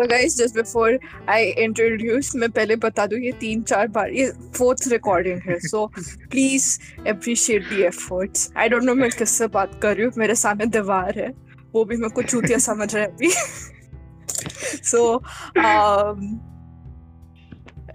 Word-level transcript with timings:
So 0.00 0.06
guys, 0.06 0.34
just 0.34 0.54
before 0.54 0.98
I 1.28 1.52
introduce, 1.58 2.34
मैं 2.34 2.48
पहले 2.50 2.76
बता 2.76 3.04
दूँ 3.06 3.18
ये 3.20 3.32
तीन 3.40 3.62
चार 3.62 3.88
बार 3.96 4.10
ये 4.10 4.30
fourth 4.58 4.86
recording 4.92 5.40
है, 5.46 5.58
so 5.70 5.80
please 6.34 6.78
appreciate 7.12 7.68
the 7.72 7.84
efforts. 7.88 8.46
I 8.56 8.68
don't 8.68 8.86
know 8.88 8.94
मैं 8.94 9.10
किससे 9.10 9.46
बात 9.56 9.78
कर 9.82 9.96
रही 9.96 10.04
हूँ, 10.04 10.12
मेरे 10.18 10.34
सामने 10.34 10.66
दीवार 10.66 11.18
है, 11.18 11.28
वो 11.74 11.84
भी 11.84 11.96
मेरे 11.96 12.14
को 12.14 12.22
चूतिया 12.22 12.58
समझ 12.58 12.94
रहा 12.94 13.04
है 13.04 13.10
अभी. 13.10 13.30
um, 15.64 16.40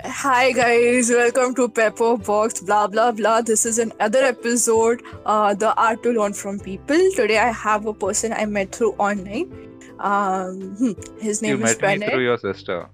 Hi 0.05 0.51
guys, 0.51 1.09
welcome 1.09 1.55
to 1.55 1.67
Pepper 1.67 2.15
Box. 2.17 2.61
Blah 2.61 2.87
blah 2.87 3.11
blah. 3.11 3.41
This 3.41 3.65
is 3.65 3.79
another 3.79 4.25
episode. 4.25 5.01
Uh, 5.25 5.55
the 5.55 5.73
art 5.73 6.03
to 6.03 6.11
learn 6.11 6.33
from 6.33 6.59
people. 6.59 7.07
Today 7.15 7.39
I 7.39 7.51
have 7.51 7.87
a 7.87 7.93
person 7.93 8.33
I 8.33 8.45
met 8.45 8.75
through 8.75 8.93
online. 8.99 9.64
Um, 9.99 10.75
hmm, 10.77 10.91
his 11.21 11.41
name 11.41 11.59
You 11.59 11.65
is 11.65 11.81
met 11.81 11.99
me 11.99 12.07
through 12.07 12.23
your 12.23 12.37
sister. 12.37 12.89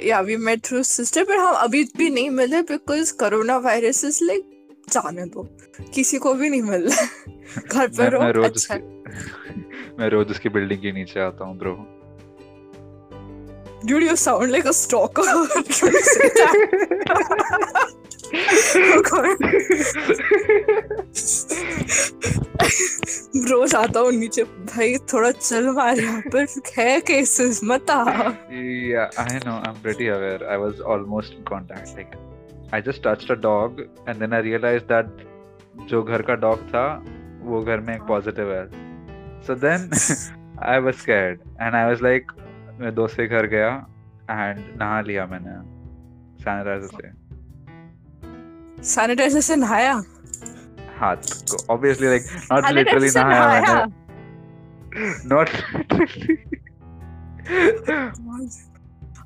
Yeah, 0.00 0.22
we 0.22 0.36
met 0.36 0.62
through 0.62 0.84
sister, 0.84 1.24
but 1.24 1.38
हम 1.38 1.54
अभी 1.54 1.84
भी 1.96 2.10
नहीं 2.10 2.30
मिले 2.30 2.62
because 2.62 3.12
corona 3.22 3.60
virus 3.60 4.04
is 4.04 4.20
like 4.22 4.44
जाने 4.90 5.24
दो 5.24 5.42
किसी 5.94 6.18
को 6.18 6.34
भी 6.34 6.50
नहीं 6.50 6.62
मिल 6.62 6.88
रहा 6.88 7.00
है। 7.00 7.08
घर 7.68 7.78
मैं 7.78 7.88
पर 7.88 8.18
मैं 8.18 8.32
रोज 8.32 8.46
अच्छा 8.46 8.74
है। 8.74 8.80
मैं 9.98 10.08
रोज 10.10 10.30
उसकी 10.30 10.48
बिल्डिंग 10.48 10.80
के 10.82 10.92
नीचे 10.92 11.20
आता 11.20 11.44
हूँ 11.44 11.58
bro 11.58 11.94
Dude, 13.84 14.02
you 14.02 14.16
sound 14.16 14.50
like 14.50 14.64
a 14.64 14.72
stalker. 14.72 15.22
रोज 23.36 23.74
आता 23.74 24.00
हूँ 24.00 24.12
नीचे। 24.12 24.44
भाई, 24.44 24.96
थोड़ा 24.96 25.30
चल 25.30 25.68
पर 26.28 26.46
है 26.78 27.00
केसेस 27.00 27.60
मत 27.64 27.86
जो 35.88 36.02
घर 36.02 36.22
का 36.22 36.34
डॉग 36.34 36.68
था, 36.68 37.04
वो 37.42 37.62
घर 37.62 37.80
में 37.80 37.96
एक 37.96 38.02
पॉजिटिव 38.02 38.52
है। 38.52 38.68
So 39.42 39.54
then 39.54 39.90
I 40.62 40.78
was 40.78 40.94
scared 40.94 41.40
and 41.60 41.74
I 41.74 41.84
was 41.84 42.02
like 42.02 42.32
मैं 42.80 42.94
दोस्त 42.94 43.16
के 43.16 43.26
घर 43.26 43.46
गया 43.46 43.86
एंड 44.30 44.78
नहा 44.78 45.00
लिया 45.00 45.26
मैंने 45.26 45.78
सैनिटाइजर 46.42 46.86
से. 46.86 47.27
सैनिटाइजर 48.84 49.40
से 49.40 49.56
नहाया 49.56 50.02
हाथ 50.98 51.16
को 51.50 51.56
not 51.68 52.22
Sanitizer 52.48 52.74
literally 52.74 53.10
से 53.10 53.24
नहाया 53.24 53.50
मैंने 53.60 53.92
not 55.28 55.48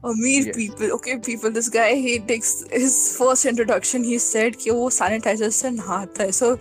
अमीर 0.04 0.52
people 0.54 0.92
okay 0.92 1.18
people 1.18 1.50
this 1.50 1.68
guy 1.68 1.94
he 1.94 2.18
takes 2.18 2.64
his 2.70 3.16
first 3.18 3.46
introduction 3.46 4.04
he 4.04 4.18
said 4.18 4.56
कि 4.62 4.70
वो 4.70 4.90
सैनिटाइजर 4.90 5.50
से 5.50 5.70
नहाता 5.70 6.22
है 6.22 6.30
so 6.32 6.56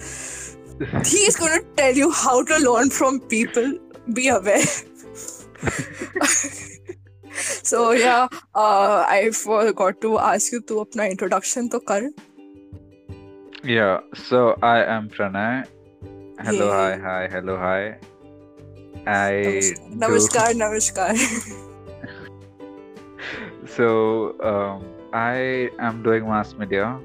he 1.05 1.25
is 1.29 1.35
going 1.35 1.55
to 1.57 1.63
tell 1.81 1.95
you 2.03 2.11
how 2.11 2.43
to 2.43 2.57
learn 2.67 2.89
from 2.89 3.19
people 3.35 3.73
be 4.13 4.27
aware 4.27 4.65
so 7.71 7.91
yeah 7.91 8.27
uh, 8.55 9.05
I 9.07 9.29
forgot 9.31 10.01
to 10.01 10.19
ask 10.19 10.51
you 10.53 10.61
to 10.71 10.79
अपना 10.85 11.09
introduction 11.15 11.69
तो 11.69 11.79
कर 11.91 12.11
Yeah, 13.63 13.99
so 14.13 14.55
I 14.61 14.83
am 14.83 15.09
Pranay. 15.09 15.67
Hello, 16.39 16.67
Yay. 16.67 16.97
hi, 16.97 16.97
hi, 16.97 17.27
hello, 17.27 17.57
hi. 17.57 17.95
I 19.05 19.33
Namaskar, 20.03 20.53
do- 20.53 20.59
नमस्कार 20.63 21.15
so 23.67 24.35
um, 24.43 24.83
I 25.13 25.69
am 25.79 26.01
doing 26.03 26.27
mass 26.27 26.55
media, 26.55 26.99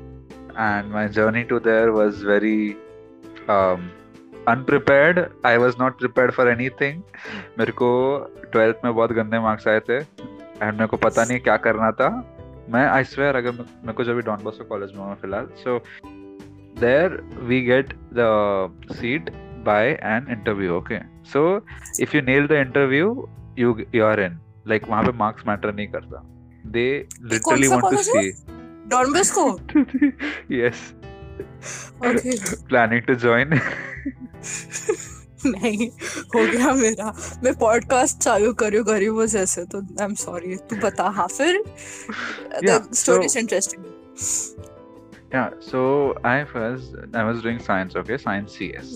and 0.56 0.90
my 0.90 1.06
journey 1.08 1.44
to 1.44 1.60
there 1.60 1.92
was 1.92 2.22
very 2.22 2.76
um, 3.48 3.90
unprepared. 4.46 5.32
I 5.44 5.58
was 5.58 5.76
not 5.78 5.98
prepared 5.98 6.34
for 6.34 6.48
anything. 6.50 7.02
मेरे 7.58 7.72
को 7.82 7.90
12th 8.56 8.84
में 8.84 8.94
बहुत 8.94 9.12
गंदे 9.20 9.38
marks 9.48 9.68
आए 9.68 9.80
थे 9.88 9.96
and 9.96 10.72
मेरे 10.72 10.86
को 10.86 10.96
पता 11.04 11.24
नहीं 11.24 11.38
क्या 11.40 11.56
करना 11.68 11.90
था 12.00 12.08
मैं 12.74 12.86
आई 12.88 13.04
स्वेयर 13.04 13.36
अगर 13.36 13.52
मेरे 13.52 13.92
को 13.92 14.04
जब 14.04 14.14
भी 14.16 14.22
डॉन 14.28 14.42
बॉस्को 14.44 14.64
कॉलेज 14.68 14.92
में 14.92 15.02
हूँ 15.04 15.14
फ़िलहाल 15.22 15.46
सो 15.64 15.78
there 16.76 17.20
we 17.48 17.62
get 17.62 17.92
the 18.12 18.30
seat 18.92 19.30
by 19.64 19.84
an 20.14 20.28
interview 20.28 20.74
okay 20.74 21.02
so 21.24 21.62
if 21.98 22.14
you 22.14 22.22
nail 22.22 22.46
the 22.46 22.60
interview 22.60 23.26
you 23.56 23.76
you 23.92 24.04
are 24.04 24.18
in 24.20 24.38
like 24.66 24.88
वहाँ 24.88 25.04
पे 25.04 25.12
marks 25.22 25.46
matter 25.46 25.72
नहीं 25.72 25.88
करता 25.96 26.22
they 26.76 26.90
literally 27.32 27.68
want 27.68 27.90
to 27.96 28.04
see 28.10 28.28
Don 28.90 29.12
Bosco 29.12 29.44
yes 30.52 30.82
planning 32.68 33.02
to 33.06 33.14
join 33.24 33.60
नहीं 35.46 35.88
हो 36.34 36.44
गया 36.52 36.72
मेरा 36.74 37.12
मैं 37.44 37.54
podcast 37.58 38.18
चालू 38.22 38.52
करूँ 38.62 38.84
गरीबों 38.84 39.26
जैसे 39.34 39.64
तो 39.72 39.80
आई 39.80 40.04
एम 40.04 40.14
सॉरी 40.22 40.56
तू 40.70 40.76
बता 40.86 41.08
हाँ 41.18 41.28
फिर 41.36 41.62
story 43.02 43.24
is 43.24 43.38
interesting 43.38 44.75
Yeah, 45.33 45.51
so 45.59 45.81
I 46.29 46.43
was 46.53 46.87
I 47.13 47.23
was 47.23 47.41
doing 47.41 47.59
science, 47.67 47.95
okay, 47.95 48.17
science 48.17 48.57
CS. 48.57 48.89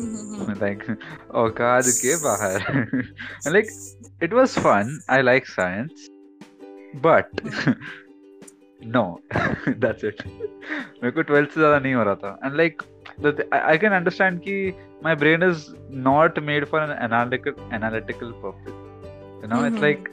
like 0.62 0.82
औकात 1.42 1.88
के 2.02 2.16
बाहर 2.24 2.66
And, 3.46 3.54
like 3.54 3.70
it 4.28 4.34
was 4.40 4.56
fun 4.66 4.90
i 5.16 5.22
like 5.22 5.46
science 5.52 6.04
but 7.06 7.42
no 8.98 9.04
that's 9.86 10.04
it 10.10 10.22
मेरे 10.26 11.12
को 11.12 11.24
12th 11.32 11.54
से 11.54 11.60
ज्यादा 11.62 11.80
नहीं 11.80 11.94
हो 11.94 12.04
रहा 12.10 12.16
था 12.24 12.34
and 12.48 12.58
like 12.62 12.84
the 13.26 13.32
th- 13.40 13.48
I, 13.52 13.62
I 13.74 13.78
can 13.86 13.94
understand 14.00 14.42
कि 14.48 14.58
my 15.08 15.16
brain 15.24 15.48
is 15.50 15.64
not 16.10 16.42
made 16.52 16.68
for 16.74 16.82
an 16.84 16.94
analytical 17.08 17.58
analytical 17.80 18.34
purpose 18.44 18.78
you 19.44 19.50
know 19.54 19.64
it's 19.70 19.82
Mhm. 19.82 19.88
like 19.88 20.12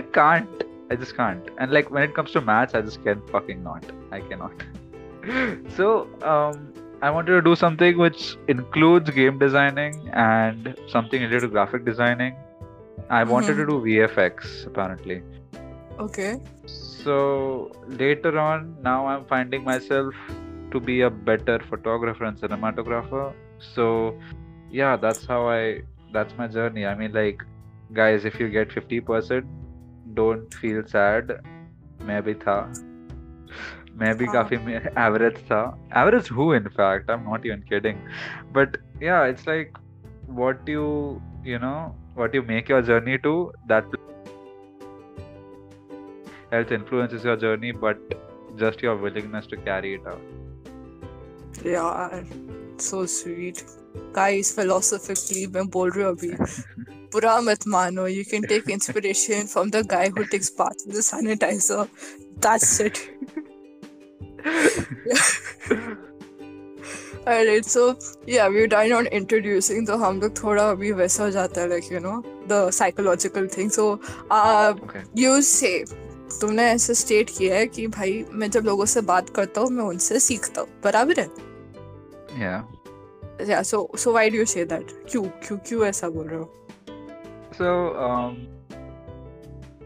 I 0.00 0.04
can't 0.20 0.64
I 0.94 1.00
just 1.04 1.16
can't 1.20 1.52
and 1.58 1.76
like 1.80 1.90
when 1.98 2.08
it 2.10 2.14
comes 2.20 2.32
to 2.38 2.44
maths 2.52 2.80
I 2.80 2.82
just 2.90 3.02
can 3.08 3.22
fucking 3.34 3.62
not 3.70 3.92
I 4.18 4.20
cannot 4.32 4.66
so 5.76 6.08
um 6.22 6.72
I 7.02 7.10
wanted 7.10 7.32
to 7.32 7.42
do 7.42 7.54
something 7.54 7.98
which 7.98 8.36
includes 8.48 9.10
game 9.10 9.38
designing 9.38 9.94
and 10.12 10.74
something 10.88 11.20
related 11.20 11.42
to 11.42 11.48
graphic 11.48 11.84
designing. 11.84 12.34
I 13.10 13.22
wanted 13.24 13.56
to 13.56 13.66
do 13.66 13.74
VFX 13.86 14.66
apparently. 14.66 15.22
Okay 16.04 16.30
So 17.06 17.16
later 18.00 18.32
on, 18.44 18.62
now 18.86 19.06
I'm 19.06 19.24
finding 19.26 19.62
myself 19.64 20.14
to 20.72 20.80
be 20.80 21.02
a 21.02 21.10
better 21.10 21.58
photographer 21.68 22.24
and 22.24 22.36
cinematographer. 22.36 23.32
So 23.74 23.84
yeah, 24.70 24.96
that's 24.96 25.24
how 25.32 25.48
I 25.48 25.82
that's 26.16 26.36
my 26.40 26.48
journey. 26.48 26.86
I 26.86 26.94
mean 26.94 27.12
like 27.12 27.44
guys, 27.92 28.24
if 28.24 28.40
you 28.40 28.48
get 28.48 28.70
50%, 28.70 29.46
don't 30.14 30.54
feel 30.62 30.82
sad. 30.96 31.32
मैं 32.08 32.22
भी 32.22 32.34
था 32.42 32.56
मैं 34.00 34.16
भी 34.16 34.24
हाँ. 34.24 34.34
काफी 34.34 34.56
average 35.06 35.38
था 35.50 35.62
average 35.98 36.28
who 36.32 36.52
in 36.54 36.68
fact 36.68 37.10
I 37.10 37.16
am 37.16 37.28
not 37.30 37.46
even 37.46 37.60
kidding 37.68 37.98
but 38.54 38.76
yeah 39.02 39.24
it's 39.26 39.48
like 39.48 39.78
what 40.28 40.66
you 40.66 41.20
you 41.44 41.58
know 41.58 41.94
what 42.14 42.34
you 42.34 42.42
make 42.42 42.68
your 42.68 42.82
journey 42.82 43.18
to 43.18 43.52
that 43.66 43.84
health 46.50 46.72
influences 46.72 47.24
your 47.24 47.36
journey 47.36 47.72
but 47.72 47.96
just 48.56 48.82
your 48.82 48.96
willingness 48.96 49.46
to 49.46 49.56
carry 49.58 49.94
it 49.94 50.06
out 50.06 50.20
यार 51.66 52.24
so 52.80 53.04
sweet 53.06 53.60
guys 54.14 54.54
philosophically 54.56 55.46
मैं 55.54 55.66
बोल 55.76 55.90
रही 55.90 56.04
हूँ 56.04 56.12
अभी 56.12 56.30
बुरा 57.12 57.40
मत 57.40 57.66
मानो 57.68 58.06
you 58.06 58.24
can 58.30 58.42
take 58.48 58.68
inspiration 58.70 59.46
from 59.52 59.70
the 59.70 59.82
guy 59.90 60.08
who 60.08 60.24
takes 60.30 60.52
bath 60.58 60.86
with 60.88 61.00
sanitizer 61.02 61.84
that's 62.46 62.80
it 62.80 62.98
Alright, 67.27 67.65
so 67.65 67.95
yeah, 68.25 68.47
we 68.47 68.55
we're 68.55 68.67
done 68.67 68.91
on 68.91 69.07
introducing. 69.07 69.85
तो 69.87 69.97
हम 69.97 70.21
लोग 70.21 70.43
थोड़ा 70.43 70.69
अभी 70.69 70.91
वैसा 70.91 71.23
हो 71.23 71.29
जाता 71.31 71.61
है 71.61 71.67
like 71.69 71.89
you 71.91 71.99
know 71.99 72.15
the 72.47 72.71
psychological 72.71 73.47
thing. 73.47 73.69
So 73.69 73.99
uh, 74.29 74.73
okay 74.85 75.03
you 75.13 75.41
say 75.41 75.85
तुमने 76.41 76.63
ऐसे 76.63 76.93
स्टेट 76.93 77.29
किया 77.37 77.55
है 77.55 77.65
कि 77.67 77.87
भाई 77.87 78.25
मैं 78.31 78.49
जब 78.51 78.65
लोगों 78.65 78.85
से 78.85 79.01
बात 79.09 79.29
करता 79.35 79.61
हूँ 79.61 79.69
मैं 79.69 79.83
उनसे 79.83 80.19
सीखता 80.19 80.61
हूँ 80.61 80.69
बराबर 80.83 81.19
है 81.19 81.29
yeah 82.39 82.61
yeah 83.49 83.61
so 83.61 83.79
so 83.95 84.13
why 84.15 84.29
do 84.29 84.39
you 84.41 84.45
say 84.45 84.63
that 84.71 84.93
क्यों 85.11 85.23
क्यों 85.47 85.57
क्यों 85.67 85.85
ऐसा 85.85 86.09
बोल 86.09 86.27
रहे 86.27 86.39
हो 86.39 86.47
so 87.57 87.69
um 88.07 88.37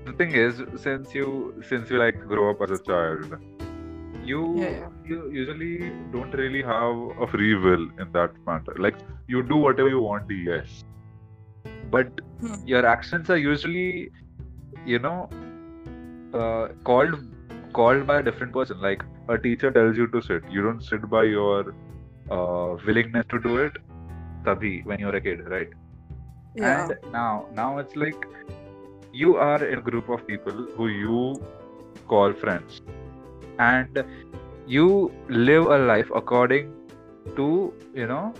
the 0.06 0.13
thing 0.22 0.36
is 0.46 0.62
since 0.86 1.16
you 1.19 1.30
since 1.69 1.94
you 1.94 2.00
like 2.04 2.25
grow 2.34 2.50
up 2.52 2.62
as 2.68 2.75
a 2.78 2.81
child 2.90 3.38
you 4.31 4.42
Yeah, 4.54 4.89
you 5.04 5.30
usually 5.31 5.94
don't 6.12 6.33
really 6.42 6.63
have 6.63 6.95
a 7.25 7.27
free 7.27 7.56
will 7.56 7.86
in 8.00 8.12
that 8.13 8.31
matter 8.48 8.75
like 8.88 8.98
you 9.27 9.44
do 9.44 9.57
whatever 9.57 9.89
you 9.89 10.01
want 10.01 10.30
yes 10.30 10.83
but 11.92 12.07
Hmm. 12.39 12.56
your 12.66 12.86
actions 12.86 13.30
are 13.30 13.38
usually 13.38 14.10
you 14.86 15.00
know 15.00 15.30
uh, 16.33 16.68
called 16.83 17.16
called 17.74 18.06
by 18.07 18.19
a 18.19 18.24
different 18.24 18.54
person. 18.54 18.81
Like 18.81 19.04
a 19.30 19.38
teacher 19.38 19.72
tells 19.72 19.98
you 19.98 20.07
to 20.07 20.22
sit, 20.22 20.44
you 20.50 20.62
don't 20.62 20.81
sit 20.83 21.10
by 21.10 21.24
your 21.24 21.75
uh, 22.30 22.75
willingness 22.86 23.25
to 23.31 23.39
do 23.39 23.57
it. 23.57 23.74
Tabhi, 24.45 24.86
when 24.86 25.00
you're 25.00 25.16
a 25.16 25.21
kid, 25.21 25.42
right? 25.48 25.69
Yeah. 26.56 26.89
And 26.89 26.94
now, 27.12 27.48
now 27.51 27.78
it's 27.80 27.95
like 27.95 28.25
you 29.12 29.36
are 29.38 29.63
in 29.66 29.80
a 29.80 29.81
group 29.81 30.10
of 30.10 30.25
people 30.28 30.68
who 30.75 30.88
you 30.88 31.44
call 32.07 32.33
friends, 32.33 32.81
and 33.60 34.04
you 34.68 35.12
live 35.30 35.66
a 35.68 35.78
life 35.78 36.10
according 36.16 36.74
to 37.36 37.74
you 37.94 38.07
know 38.07 38.34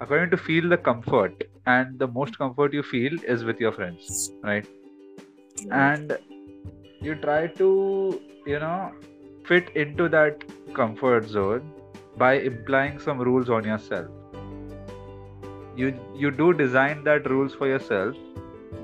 according 0.00 0.30
to 0.30 0.36
feel 0.36 0.68
the 0.68 0.76
comfort. 0.76 1.44
And 1.66 1.98
the 1.98 2.08
most 2.08 2.38
comfort 2.38 2.72
you 2.72 2.82
feel 2.82 3.12
is 3.24 3.44
with 3.44 3.60
your 3.60 3.72
friends 3.72 4.32
right? 4.42 4.66
And 5.70 6.18
you 7.00 7.14
try 7.14 7.46
to 7.46 8.20
you 8.46 8.58
know 8.58 8.92
fit 9.46 9.70
into 9.76 10.08
that 10.08 10.44
comfort 10.74 11.28
zone 11.28 11.72
by 12.16 12.34
implying 12.34 12.98
some 12.98 13.18
rules 13.20 13.48
on 13.50 13.64
yourself. 13.64 14.08
You 15.76 15.94
you 16.14 16.30
do 16.30 16.52
design 16.52 17.04
that 17.04 17.28
rules 17.30 17.54
for 17.54 17.68
yourself 17.68 18.16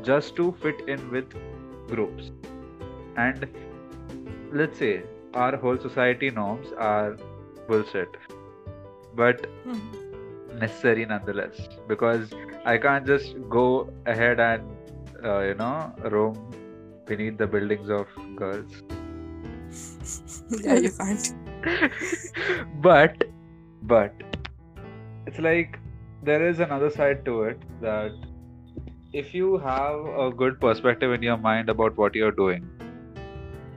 just 0.03 0.37
to 0.37 0.53
fit 0.63 0.89
in 0.89 1.11
with 1.11 1.35
groups. 1.89 2.31
And 3.17 3.47
let's 4.53 4.79
say 4.79 5.03
our 5.35 5.57
whole 5.57 5.79
society 5.79 6.31
norms 6.31 6.73
are 6.79 7.17
bullshit 7.69 8.17
but 9.15 9.47
Mhm. 9.67 10.61
necessary 10.65 11.07
nonetheless 11.07 11.69
because 11.87 12.35
i 12.65 12.77
can't 12.87 13.07
just 13.07 13.35
go 13.57 13.65
ahead 14.07 14.41
and 14.41 15.25
uh, 15.25 15.41
you 15.41 15.55
know 15.55 15.93
roam 16.17 16.39
beneath 17.07 17.39
the 17.39 17.47
buildings 17.47 17.91
of 17.91 18.07
girls 18.37 18.83
yeah, 20.65 20.77
you 20.77 20.91
can't. 20.93 21.33
but 22.83 23.25
but 23.83 24.13
it's 25.27 25.39
like 25.39 25.79
there 26.23 26.49
is 26.49 26.61
another 26.61 26.91
side 26.91 27.25
to 27.25 27.43
it 27.43 27.63
that 27.81 28.13
if 29.13 29.35
you 29.35 29.59
have 29.59 30.01
a 30.27 30.31
good 30.31 30.61
perspective 30.61 31.13
in 31.13 31.23
your 31.23 31.37
mind 31.37 31.69
about 31.69 31.97
what 31.97 32.15
you're 32.15 32.33
doing 32.33 32.69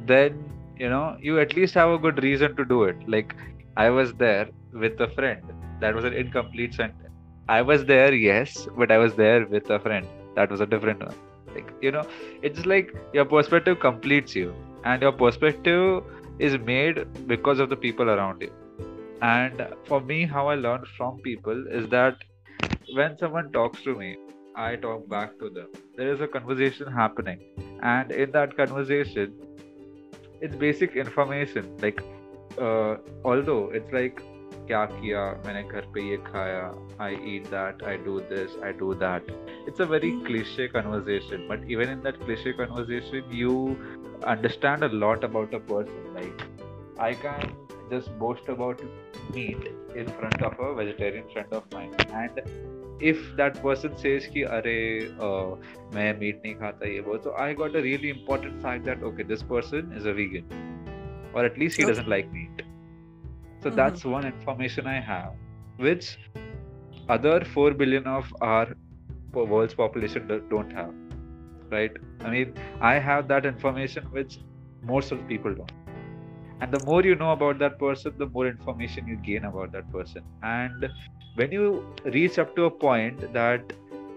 then 0.05 0.50
you 0.81 0.89
know 0.89 1.17
you 1.27 1.39
at 1.39 1.55
least 1.55 1.75
have 1.75 1.91
a 1.95 1.97
good 2.05 2.21
reason 2.23 2.55
to 2.57 2.65
do 2.65 2.83
it. 2.83 3.07
Like 3.15 3.35
i 3.77 3.89
was 3.89 4.13
there 4.15 4.47
with 4.73 4.99
a 5.07 5.09
friend. 5.17 5.41
That 5.81 5.95
was 5.95 6.05
an 6.05 6.13
incomplete 6.13 6.73
sentence. 6.73 7.13
I 7.49 7.61
was 7.61 7.85
there 7.91 8.13
yes 8.13 8.67
but 8.77 8.91
i 8.91 8.97
was 9.03 9.15
there 9.15 9.45
with 9.55 9.69
a 9.77 9.79
friend. 9.79 10.07
That 10.35 10.51
was 10.55 10.61
a 10.61 10.67
different 10.73 11.05
one. 11.07 11.19
Like 11.55 11.71
you 11.81 11.91
know 11.97 12.05
it's 12.49 12.65
like 12.73 12.93
your 13.13 13.25
perspective 13.25 13.79
completes 13.79 14.35
you. 14.35 14.55
And 14.83 15.01
your 15.07 15.11
perspective 15.11 16.03
is 16.39 16.57
made 16.71 17.05
because 17.27 17.59
of 17.59 17.69
the 17.69 17.77
people 17.85 18.09
around 18.09 18.41
you. 18.41 18.51
And 19.21 19.61
for 19.87 20.01
me 20.11 20.19
how 20.25 20.47
i 20.55 20.55
learned 20.55 20.87
from 20.97 21.19
people 21.29 21.65
is 21.79 21.87
that 21.89 22.23
when 22.95 23.17
someone 23.23 23.51
talks 23.59 23.83
to 23.87 23.95
me 24.03 24.09
i 24.55 24.75
talk 24.87 25.07
back 25.09 25.37
to 25.43 25.49
them. 25.49 25.69
There 25.97 26.13
is 26.13 26.21
a 26.21 26.27
conversation 26.27 26.91
happening. 26.91 27.39
And 27.81 28.11
in 28.11 28.31
that 28.31 28.57
conversation 28.57 29.35
it's 30.40 30.54
basic 30.54 30.96
information 30.96 31.76
like 31.80 32.02
uh, 32.58 32.96
although 33.24 33.70
it's 33.70 33.92
like 33.92 34.22
क्या 34.68 34.84
किया 34.84 35.20
मैंने 35.46 35.62
घर 35.62 35.84
पे 35.94 36.02
ये 36.10 36.16
खाया 36.26 36.62
I 37.04 37.10
eat 37.32 37.50
that 37.50 37.82
I 37.90 37.96
do 38.06 38.14
this 38.30 38.54
I 38.68 38.72
do 38.80 38.94
that 39.02 39.28
it's 39.66 39.84
a 39.84 39.86
very 39.92 40.10
cliche 40.28 40.66
conversation 40.76 41.46
but 41.50 41.68
even 41.74 41.92
in 41.94 42.02
that 42.06 42.18
cliche 42.24 42.54
conversation 42.60 43.36
you 43.40 43.54
understand 44.34 44.88
a 44.88 44.88
lot 45.04 45.28
about 45.30 45.54
a 45.54 45.60
person 45.72 46.14
like 46.14 46.44
I 46.98 47.12
can 47.26 47.52
just 47.90 48.18
boast 48.18 48.48
about 48.48 48.82
meat 49.34 49.68
in 49.94 50.08
front 50.20 50.42
of 50.42 50.58
a 50.68 50.74
vegetarian 50.74 51.28
friend 51.34 51.52
of 51.52 51.70
mine 51.72 51.94
and 52.24 52.40
if 53.01 53.21
that 53.35 53.61
person 53.61 53.97
says 53.97 54.27
ki 54.33 54.43
are 54.45 54.63
uh, 55.27 55.55
main 55.93 56.19
meat 56.19 56.41
so 57.23 57.33
i 57.45 57.53
got 57.53 57.75
a 57.75 57.81
really 57.81 58.09
important 58.09 58.61
fact 58.61 58.85
that 58.85 59.03
okay 59.03 59.23
this 59.23 59.43
person 59.43 59.91
is 60.01 60.05
a 60.05 60.13
vegan 60.13 60.45
or 61.33 61.45
at 61.45 61.57
least 61.57 61.77
he 61.77 61.85
doesn't 61.85 62.07
like 62.07 62.31
meat. 62.31 62.63
So 63.61 63.69
mm-hmm. 63.69 63.75
that's 63.75 64.05
one 64.05 64.25
information 64.25 64.87
i 64.87 64.99
have 64.99 65.33
which 65.77 66.17
other 67.09 67.43
4 67.45 67.71
billion 67.73 68.07
of 68.07 68.33
our 68.41 68.75
world's 69.33 69.73
population 69.73 70.27
don't 70.49 70.71
have 70.71 70.93
right? 71.69 71.91
I 72.21 72.29
mean 72.29 72.53
i 72.81 72.95
have 72.99 73.27
that 73.29 73.45
information 73.45 74.03
which 74.11 74.39
most 74.83 75.11
of 75.11 75.27
people 75.27 75.53
don't. 75.55 75.71
And 76.59 76.71
the 76.71 76.83
more 76.85 77.03
you 77.03 77.15
know 77.15 77.31
about 77.31 77.59
that 77.59 77.79
person 77.79 78.13
the 78.17 78.27
more 78.27 78.47
information 78.47 79.07
you 79.07 79.15
gain 79.15 79.45
about 79.45 79.71
that 79.71 79.91
person. 79.91 80.23
And 80.43 80.89
when 81.34 81.52
you 81.52 81.84
reach 82.04 82.38
up 82.38 82.54
to 82.56 82.64
a 82.64 82.70
point 82.70 83.20
that 83.32 83.72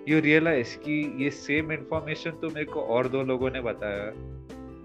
you 0.06 0.20
realize 0.22 0.76
कि 0.86 0.96
ये 1.24 1.30
same 1.38 1.72
information 1.72 2.32
तो 2.42 2.50
मेरे 2.50 2.66
को 2.74 2.82
और 2.96 3.08
दो 3.16 3.24
लोगों 3.32 3.50
ने 3.52 3.62
बताया 3.62 4.12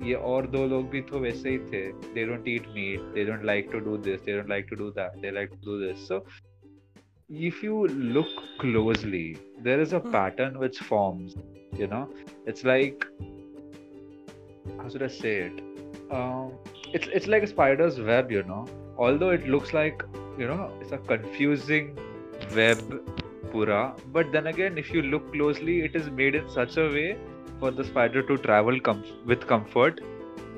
ये 0.06 0.14
और 0.31 0.46
दो 0.55 0.66
लोग 0.69 0.88
भी 0.90 1.00
तो 1.11 1.19
वैसे 1.20 1.50
ही 1.50 1.58
थे 1.72 1.82
they 2.16 2.25
don't 2.31 2.49
eat 2.55 2.66
meat 2.78 3.05
they 3.14 3.25
don't 3.31 3.46
like 3.52 3.70
to 3.75 3.81
do 3.88 3.96
this 4.08 4.22
they 4.26 4.34
don't 4.38 4.52
like 4.55 4.69
to 4.72 4.76
do 4.84 4.90
that 5.00 5.20
they 5.22 5.31
like 5.38 5.50
to 5.55 5.61
do 5.70 5.78
this 5.87 6.06
so 6.08 6.20
if 7.28 7.62
you 7.62 7.87
look 7.88 8.43
closely 8.58 9.37
there 9.62 9.81
is 9.81 9.93
a 9.93 10.00
Hmm. 10.02 10.16
pattern 10.16 10.58
which 10.58 10.78
forms 10.81 11.37
you 11.78 11.87
know 11.87 12.08
it's 12.46 12.64
like 12.64 13.06
how 14.78 14.88
should 14.88 15.02
I 15.02 15.08
say 15.08 15.34
it 15.49 15.61
um, 16.11 16.52
it's 16.93 17.08
it's 17.12 17.26
like 17.26 17.43
a 17.43 17.46
spider's 17.46 18.00
web 18.00 18.31
you 18.31 18.43
know 18.43 18.64
although 18.96 19.31
it 19.31 19.46
looks 19.46 19.72
like 19.72 20.02
you 20.38 20.46
know 20.46 20.70
it's 20.81 20.93
a 20.93 20.99
confusing 20.99 21.96
web 22.56 22.80
pura 23.51 23.94
but 24.13 24.31
then 24.31 24.47
again 24.47 24.77
if 24.77 24.91
you 24.94 25.01
look 25.01 25.31
closely 25.33 25.81
it 25.81 25.95
is 25.95 26.09
made 26.12 26.36
in 26.36 26.50
such 26.50 26.77
a 26.77 26.88
way 26.97 27.18
for 27.59 27.71
the 27.71 27.83
spider 27.83 28.21
to 28.24 28.38
travel 28.38 28.80
com- 28.80 29.03
with 29.25 29.45
comfort 29.47 30.01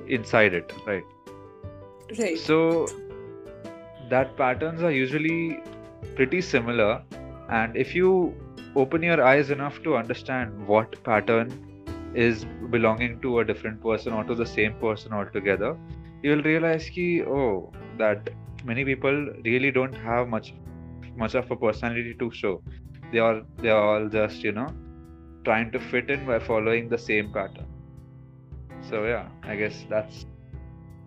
inside 0.07 0.53
it 0.53 0.73
right 0.85 1.03
Right. 2.19 2.37
so 2.37 2.87
that 4.09 4.35
patterns 4.37 4.83
are 4.83 4.91
usually 4.91 5.59
pretty 6.15 6.41
similar 6.41 7.01
and 7.49 7.75
if 7.77 7.95
you 7.95 8.33
open 8.75 9.03
your 9.03 9.23
eyes 9.23 9.49
enough 9.49 9.81
to 9.83 9.95
understand 9.95 10.67
what 10.67 11.01
pattern 11.03 11.51
is 12.13 12.45
belonging 12.69 13.19
to 13.21 13.39
a 13.39 13.45
different 13.45 13.81
person 13.81 14.13
or 14.13 14.23
to 14.25 14.35
the 14.35 14.45
same 14.45 14.73
person 14.75 15.13
altogether 15.13 15.77
you'll 16.23 16.43
realize 16.43 16.89
ki, 16.89 17.23
oh 17.23 17.71
that 17.97 18.29
many 18.65 18.83
people 18.83 19.29
really 19.45 19.71
don't 19.71 19.93
have 19.93 20.27
much 20.27 20.53
much 21.16 21.34
of 21.34 21.50
a 21.50 21.56
personality 21.56 22.14
to 22.18 22.30
show 22.30 22.62
they 23.12 23.18
are 23.18 23.42
they 23.62 23.70
are 23.70 23.82
all 23.90 24.08
just 24.08 24.42
you 24.42 24.52
know 24.52 24.68
trying 25.44 25.70
to 25.70 25.80
fit 25.80 26.10
in 26.10 26.24
by 26.26 26.38
following 26.38 26.88
the 26.88 26.98
same 26.98 27.32
pattern 27.32 27.66
so 28.90 29.04
yeah 29.04 29.28
i 29.42 29.56
guess 29.56 29.84
that's 29.88 30.26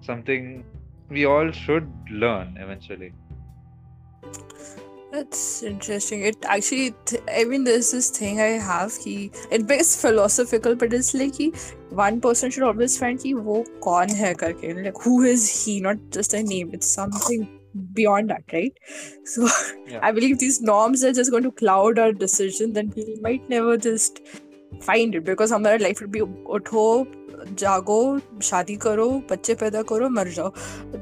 something 0.01 0.63
we 1.09 1.25
all 1.25 1.51
should 1.51 1.91
learn 2.09 2.55
eventually 2.59 3.13
That's 5.11 5.63
interesting. 5.63 6.23
It 6.23 6.35
actually, 6.45 6.93
th- 7.05 7.23
I 7.35 7.43
mean, 7.43 7.63
there's 7.63 7.91
this 7.91 8.09
thing 8.11 8.39
I 8.39 8.49
have. 8.65 8.95
He 8.95 9.31
it 9.49 9.71
is 9.71 9.99
philosophical, 9.99 10.75
but 10.75 10.93
it's 10.93 11.15
like 11.15 11.35
he 11.35 11.47
one 11.89 12.21
person 12.21 12.51
should 12.51 12.63
always 12.67 12.97
find 13.03 13.19
कि 13.23 13.33
वो 13.47 13.63
कौन 13.85 14.13
है 14.19 14.33
करके 14.43 14.73
like 14.83 15.01
who 15.05 15.15
is 15.23 15.47
he, 15.63 15.79
not 15.81 15.97
just 16.17 16.35
a 16.35 16.43
name. 16.43 16.69
It's 16.73 16.91
something 16.99 17.47
beyond 17.93 18.29
that, 18.29 18.43
right? 18.53 18.73
So 19.25 19.47
Yeah. 19.87 19.99
I 20.01 20.11
believe 20.11 20.39
these 20.39 20.61
norms 20.61 21.03
are 21.03 21.13
just 21.13 21.31
going 21.31 21.43
to 21.43 21.51
cloud 21.51 21.99
our 21.99 22.11
decision. 22.11 22.73
Then 22.73 22.93
we 22.95 23.17
might 23.21 23.49
never 23.49 23.77
just 23.77 24.21
find 24.81 25.15
it 25.15 25.23
because 25.23 25.51
हमारा 25.51 25.81
life 25.81 26.01
will 26.01 26.13
be 26.17 26.21
उठो 26.57 26.85
जागो 27.59 27.99
शादी 28.43 28.75
करो 28.85 29.07
बच्चे 29.29 29.53
पैदा 29.61 29.81
करो 29.91 30.09
मर 30.15 30.29
जाओ 30.37 30.51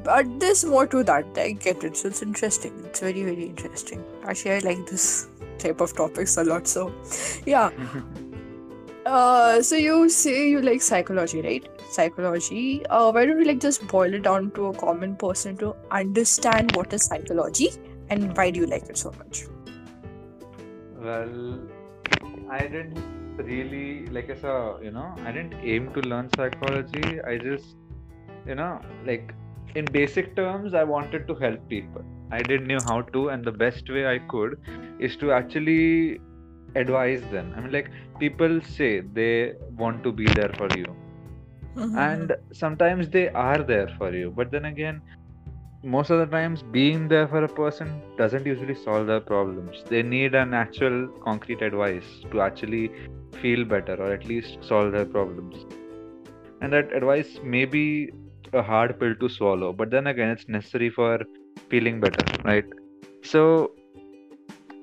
but 0.06 0.28
there's 0.42 0.64
more 0.74 0.86
to 0.92 1.02
that 1.10 1.40
i 1.44 1.50
get 1.64 1.84
it 1.88 1.96
so 1.96 2.08
it's 2.08 2.22
interesting 2.26 2.78
it's 2.90 3.00
very 3.06 3.24
very 3.30 3.48
interesting 3.48 4.04
actually 4.24 4.52
i 4.52 4.58
like 4.68 4.86
this 4.90 5.08
type 5.64 5.80
of 5.80 5.94
topics 6.00 6.36
a 6.36 6.44
lot 6.44 6.72
so 6.74 6.86
yeah 7.46 7.70
uh 9.05 9.61
so 9.61 9.75
you 9.75 10.07
say 10.07 10.49
you 10.49 10.61
like 10.61 10.81
psychology 10.81 11.41
right? 11.41 11.67
Psychology 11.91 12.85
uh 12.87 13.11
why 13.11 13.25
don't 13.25 13.37
we 13.37 13.45
like 13.45 13.59
just 13.59 13.85
boil 13.87 14.13
it 14.13 14.23
down 14.23 14.51
to 14.51 14.67
a 14.67 14.73
common 14.73 15.15
person 15.15 15.57
to 15.57 15.75
understand 15.91 16.73
what 16.73 16.93
is 16.93 17.05
psychology 17.05 17.69
and 18.09 18.35
why 18.37 18.49
do 18.49 18.61
you 18.61 18.65
like 18.65 18.83
it 18.89 18.97
so 18.97 19.11
much? 19.17 19.43
Well 20.97 21.59
i 22.49 22.59
didn't 22.61 22.97
really 23.37 24.05
like 24.07 24.29
as 24.29 24.43
a 24.43 24.77
you 24.81 24.91
know 24.91 25.13
i 25.25 25.31
didn't 25.31 25.55
aim 25.63 25.93
to 25.93 26.01
learn 26.01 26.29
psychology. 26.29 27.19
I 27.21 27.37
just 27.37 27.75
you 28.47 28.55
know 28.55 28.79
like 29.05 29.33
in 29.75 29.91
basic 29.91 30.35
terms 30.35 30.73
i 30.73 30.83
wanted 30.83 31.27
to 31.27 31.35
help 31.35 31.67
people. 31.67 32.05
I 32.31 32.41
didn't 32.41 32.67
know 32.67 32.81
how 32.81 33.01
to 33.01 33.29
and 33.29 33.43
the 33.43 33.51
best 33.51 33.89
way 33.89 34.07
i 34.07 34.19
could 34.19 34.59
is 34.99 35.17
to 35.17 35.31
actually 35.33 36.21
advise 36.75 37.21
them. 37.31 37.53
I 37.55 37.61
mean 37.61 37.71
like 37.71 37.91
people 38.19 38.61
say 38.61 39.01
they 39.01 39.53
want 39.77 40.03
to 40.03 40.11
be 40.11 40.29
there 40.31 40.53
for 40.57 40.71
you. 40.71 40.95
Mhm. 41.75 41.97
and 41.97 42.35
sometimes 42.51 43.09
they 43.09 43.29
are 43.29 43.63
there 43.63 43.87
for 43.97 44.13
you. 44.13 44.31
But 44.31 44.51
then 44.51 44.65
again 44.65 45.01
most 45.83 46.09
of 46.11 46.19
the 46.19 46.25
times 46.25 46.63
being 46.63 47.07
there 47.07 47.27
for 47.27 47.43
a 47.43 47.47
person 47.47 47.89
doesn't 48.17 48.45
usually 48.45 48.75
solve 48.75 49.07
their 49.07 49.19
problems. 49.21 49.83
They 49.89 50.01
need 50.03 50.35
an 50.35 50.53
actual 50.53 51.07
concrete 51.23 51.61
advice 51.61 52.05
to 52.31 52.41
actually 52.41 52.91
feel 53.41 53.65
better 53.65 53.95
or 53.95 54.11
at 54.13 54.25
least 54.25 54.57
solve 54.63 54.91
their 54.93 55.05
problems. 55.05 55.65
And 56.61 56.71
that 56.73 56.93
advice 56.93 57.39
may 57.43 57.65
be 57.65 58.11
a 58.53 58.61
hard 58.61 58.99
pill 58.99 59.15
to 59.15 59.29
swallow 59.29 59.73
but 59.73 59.89
then 59.91 60.07
again 60.07 60.29
it's 60.29 60.47
necessary 60.47 60.89
for 60.89 61.19
feeling 61.69 61.99
better 61.99 62.25
right? 62.43 62.65
So 63.23 63.71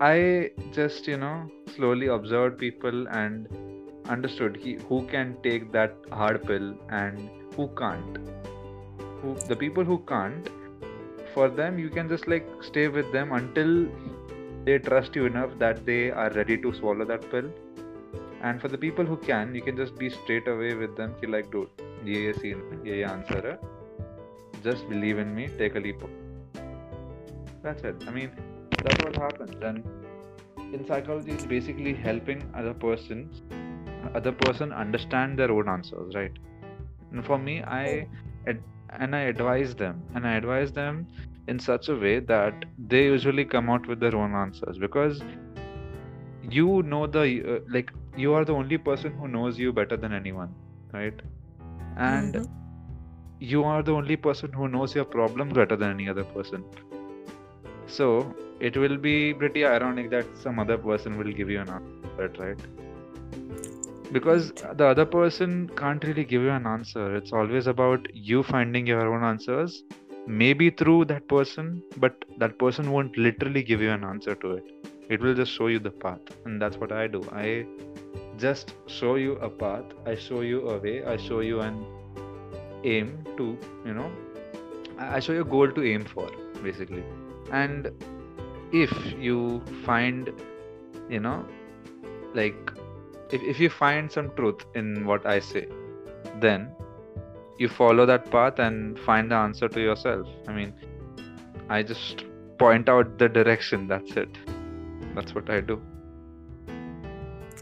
i 0.00 0.50
just 0.73 1.07
you 1.07 1.16
know 1.16 1.50
slowly 1.76 2.07
observed 2.07 2.59
people 2.59 3.07
and 3.09 3.49
understood 4.09 4.57
he, 4.57 4.78
who 4.88 5.07
can 5.07 5.37
take 5.42 5.71
that 5.73 5.95
hard 6.11 6.42
pill 6.45 6.75
and 6.88 7.30
who 7.57 7.69
can't. 7.80 8.19
Who 9.23 9.35
the 9.49 9.57
people 9.57 9.85
who 9.85 9.99
can't 10.09 10.49
for 11.35 11.49
them 11.49 11.78
you 11.78 11.90
can 11.90 12.09
just 12.09 12.26
like 12.26 12.47
stay 12.61 12.88
with 12.88 13.12
them 13.12 13.33
until 13.33 13.87
they 14.64 14.78
trust 14.78 15.14
you 15.14 15.26
enough 15.26 15.50
that 15.59 15.85
they 15.87 16.11
are 16.11 16.30
ready 16.30 16.57
to 16.59 16.73
swallow 16.75 17.04
that 17.04 17.30
pill. 17.30 17.50
And 18.42 18.61
for 18.61 18.69
the 18.69 18.78
people 18.78 19.04
who 19.04 19.16
can 19.19 19.54
you 19.54 19.62
can 19.62 19.76
just 19.76 19.97
be 19.97 20.11
straight 20.11 20.49
away 20.49 20.75
with 20.75 20.97
them 20.97 21.14
like 21.28 21.50
dude 21.52 21.69
ye 22.04 22.26
ye 22.26 22.33
scene 22.33 22.62
hai, 22.71 22.78
ye 22.85 22.97
ye 22.99 23.04
answer 23.04 23.59
just 24.64 24.88
believe 24.88 25.19
in 25.19 25.35
me 25.35 25.49
take 25.59 25.76
a 25.76 25.78
leap. 25.78 26.02
That's 27.62 27.83
it. 27.83 27.97
I 28.07 28.11
mean 28.11 28.30
that's 28.82 29.02
what 29.04 29.16
happens. 29.16 29.54
And 29.62 29.84
in 30.72 30.87
psychology 30.87 31.32
it's 31.32 31.46
basically 31.46 31.94
helping 31.94 32.42
other 32.54 32.75
persons 32.75 33.42
other 34.14 34.32
person 34.32 34.72
understand 34.72 35.38
their 35.38 35.50
own 35.52 35.68
answers 35.68 36.14
right? 36.14 36.32
And 37.12 37.25
for 37.26 37.38
me 37.38 37.62
i 37.64 38.06
ad- 38.49 38.64
and 38.99 39.14
i 39.16 39.20
advise 39.20 39.75
them 39.75 40.02
and 40.14 40.26
i 40.26 40.34
advise 40.37 40.72
them 40.72 41.06
in 41.49 41.58
such 41.58 41.88
a 41.88 41.96
way 41.96 42.20
that 42.20 42.64
they 42.78 43.04
usually 43.04 43.44
come 43.44 43.68
out 43.70 43.87
with 43.88 44.00
their 44.00 44.16
own 44.16 44.34
answers. 44.34 44.78
Because 44.78 45.25
you 46.42 46.82
know 46.84 47.06
the 47.06 47.25
uh, 47.54 47.58
like 47.72 47.90
you 48.16 48.32
are 48.34 48.44
the 48.44 48.52
only 48.54 48.78
person 48.78 49.12
who 49.12 49.28
knows 49.28 49.58
you 49.58 49.72
better 49.72 49.96
than 49.96 50.12
anyone 50.12 50.54
right? 50.92 51.20
And 51.96 52.37
Mhm. 52.37 52.46
you 53.40 53.64
are 53.64 53.82
the 53.82 53.92
only 53.92 54.16
person 54.16 54.52
who 54.52 54.68
knows 54.68 54.94
your 54.94 55.04
problem 55.04 55.49
better 55.50 55.76
than 55.76 55.90
any 55.90 56.08
other 56.08 56.25
person. 56.25 56.64
So 57.87 58.34
it 58.61 58.76
will 58.76 58.97
be 58.97 59.35
pretty 59.35 59.64
ironic 59.64 60.11
that 60.11 60.26
some 60.37 60.59
other 60.59 60.76
person 60.79 61.17
will 61.19 61.33
give 61.33 61.50
you 61.50 61.61
an 61.61 61.71
answer 61.71 62.31
right? 62.38 62.61
Because 64.12 64.52
the 64.52 64.87
other 64.87 65.07
person 65.07 65.71
can't 65.76 66.02
really 66.05 66.25
give 66.25 66.43
you 66.43 66.50
an 66.50 66.67
answer. 66.67 67.14
It's 67.14 67.33
always 67.33 67.69
about 67.69 68.07
you 68.12 68.43
finding 68.43 68.87
your 68.87 69.14
own 69.14 69.23
answers 69.25 69.85
maybe 70.26 70.69
through 70.71 71.05
that 71.07 71.26
person 71.29 71.83
but 71.97 72.25
that 72.38 72.59
person 72.59 72.93
won't 72.93 73.17
literally 73.17 73.62
give 73.62 73.81
you 73.81 73.90
an 73.90 74.05
answer 74.05 74.35
to 74.35 74.52
it. 74.52 74.64
It 75.09 75.21
will 75.21 75.35
just 75.35 75.52
show 75.52 75.69
you 75.69 75.79
the 75.79 75.90
path 75.90 76.21
and 76.45 76.61
that's 76.61 76.76
what 76.76 76.93
i 76.93 77.07
do. 77.07 77.23
I 77.33 77.67
just 78.38 78.75
show 78.87 79.17
you 79.17 79.33
a 79.47 79.49
path 79.50 79.85
i 80.07 80.14
show 80.14 80.40
you 80.40 80.61
a 80.75 80.79
way 80.85 81.05
i 81.05 81.17
show 81.25 81.40
you 81.40 81.61
an 81.61 81.85
aim 82.85 83.11
to 83.37 83.49
you 83.85 83.93
know 83.93 84.11
i 84.99 85.21
show 85.21 85.35
you 85.35 85.43
a 85.43 85.50
goal 85.57 85.71
to 85.71 85.85
aim 85.85 86.05
for 86.05 86.29
basically. 86.62 87.05
And 87.52 87.90
if 88.72 88.92
you 89.18 89.62
find 89.84 90.32
you 91.08 91.20
know 91.20 91.44
like 92.34 92.72
if, 93.30 93.42
if 93.42 93.60
you 93.60 93.70
find 93.70 94.10
some 94.10 94.30
truth 94.36 94.64
in 94.74 95.04
what 95.04 95.26
i 95.26 95.38
say 95.38 95.66
then 96.40 96.70
you 97.58 97.68
follow 97.68 98.06
that 98.06 98.30
path 98.30 98.58
and 98.58 98.98
find 99.00 99.30
the 99.30 99.34
answer 99.34 99.68
to 99.68 99.80
yourself 99.80 100.26
i 100.48 100.52
mean 100.52 100.72
i 101.68 101.82
just 101.82 102.24
point 102.58 102.88
out 102.88 103.18
the 103.18 103.28
direction 103.28 103.86
that's 103.86 104.12
it 104.12 104.38
that's 105.14 105.34
what 105.34 105.50
i 105.50 105.60
do 105.60 105.80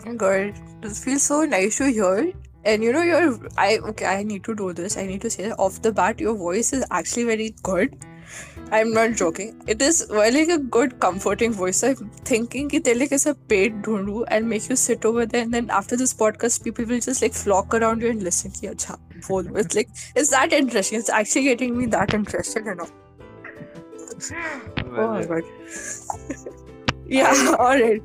Oh 0.06 0.14
God, 0.14 0.54
this 0.80 1.04
feels 1.04 1.22
so 1.22 1.44
nice 1.44 1.76
to 1.78 1.90
hear. 1.90 2.32
And 2.64 2.82
you 2.82 2.92
know, 2.92 3.02
your 3.02 3.38
I 3.56 3.78
okay, 3.78 4.06
I 4.06 4.22
need 4.22 4.44
to 4.44 4.54
do 4.54 4.72
this. 4.72 4.96
I 4.96 5.06
need 5.06 5.20
to 5.22 5.30
say 5.30 5.50
off 5.52 5.82
the 5.82 5.92
bat, 5.92 6.20
your 6.20 6.34
voice 6.34 6.72
is 6.72 6.84
actually 6.90 7.24
very 7.24 7.54
good. 7.62 7.96
I'm 8.70 8.92
not 8.92 9.14
joking. 9.16 9.62
It 9.66 9.80
is 9.80 10.06
well, 10.10 10.32
like 10.32 10.48
a 10.48 10.58
good 10.58 11.00
comforting 11.00 11.52
voice. 11.52 11.82
I'm 11.82 12.10
thinking 12.30 12.68
that 12.68 12.96
like 12.96 13.12
is 13.12 13.26
a 13.26 13.34
paid 13.34 13.82
dhundu 13.82 14.24
and 14.28 14.48
make 14.48 14.68
you 14.68 14.76
sit 14.76 15.04
over 15.04 15.24
there, 15.24 15.42
and 15.42 15.54
then 15.54 15.70
after 15.70 15.96
this 15.96 16.12
podcast, 16.12 16.62
people 16.62 16.84
will 16.84 17.00
just 17.00 17.22
like 17.22 17.32
flock 17.32 17.74
around 17.74 18.02
you 18.02 18.10
and 18.10 18.22
listen. 18.22 18.50
to 18.52 18.66
your. 18.66 18.74
It's 19.58 19.74
like 19.74 19.88
is 20.14 20.30
that 20.30 20.52
interesting. 20.52 20.98
It's 20.98 21.08
actually 21.08 21.44
getting 21.44 21.78
me 21.78 21.86
that 21.86 22.14
interested 22.14 22.64
you 22.66 22.74
know. 22.74 22.88
Oh 24.96 25.12
my 25.14 25.24
god. 25.24 25.42
yeah. 27.06 27.54
All 27.58 27.80
right. 27.80 28.02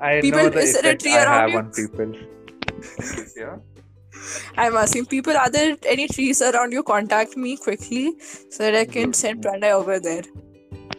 I 0.00 0.20
people, 0.20 0.40
know 0.40 0.48
the 0.48 0.58
is 0.60 0.76
a 0.76 0.96
tree 0.96 1.14
I 1.14 1.24
around 1.24 1.40
have 1.40 1.50
you? 1.50 1.58
on 1.58 1.72
people. 1.72 2.12
yeah. 3.36 3.56
I'm 4.57 4.75
asking 4.75 5.05
people, 5.07 5.37
are 5.37 5.49
there 5.49 5.77
any 5.85 6.07
trees 6.07 6.41
around 6.41 6.71
you? 6.71 6.83
Contact 6.83 7.35
me 7.37 7.57
quickly 7.57 8.15
so 8.49 8.63
that 8.63 8.75
I 8.75 8.85
can 8.85 9.13
send 9.13 9.43
Pranay 9.43 9.71
over 9.71 9.99
there. 9.99 10.23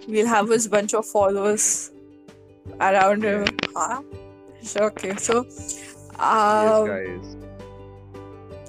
We'll 0.09 0.27
have 0.27 0.49
his 0.49 0.69
bunch 0.69 0.95
of 0.95 1.07
followers 1.07 1.91
around 2.81 3.25
him. 3.25 3.47
Huh? 3.75 4.03
So, 4.63 4.81
okay, 4.85 5.17
so 5.17 5.41
um, 6.19 6.87
yes, 6.87 6.89
guys. 6.89 7.37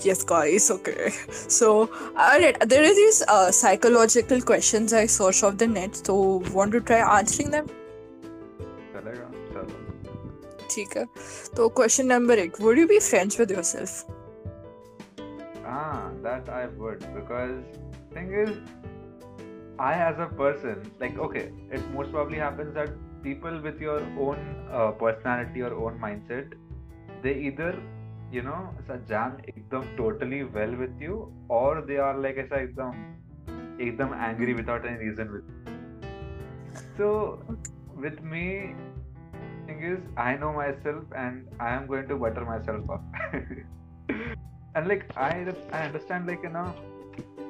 yes, 0.03 0.23
guys, 0.23 0.71
okay. 0.71 1.11
So, 1.47 1.89
alright, 2.17 2.57
there 2.67 2.83
are 2.83 2.95
these 2.95 3.23
uh, 3.27 3.51
psychological 3.51 4.41
questions 4.41 4.93
I 4.93 5.05
searched 5.05 5.43
off 5.43 5.57
the 5.57 5.67
net. 5.67 5.95
So, 6.05 6.43
want 6.53 6.71
to 6.73 6.81
try 6.81 6.99
answering 7.17 7.51
them? 7.51 7.67
चलेगा 8.97 9.29
चलो 9.53 10.67
ठीक 10.71 10.97
है 10.97 11.05
तो 11.55 11.67
question 11.79 12.05
number 12.07 12.39
एक 12.39 12.57
would 12.61 12.79
you 12.81 12.87
be 12.91 12.99
friends 13.09 13.37
with 13.41 13.51
yourself 13.55 13.91
Ah, 15.71 16.11
that 16.23 16.49
I 16.49 16.67
would 16.67 17.05
because 17.13 17.63
thing 18.13 18.33
is, 18.33 18.57
I 19.79 19.93
as 19.93 20.19
a 20.19 20.27
person, 20.27 20.91
like 20.99 21.17
okay, 21.17 21.51
it 21.71 21.91
most 21.91 22.11
probably 22.11 22.37
happens 22.37 22.73
that 22.73 22.89
people 23.23 23.61
with 23.61 23.79
your 23.81 24.01
own 24.19 24.39
uh, 24.71 24.91
personality 24.91 25.61
or 25.61 25.73
own 25.73 25.99
mindset, 25.99 26.53
they 27.21 27.33
either 27.49 27.75
you 28.31 28.41
know 28.41 28.73
ऐसा 28.79 28.95
jam 29.09 29.37
एकदम 29.49 29.85
totally 29.97 30.43
well 30.57 30.75
with 30.81 31.01
you 31.01 31.19
or 31.49 31.81
they 31.91 31.97
are 32.07 32.17
like 32.25 32.37
ऐसा 32.45 32.61
एकदम 32.63 33.05
एकदम 33.87 34.15
angry 34.27 34.53
without 34.59 34.85
any 34.85 34.97
reason 35.05 35.31
with 35.31 35.45
you. 35.47 35.67
So 36.97 37.09
with 37.95 38.21
me, 38.21 38.75
thing 39.67 39.83
is 39.83 39.99
I 40.17 40.35
know 40.35 40.51
myself 40.53 41.03
and 41.15 41.47
I 41.59 41.73
am 41.75 41.87
going 41.87 42.07
to 42.09 42.17
butter 42.17 42.45
myself 42.45 42.89
up. 42.89 43.03
and 44.74 44.88
like 44.88 45.04
I 45.16 45.54
I 45.72 45.82
understand 45.86 46.26
like 46.26 46.42
you 46.42 46.50
know 46.50 46.74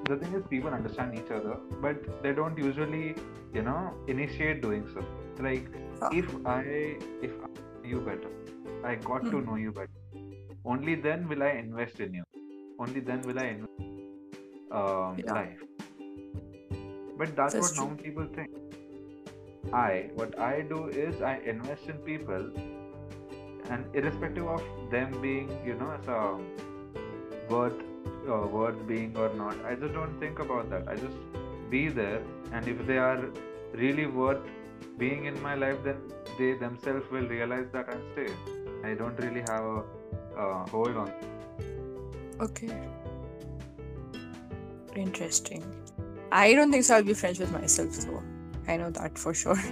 the 0.09 0.17
thing 0.17 0.35
is 0.35 0.45
people 0.51 0.71
understand 0.79 1.15
each 1.19 1.31
other 1.31 1.57
but 1.81 2.23
they 2.23 2.33
don't 2.33 2.59
usually 2.59 3.15
you 3.55 3.63
know 3.63 3.95
initiate 4.09 4.63
doing 4.63 4.87
so. 4.95 5.05
Like 5.39 5.69
Ah. 6.03 6.11
if 6.11 6.27
I 6.47 6.61
if 7.23 7.33
I 7.45 7.49
know 7.57 7.89
you 7.95 8.01
better, 8.01 8.31
I 8.85 8.95
got 8.97 9.31
to 9.31 9.41
Hmm. 9.41 9.45
know 9.49 9.57
you 9.57 9.73
better. 9.73 9.89
Only 10.65 10.95
then 10.95 11.29
will 11.29 11.43
I 11.43 11.51
invest 11.51 12.01
in 12.01 12.15
you. 12.15 12.25
Only 12.79 13.01
then 13.01 13.23
will 13.23 13.39
I 13.39 13.47
invest 13.47 13.69
um, 14.73 15.23
Yeah. 15.25 15.35
life. 15.35 15.59
But 17.17 17.37
that's, 17.37 17.55
That's 17.55 17.69
what 17.69 17.77
normal 17.77 17.97
people 17.99 18.27
think. 18.35 18.49
I 19.73 20.11
what 20.15 20.39
I 20.39 20.63
do 20.63 20.89
is 20.89 21.23
I 21.23 21.37
invest 21.55 21.89
in 21.89 21.99
people 21.99 22.51
and 23.71 23.85
irrespective 23.95 24.47
of 24.47 24.63
them 24.91 25.21
being 25.23 25.49
you 25.65 25.75
know 25.75 25.91
as 25.93 26.09
a 26.09 26.72
worth 27.49 27.81
uh, 28.29 28.47
worth 28.57 28.87
being 28.87 29.17
or 29.17 29.33
not 29.35 29.57
i 29.65 29.75
just 29.75 29.93
don't 29.93 30.19
think 30.21 30.39
about 30.39 30.71
that 30.71 30.89
i 30.89 30.97
just 30.97 31.17
be 31.71 31.89
there 31.89 32.23
and 32.53 32.69
if 32.69 32.87
they 32.87 32.99
are 32.99 33.21
really 33.75 34.07
worth 34.07 34.43
being 34.99 35.25
in 35.25 35.43
my 35.43 35.55
life 35.55 35.79
then 35.85 36.01
they 36.39 36.53
themselves 36.55 37.11
will 37.11 37.29
realize 37.37 37.67
that 37.73 37.93
and 37.93 38.03
stay 38.13 38.31
i 38.85 38.95
don't 38.95 39.19
really 39.27 39.45
have 39.53 39.65
a 39.65 39.83
uh, 40.39 40.67
hold 40.69 40.97
on 40.97 41.13
Okay. 42.43 42.75
Interesting. 44.97 45.63
I 46.33 46.55
don't 46.55 46.73
think 46.73 46.85
so. 46.85 46.97
I'll 46.97 47.05
be 47.05 47.15
friends 47.15 47.39
with 47.39 47.53
myself, 47.53 47.97
though. 47.99 48.23
I 48.67 48.77
know 48.77 48.91
that 48.91 49.19
for 49.19 49.33
sure. 49.33 49.57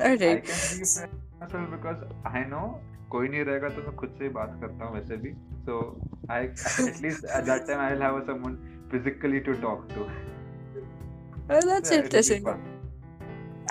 i 0.00 0.16
can 0.16 0.78
be 0.78 0.84
friends 0.86 1.10
with 1.10 1.40
myself 1.40 1.70
because 1.70 1.96
i 2.24 2.44
know 2.44 2.80
कोई 3.14 3.28
नहीं 3.28 3.44
रहेगा 3.44 3.68
तो 3.76 3.82
मैं 3.86 3.94
खुद 4.02 4.14
से 4.18 4.24
ही 4.24 4.30
बात 4.40 4.58
करता 4.60 4.84
हूँ 4.84 4.94
वैसे 4.94 5.16
भी 5.24 5.34
i 6.34 6.42
at 6.90 7.00
least 7.04 7.24
at 7.38 7.48
that 7.48 7.64
time 7.68 7.80
i 7.86 7.88
will 7.92 8.04
have 8.04 8.18
someone 8.26 8.54
physically 8.92 9.40
to 9.48 9.56
talk 9.64 9.88
to 9.94 10.06
Well, 11.48 11.66
that's 11.68 11.90
Yeah, 11.92 12.02
interesting. 12.04 12.46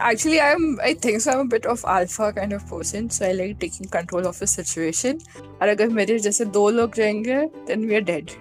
actually 0.09 0.39
i'm 0.43 0.63
i 0.87 0.93
think 1.05 1.21
so 1.23 1.31
i'm 1.31 1.41
a 1.41 1.49
bit 1.53 1.65
of 1.71 1.83
alpha 1.93 2.27
kind 2.37 2.53
of 2.57 2.63
person 2.69 3.09
so 3.15 3.25
i 3.25 3.31
like 3.39 3.59
taking 3.63 3.89
control 3.95 4.27
of 4.29 4.41
a 4.41 4.47
situation 4.53 5.19
और 5.61 5.67
अगर 5.67 5.89
मेरे 5.99 6.17
जैसे 6.27 6.45
दो 6.57 6.69
लोग 6.69 6.97
रहेंगे 6.97 7.39
then 7.69 7.85
we 7.89 7.97
are 7.99 8.05
dead 8.11 8.33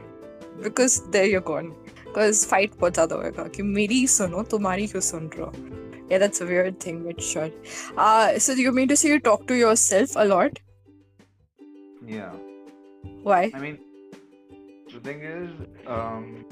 because 0.66 0.96
there 1.16 1.26
you're 1.32 1.46
gone 1.50 1.70
because 2.06 2.44
fight 2.52 2.78
बहुत 2.80 2.94
ज़्यादा 2.94 3.16
होएगा 3.16 3.46
कि 3.56 3.62
मेरी 3.62 3.98
ही 4.00 4.06
सुनो 4.16 4.42
तुम्हारी 4.54 4.86
क्यों 4.94 5.02
सुन 5.10 5.30
रहे 5.34 5.46
हो 5.46 5.52
yeah 6.12 6.22
that's 6.24 6.44
a 6.44 6.48
weird 6.52 6.80
thing 6.84 7.02
but 7.08 7.20
sure 7.32 7.50
uh 8.06 8.38
so 8.46 8.58
you 8.64 8.72
mean 8.78 8.88
to 8.92 8.96
say 9.02 9.14
you 9.14 9.20
talk 9.30 9.46
to 9.52 9.58
yourself 9.60 10.16
a 10.24 10.26
lot 10.32 10.58
Yeah. 12.06 12.32
why 13.22 13.54
I 13.54 13.58
mean, 13.58 13.78
the 14.92 15.00
thing 15.00 15.22
is, 15.22 15.50
um, 15.86 16.44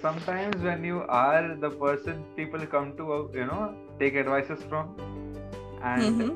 sometimes 0.00 0.62
when 0.62 0.84
you 0.84 1.02
are 1.08 1.56
the 1.56 1.70
person 1.70 2.24
people 2.36 2.66
come 2.66 2.96
to, 2.96 3.12
uh, 3.12 3.28
you 3.32 3.46
know, 3.46 3.74
take 3.98 4.14
advices 4.14 4.62
from, 4.68 4.94
and 5.82 6.02
mm-hmm. 6.02 6.34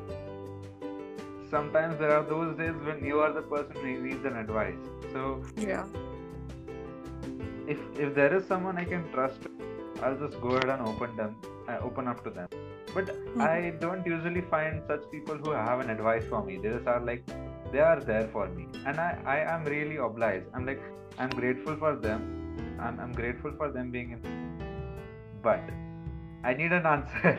sometimes 1.49 1.97
there 1.99 2.11
are 2.11 2.23
those 2.23 2.57
days 2.57 2.75
when 2.89 3.03
you 3.03 3.19
are 3.19 3.31
the 3.31 3.41
person 3.41 3.75
who 3.75 4.01
needs 4.01 4.25
an 4.25 4.35
advice. 4.37 4.83
So 5.13 5.43
yeah 5.57 5.85
if 7.67 7.79
if 8.05 8.13
there 8.15 8.33
is 8.35 8.45
someone 8.47 8.77
I 8.77 8.85
can 8.85 9.03
trust, 9.11 9.47
I'll 10.01 10.17
just 10.17 10.39
go 10.41 10.49
ahead 10.57 10.69
and 10.69 10.81
open 10.87 11.15
them, 11.15 11.35
uh, 11.67 11.79
open 11.81 12.07
up 12.07 12.23
to 12.25 12.29
them. 12.29 12.49
But 12.94 13.10
I 13.38 13.72
don't 13.80 14.06
usually 14.06 14.40
find 14.52 14.82
such 14.86 15.02
people 15.10 15.36
who 15.36 15.50
have 15.52 15.80
an 15.80 15.90
advice 15.90 16.24
for 16.30 16.42
me. 16.44 16.56
They 16.62 16.70
just 16.70 16.88
are 16.88 17.00
like, 17.00 17.22
they 17.72 17.82
are 17.88 18.00
there 18.00 18.28
for 18.32 18.48
me, 18.48 18.66
and 18.84 19.02
I 19.02 19.10
I 19.34 19.38
am 19.54 19.68
really 19.74 19.98
obliged. 20.06 20.48
I'm 20.54 20.66
like, 20.70 20.82
I'm 21.18 21.30
grateful 21.42 21.76
for 21.84 21.92
them. 22.08 22.26
I'm 22.80 22.98
I'm 23.04 23.12
grateful 23.20 23.54
for 23.62 23.70
them 23.76 23.92
being 23.92 24.10
in. 24.16 24.20
But 25.42 25.70
I 26.42 26.54
need 26.62 26.72
an 26.80 26.86
answer. 26.96 27.38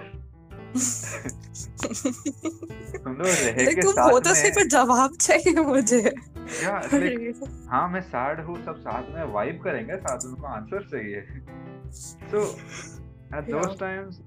तुम 3.04 3.16
लोग 3.18 3.28
रह 3.28 3.58
like 3.58 3.76
के 3.76 3.82
तुम 3.82 4.00
हो 4.02 4.20
तो 4.20 4.34
साथ 4.34 4.42
सिर्फ 4.42 4.58
में 4.58 4.68
जवाब 4.74 5.16
चाहिए 5.22 5.62
मुझे 5.70 6.02
yeah, 6.02 6.80
it's 6.80 6.94
like, 6.94 7.50
हाँ 7.72 7.88
मैं 7.90 8.02
सैड 8.02 8.40
हूँ 8.46 8.56
सब 8.66 8.78
साथ 8.88 9.10
में 9.16 9.24
वाइब 9.34 9.62
करेंगे 9.64 9.98
साथ 10.08 10.26
में 10.26 10.32
उनको 10.32 10.48
आंसर 10.48 10.88
चाहिए 10.92 11.20
so 12.32 12.40
at 13.38 13.50
those 13.54 13.72
Yeah. 13.72 13.80
times 13.84 14.22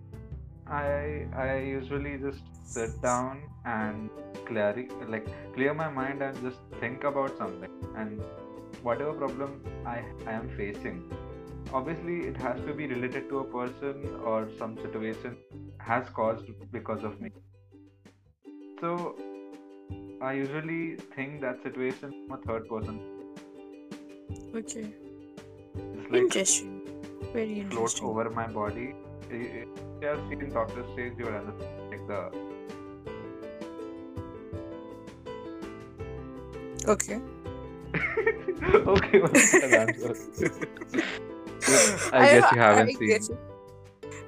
I 0.69 1.27
I 1.35 1.57
usually 1.59 2.17
just 2.17 2.43
sit 2.63 3.01
down 3.01 3.41
and 3.65 4.09
clear 4.45 4.87
like 5.07 5.27
clear 5.53 5.73
my 5.73 5.89
mind 5.89 6.21
and 6.21 6.41
just 6.41 6.59
think 6.79 7.03
about 7.03 7.37
something. 7.37 7.71
And 7.95 8.21
whatever 8.83 9.13
problem 9.13 9.61
I 9.85 10.03
I 10.27 10.33
am 10.33 10.49
facing 10.55 11.03
obviously 11.73 12.27
it 12.27 12.37
has 12.37 12.59
to 12.65 12.73
be 12.73 12.87
related 12.87 13.29
to 13.29 13.39
a 13.39 13.43
person 13.43 14.15
or 14.23 14.49
some 14.57 14.77
situation 14.77 15.37
has 15.79 16.09
caused 16.09 16.45
because 16.71 17.03
of 17.03 17.19
me. 17.21 17.31
So 18.81 19.15
I 20.21 20.33
usually 20.33 20.97
think 21.15 21.41
that 21.41 21.61
situation 21.63 22.27
from 22.27 22.39
a 22.39 22.41
third 22.43 22.67
person. 22.67 22.99
Okay. 24.55 24.93
Like 26.09 26.23
interesting. 26.23 26.81
Very 27.33 27.61
float 27.61 27.71
interesting. 27.71 28.07
over 28.07 28.29
my 28.29 28.47
body. 28.47 28.93
I- 29.31 29.65
I- 29.99 30.05
you 30.05 30.07
have 30.07 30.19
seen 30.29 30.49
Doctor 30.49 30.83
Strange, 30.93 31.19
you 31.19 31.25
will 31.25 31.35
understand 31.35 31.91
like 31.91 32.07
the 32.07 32.31
okay 36.87 37.19
okay. 38.87 39.19
the? 39.19 40.15
I 42.13 42.25
guess 42.25 42.51
you 42.51 42.59
haven't 42.59 42.89
I 42.89 43.19
seen. 43.19 43.37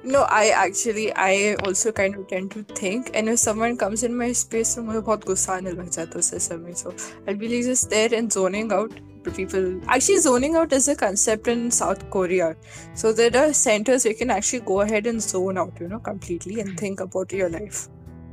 No, 0.04 0.22
I 0.22 0.48
actually, 0.48 1.12
I 1.14 1.54
also 1.64 1.92
kind 1.92 2.16
of 2.16 2.26
tend 2.26 2.50
to 2.50 2.64
think, 2.64 3.10
and 3.14 3.28
if 3.28 3.38
someone 3.38 3.76
comes 3.76 4.02
in 4.02 4.16
my 4.16 4.32
space, 4.32 4.74
तो 4.74 4.82
मुझे 4.82 5.00
बहुत 5.00 5.24
गुस्सा 5.26 5.52
आने 5.52 5.70
लग 5.70 5.88
जाता 5.88 6.10
है 6.10 6.18
उस 6.18 6.48
समय. 6.48 6.72
So 6.74 6.92
I'll 7.26 7.38
be 7.38 7.48
like 7.48 7.62
just 7.62 7.88
there 7.88 8.12
and 8.12 8.32
zoning 8.32 8.72
out. 8.72 9.11
But 9.23 9.35
people 9.35 9.65
actually 9.87 10.19
zoning 10.19 10.55
out 10.55 10.71
is 10.73 10.87
a 10.87 10.95
concept 10.95 11.47
in 11.47 11.69
South 11.71 12.09
Korea. 12.09 12.55
So 12.93 13.11
there 13.13 13.35
are 13.39 13.51
centers 13.53 14.05
where 14.05 14.13
you 14.13 14.17
can 14.19 14.29
actually 14.29 14.61
go 14.61 14.81
ahead 14.81 15.05
and 15.07 15.21
zone 15.21 15.57
out, 15.57 15.81
you 15.81 15.87
know, 15.89 15.99
completely 15.99 16.59
and 16.61 16.77
think 16.79 16.99
about 17.01 17.33
your 17.33 17.49
life. 17.49 17.87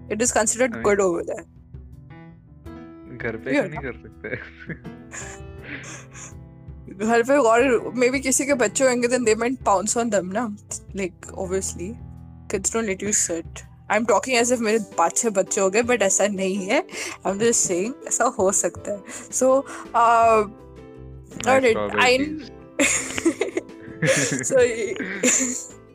It 0.08 0.22
is 0.22 0.32
considered 0.32 0.72
I 0.72 0.76
mean- 0.76 0.84
good 0.90 1.00
over 1.08 1.24
there. 1.32 1.44
घर 3.24 3.36
पे 3.44 3.52
Weird, 3.52 3.70
क्यों 3.70 3.70
नहीं 3.70 3.82
कर 3.82 3.94
सकते 4.04 5.34
घर 7.04 7.22
पे 7.28 7.36
और 7.50 7.92
may 7.98 8.08
be 8.10 8.20
किसी 8.20 8.44
के 8.46 8.54
बच्चे 8.62 8.84
होंगे 8.84 9.08
then 9.08 9.24
they 9.28 9.34
might 9.42 9.60
pounce 9.68 9.96
on 10.02 10.10
them 10.14 10.32
ना 10.32 10.42
like 11.00 11.28
obviously 11.44 11.88
kids 12.52 12.74
don't 12.74 12.86
let 12.92 13.02
you 13.06 13.12
sit 13.20 13.62
I'm 13.94 14.04
talking 14.10 14.36
as 14.40 14.50
if 14.56 14.60
मेरे 14.66 14.78
पाँच 14.98 15.16
छह 15.18 15.30
बच्चे 15.38 15.60
हो 15.60 15.68
गए 15.70 15.82
but 15.92 16.02
ऐसा 16.02 16.26
नहीं 16.34 16.66
है 16.68 16.82
I'm 17.24 17.38
just 17.44 17.70
saying 17.70 17.94
ऐसा 18.08 18.24
हो 18.38 18.50
सकता 18.60 18.92
है 18.92 19.00
so 19.40 19.50
uh, 20.02 20.44
My 21.44 21.56
alright 21.56 21.72
strawberry 21.72 22.00
I 22.00 22.40
so 24.42 24.58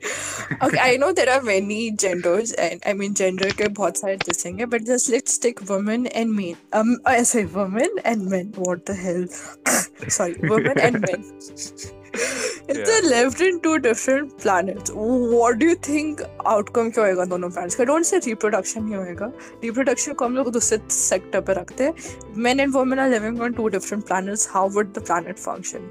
okay 0.64 0.80
I 0.82 0.98
know 0.98 1.12
there 1.14 1.30
are 1.30 1.42
many 1.42 1.92
genders 1.92 2.54
and 2.54 2.82
I 2.86 2.94
mean 2.94 3.14
gender 3.14 3.50
के 3.62 3.68
बहुत 3.80 3.98
सारे 4.02 4.18
distinct 4.26 4.60
हैं 4.62 4.70
but 4.70 4.86
just 4.86 5.10
let's 5.10 5.38
take 5.38 5.62
women 5.70 6.08
and 6.08 6.34
men 6.36 6.58
um 6.74 6.98
I 7.06 7.24
say 7.24 7.46
women 7.46 7.90
and 8.06 8.30
men 8.36 8.54
what 8.56 8.86
the 8.86 8.96
hell 8.96 9.26
sorry 10.10 10.36
women 10.44 10.80
and 10.80 11.02
men 11.02 11.24
If 12.71 12.79
they 12.79 13.01
lived 13.09 13.41
in 13.43 13.59
two 13.65 13.77
different 13.77 14.31
planets 14.43 14.91
what 14.91 15.55
do 15.55 15.67
you 15.67 15.75
think 15.89 16.23
outcome 16.47 16.91
क्या 16.91 17.05
होएगा 17.05 17.25
दोनों 17.25 17.51
planets 17.51 17.75
का? 17.77 17.85
Don't 17.85 18.05
say 18.05 18.19
reproduction 18.27 18.89
ही 18.89 18.95
होएगा. 18.95 19.33
Reproduction 19.65 20.13
को 20.13 20.25
हम 20.25 20.37
लोग 20.37 20.53
दूसरे 20.53 20.79
sector 20.91 21.41
पे 21.41 21.53
रखते 21.61 21.85
हैं. 21.85 21.95
Men 22.37 22.61
and 22.61 22.73
women 22.75 22.99
are 22.99 23.11
living 23.11 23.41
on 23.43 23.53
two 23.53 23.69
different 23.77 24.07
planets 24.07 24.49
how 24.53 24.69
would 24.79 24.93
the 24.93 25.05
planet 25.07 25.39
function 25.39 25.91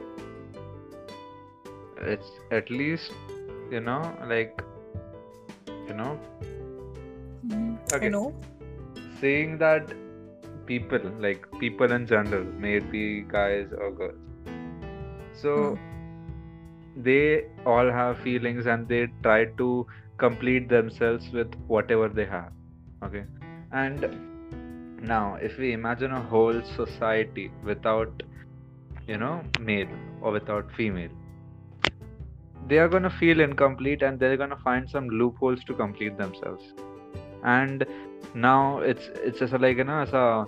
at 2.56 2.70
least 2.70 3.12
you 3.72 3.80
know 3.80 4.00
like 4.32 4.62
you 5.90 5.94
know. 6.00 6.20
Okay. 7.94 8.06
you 8.06 8.10
know. 8.10 8.34
Saying 9.22 9.58
that 9.60 9.94
people 10.66 11.08
like 11.20 11.48
people 11.62 11.96
in 11.98 12.06
general 12.08 12.44
may 12.66 12.76
it 12.82 12.92
be 12.92 13.22
guys 13.22 13.72
or 13.72 13.92
girls. 13.92 14.20
So 15.44 15.56
mm. 15.56 15.93
They 16.96 17.46
all 17.66 17.90
have 17.92 18.20
feelings 18.20 18.66
and 18.66 18.88
they 18.88 19.08
try 19.22 19.46
to 19.46 19.86
complete 20.18 20.70
themselves 20.70 21.30
with 21.32 21.54
whatever 21.68 22.08
they 22.10 22.26
have 22.26 22.52
okay? 23.04 23.26
And 23.72 25.02
now 25.02 25.36
if 25.36 25.58
we 25.58 25.74
imagine 25.74 26.12
a 26.12 26.22
whole 26.22 26.62
society 26.76 27.52
without 27.64 28.24
you 29.08 29.18
know 29.18 29.44
male 29.60 29.90
or 30.22 30.32
without 30.32 30.72
female 30.78 31.10
they 32.68 32.78
are 32.78 32.88
going 32.88 33.04
to 33.04 33.10
feel 33.10 33.40
incomplete 33.42 34.02
and 34.02 34.20
they're 34.20 34.38
going 34.38 34.50
to 34.50 34.56
find 34.58 34.90
some 34.90 35.10
loopholes 35.10 35.64
to 35.66 35.74
complete 35.74 36.18
themselves. 36.18 36.64
And 37.44 37.86
now 38.34 38.80
it's 38.80 39.10
it's 39.16 39.40
just 39.40 39.54
like 39.54 39.78
you 39.78 39.84
know 39.84 40.00
as 40.00 40.14
a 40.14 40.46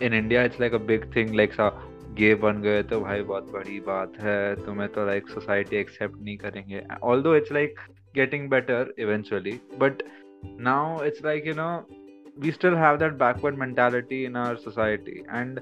in 0.00 0.14
India 0.14 0.42
it's 0.44 0.58
like 0.58 0.72
a 0.72 0.78
big 0.78 1.12
thing 1.12 1.34
like 1.34 1.52
सा 1.52 1.87
गे 2.18 2.34
बन 2.34 2.60
गए 2.62 2.82
तो 2.82 3.00
भाई 3.00 3.22
बहुत 3.22 3.50
बड़ी 3.52 3.78
बात 3.86 4.12
है, 4.20 4.64
तुम्हें 4.64 4.88
तो 4.92 5.06
लाइक 5.06 5.28
सोसाइटी 5.28 5.76
एक्सेप्ट 5.76 6.16
नहीं 6.20 6.36
करेंगे। 6.36 6.82
Although 7.22 7.34
it's 7.36 7.52
like 7.52 7.80
getting 8.14 8.48
better 8.50 8.92
eventually 8.98 9.58
but 9.80 10.02
now 10.60 11.04
it's 11.04 11.24
like 11.24 11.46
you 11.46 11.54
know 11.54 11.68
we 12.42 12.50
still 12.52 12.74
have 12.74 12.96
that 12.98 13.12
backward 13.18 13.58
mentality 13.58 14.22
in 14.24 14.36
our 14.36 14.56
society 14.56 15.18
and 15.30 15.60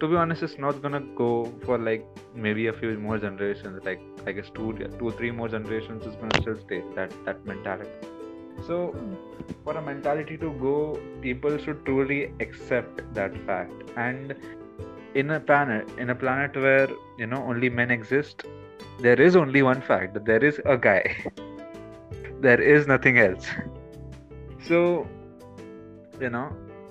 to 0.00 0.08
be 0.08 0.16
honest 0.16 0.44
is 0.44 0.54
not 0.60 0.80
gonna 0.82 0.98
go 1.18 1.30
for 1.64 1.80
like 1.80 2.04
maybe 2.54 2.66
a 2.66 2.72
few 2.72 2.98
more 3.00 3.18
generation 3.18 3.80
like 3.86 3.98
like 4.24 4.42
two 4.56 4.72
two 4.98 5.10
three 5.10 5.30
more 5.30 5.50
generation 5.50 6.00
is 6.04 6.36
still 6.36 6.54
stay 6.54 6.78
that 6.96 7.12
that 7.26 7.48
mentality 7.48 8.62
so 8.66 8.86
for 9.64 9.76
a 9.76 9.80
mentality 9.86 10.36
to 10.36 10.50
go 10.60 10.76
people 11.22 11.56
should 11.56 11.84
truly 11.84 12.20
accept 12.42 13.02
that 13.18 13.36
fact 13.46 13.98
and 13.98 14.34
in 15.15 15.31
a 15.31 15.39
planet, 15.39 15.89
in 15.97 16.09
a 16.09 16.15
planet 16.15 16.55
where 16.55 16.89
you 17.17 17.27
know 17.27 17.43
only 17.43 17.69
men 17.69 17.91
exist, 17.91 18.45
there 19.01 19.19
is 19.19 19.35
only 19.35 19.61
one 19.61 19.81
fact 19.81 20.13
that 20.13 20.25
there 20.25 20.43
is 20.43 20.59
a 20.65 20.77
guy. 20.77 21.03
there 22.41 22.61
is 22.61 22.87
nothing 22.87 23.19
else. 23.19 23.47
So, 24.67 25.07
you 26.19 26.29
know, 26.29 26.47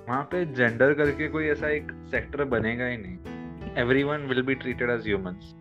वहाँ 0.09 0.23
पे 0.31 0.45
gender 0.55 0.93
करके 1.01 1.29
कोई 1.29 1.47
ऐसा 1.49 1.69
एक 1.71 1.91
sector 2.11 2.45
बनेगा 2.53 2.87
ही 2.87 2.97
नहीं 3.03 3.75
every 3.83 4.03
one 4.05 4.27
will 4.29 4.43
be 4.47 4.55
treated 4.63 4.91
as 4.91 5.07
humans 5.07 5.55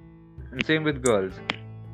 and 0.54 0.64
same 0.70 0.84
with 0.84 1.02
girls 1.08 1.40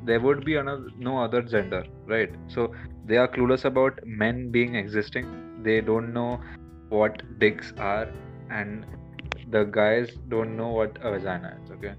there 0.08 0.20
would 0.24 0.40
be 0.46 0.54
another 0.58 0.90
no 1.04 1.12
other 1.20 1.38
gender 1.52 1.78
right 2.10 2.34
so 2.54 2.64
they 3.10 3.16
are 3.22 3.26
clueless 3.36 3.64
about 3.70 3.96
men 4.20 4.42
being 4.56 4.76
existing 4.80 5.32
they 5.64 5.78
don't 5.88 6.12
know 6.18 6.28
what 6.92 7.24
dicks 7.40 7.72
are 7.86 8.04
and 8.58 8.84
the 9.51 9.63
guys 9.65 10.09
don't 10.29 10.55
know 10.57 10.69
what 10.69 10.97
a 11.01 11.11
vagina 11.11 11.57
is 11.63 11.71
okay? 11.71 11.95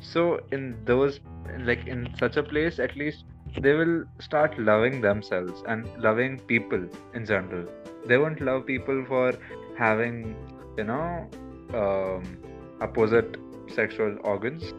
So 0.00 0.40
in 0.52 0.84
those 0.84 1.20
like 1.60 1.86
in 1.86 2.08
such 2.18 2.36
a 2.36 2.42
place 2.42 2.78
at 2.78 2.96
least 2.96 3.24
they 3.60 3.74
will 3.74 4.04
start 4.20 4.58
loving 4.58 5.00
themselves 5.00 5.62
and 5.66 5.88
loving 5.98 6.38
people 6.40 6.88
in 7.14 7.26
general. 7.26 7.66
They 8.06 8.18
won't 8.18 8.40
love 8.40 8.66
people 8.66 9.04
for 9.06 9.32
having 9.78 10.36
you 10.76 10.84
know 10.84 11.28
um, 11.74 12.38
opposite 12.80 13.36
sexual 13.68 14.18
organs. 14.24 14.74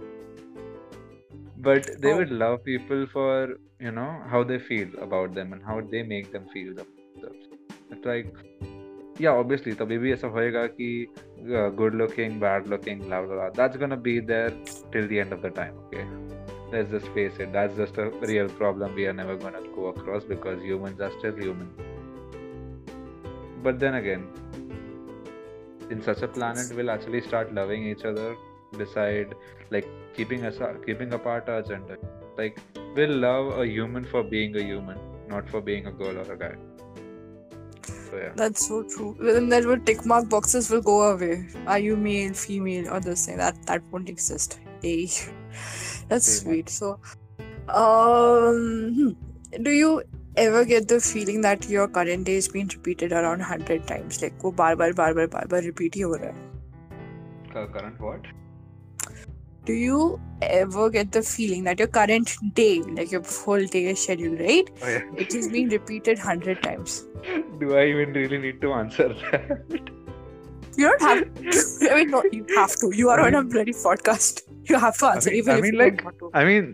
But 1.57 2.01
they 2.01 2.13
Oh. 2.13 2.17
would 2.17 2.31
love 2.31 2.63
people 2.63 3.07
for 3.07 3.57
you 3.79 3.91
know 3.91 4.21
how 4.27 4.43
they 4.43 4.59
feel 4.59 4.89
about 5.01 5.33
them 5.35 5.53
and 5.53 5.63
how 5.63 5.81
they 5.81 6.03
make 6.03 6.31
them 6.31 6.47
feel 6.53 6.73
themselves. 6.75 7.47
It's 7.91 8.05
like 8.05 8.33
yeah 9.19 9.31
obviously 9.31 9.73
the 9.73 9.85
BBS 9.85 10.23
of 10.23 10.33
hoega 10.33 10.63
ki 10.77 11.09
uh, 11.59 11.69
good 11.69 11.95
looking 11.95 12.39
bad 12.39 12.67
looking 12.67 12.99
blah 12.99 13.21
blah 13.21 13.35
blah. 13.35 13.49
That's 13.49 13.77
gonna 13.77 13.97
be 13.97 14.19
there 14.19 14.51
till 14.91 15.07
the 15.07 15.19
end 15.19 15.33
of 15.33 15.41
the 15.41 15.49
time 15.49 15.73
okay? 15.85 16.05
Let's 16.71 16.91
just 16.91 17.07
face 17.09 17.37
it. 17.39 17.53
That's 17.53 17.77
just 17.77 17.97
a 17.97 18.09
real 18.31 18.49
problem 18.49 18.93
we 18.93 19.07
are 19.07 19.13
never 19.13 19.35
gonna 19.37 19.61
go 19.75 19.87
across 19.87 20.23
because 20.23 20.61
humans 20.61 20.99
are 20.99 21.11
still 21.19 21.35
human. 21.35 21.69
But 23.63 23.79
then 23.79 23.95
again 23.95 24.27
in 25.89 26.01
such 26.01 26.21
a 26.21 26.27
planet 26.27 26.73
we'll 26.75 26.91
actually 26.91 27.21
start 27.21 27.53
loving 27.53 27.85
each 27.87 28.03
other 28.03 28.35
decide 28.77 29.33
like 29.71 29.87
keeping 30.15 30.45
us 30.45 30.57
keeping 30.85 31.13
apart 31.13 31.49
our 31.49 31.61
gender. 31.61 31.97
Like 32.37 32.59
we'll 32.95 33.17
love 33.17 33.59
a 33.59 33.65
human 33.65 34.03
for 34.03 34.23
being 34.23 34.55
a 34.55 34.63
human 34.63 34.99
not 35.27 35.49
for 35.49 35.61
being 35.61 35.87
a 35.87 35.91
girl 35.91 36.17
or 36.17 36.31
a 36.33 36.37
guy. 36.37 36.55
So 38.09 38.17
yeah. 38.17 38.33
That's 38.35 38.67
so 38.67 38.83
true. 38.83 39.15
Then 39.19 39.49
there 39.49 39.67
will 39.67 39.79
tick 39.79 40.05
mark 40.05 40.29
boxes 40.29 40.69
will 40.69 40.81
go 40.81 41.01
away. 41.11 41.47
Are 41.65 41.79
you 41.79 41.95
male, 41.95 42.33
female, 42.33 42.93
or 42.93 42.99
this 42.99 43.25
thing? 43.25 43.37
That 43.37 43.61
that 43.65 43.81
won't 43.91 44.09
exist. 44.09 44.59
Hey. 44.81 45.05
That's 46.09 46.27
yeah. 46.27 46.43
sweet. 46.43 46.69
So 46.69 46.99
um 47.69 48.93
hmm. 48.95 49.63
do 49.63 49.71
you 49.71 50.03
ever 50.37 50.63
get 50.65 50.87
the 50.87 50.99
feeling 50.99 51.41
that 51.41 51.67
your 51.67 51.87
current 51.87 52.25
day 52.25 52.35
is 52.35 52.47
being 52.47 52.67
repeated 52.67 53.11
around 53.11 53.39
100 53.39 53.87
times 53.87 54.21
like 54.21 54.43
wo 54.43 54.51
bar 54.51 54.75
bar 54.81 54.93
bar 54.93 55.13
bar 55.19 55.27
bar 55.27 55.45
bar 55.53 55.61
repeat 55.61 55.97
over. 56.07 56.19
ho 56.19 56.35
raha 57.55 57.71
current 57.77 58.03
what 58.07 58.29
Do 59.66 59.72
you 59.74 60.20
ever 60.42 60.90
get 60.90 61.12
the 61.12 61.22
feeling 61.22 61.64
that 61.64 61.78
your 61.78 61.86
current 61.88 62.30
day, 62.54 62.80
like 62.98 63.12
your 63.12 63.22
whole 63.22 63.64
day 63.74 63.94
schedule, 63.94 64.36
right? 64.36 64.68
oh 64.82 64.88
yeah 64.88 65.02
It 65.24 65.34
is 65.40 65.48
being 65.56 65.68
repeated 65.74 66.18
hundred 66.18 66.62
times. 66.62 66.96
do 67.60 67.74
i 67.80 67.82
even 67.90 68.12
really 68.20 68.38
need 68.44 68.60
to 68.62 68.72
answer 68.78 69.04
that 69.10 69.90
You 70.76 70.86
don't 70.88 71.02
have 71.06 71.18
to. 71.54 71.88
I 71.92 71.96
mean, 71.96 72.10
no, 72.12 72.20
you 72.32 72.44
have 72.56 72.74
to. 72.82 72.88
You 72.98 73.10
are 73.14 73.20
on 73.26 73.34
a 73.34 73.42
bloody 73.54 73.72
podcast. 73.80 74.38
You 74.70 74.78
have 74.84 74.96
to 75.00 75.06
answer, 75.08 75.30
mean- 75.30 75.38
even 75.40 75.54
I 75.54 75.58
if 75.58 75.62
mean, 75.64 75.74
you 75.74 75.80
like, 75.80 75.96
don't 75.98 76.04
want 76.06 76.18
to. 76.22 76.30
I 76.40 76.44
mean, 76.50 76.70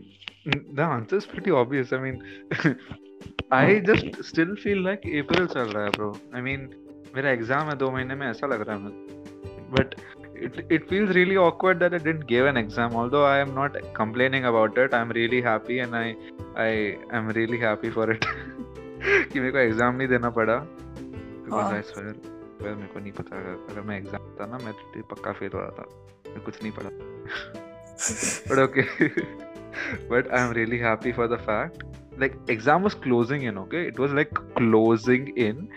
n- 0.54 0.64
the 0.80 0.84
answer 0.96 1.16
is 1.22 1.26
pretty 1.32 1.50
obvious. 1.62 1.92
I 1.96 1.98
mean, 2.04 2.22
I 3.50 3.80
just 3.88 4.22
still 4.30 4.54
feel 4.64 4.82
like 4.88 5.04
April 5.22 5.48
चल 5.56 5.72
रहा 5.76 5.84
है, 5.84 5.90
bro. 5.98 6.10
I 6.40 6.44
mean, 6.48 6.68
मेरा 7.16 7.30
exam 7.40 7.68
है 7.70 7.76
दो 7.82 7.90
महीने 7.96 8.14
में 8.22 8.26
ऐसा 8.30 8.46
लग 8.54 8.62
रहा 8.68 8.76
है 8.76 8.82
मुझे. 8.82 9.66
But 10.32 10.40
it 10.46 10.72
it 10.78 10.88
feels 10.88 11.14
really 11.18 11.36
awkward 11.36 11.80
that 11.80 11.94
I 11.94 11.98
didn't 11.98 12.26
give 12.26 12.46
an 12.46 12.56
exam. 12.56 12.94
Although 12.94 13.24
I 13.26 13.38
am 13.38 13.54
not 13.54 13.78
complaining 14.00 14.44
about 14.44 14.78
it, 14.78 14.94
I'm 14.94 15.10
really 15.20 15.42
happy 15.42 15.78
and 15.80 15.96
I 15.96 16.06
I 16.56 16.70
am 17.20 17.28
really 17.40 17.60
happy 17.66 17.90
for 17.98 18.10
it. 18.16 18.28
कि 19.02 19.40
मेरे 19.40 19.52
को 19.52 19.58
एग्जाम 19.58 19.96
नहीं 19.96 20.08
देना 20.08 20.30
पड़ा. 20.40 20.58
Because 21.44 21.62
हाँ. 21.62 21.78
I 21.78 21.82
swear, 21.90 22.14
well, 22.60 22.76
मेरे 22.76 22.92
को 22.94 23.00
नहीं 23.00 23.12
पता 23.20 23.36
अगर 23.36 23.66
अगर 23.70 23.80
मैं 23.88 23.98
एग्जाम 23.98 24.34
था 24.40 24.46
ना 24.46 24.58
मैं 24.64 24.72
तो 24.72 25.02
पक्का 25.14 25.32
फेल 25.40 25.50
हो 25.54 25.60
रहा 25.60 25.70
था. 25.78 25.88
मैं 26.28 26.44
कुछ 26.44 26.62
नहीं 26.62 26.72
पढ़ा. 26.78 26.90
but 28.48 28.58
okay 28.58 28.84
but 30.08 30.32
i'm 30.32 30.52
really 30.52 30.78
happy 30.78 31.12
for 31.12 31.26
the 31.28 31.38
fact 31.38 31.82
like 32.16 32.36
exam 32.48 32.82
was 32.82 32.94
closing 32.94 33.42
in 33.42 33.58
okay 33.58 33.86
it 33.88 33.98
was 33.98 34.12
like 34.12 34.32
closing 34.56 35.36
in 35.36 35.68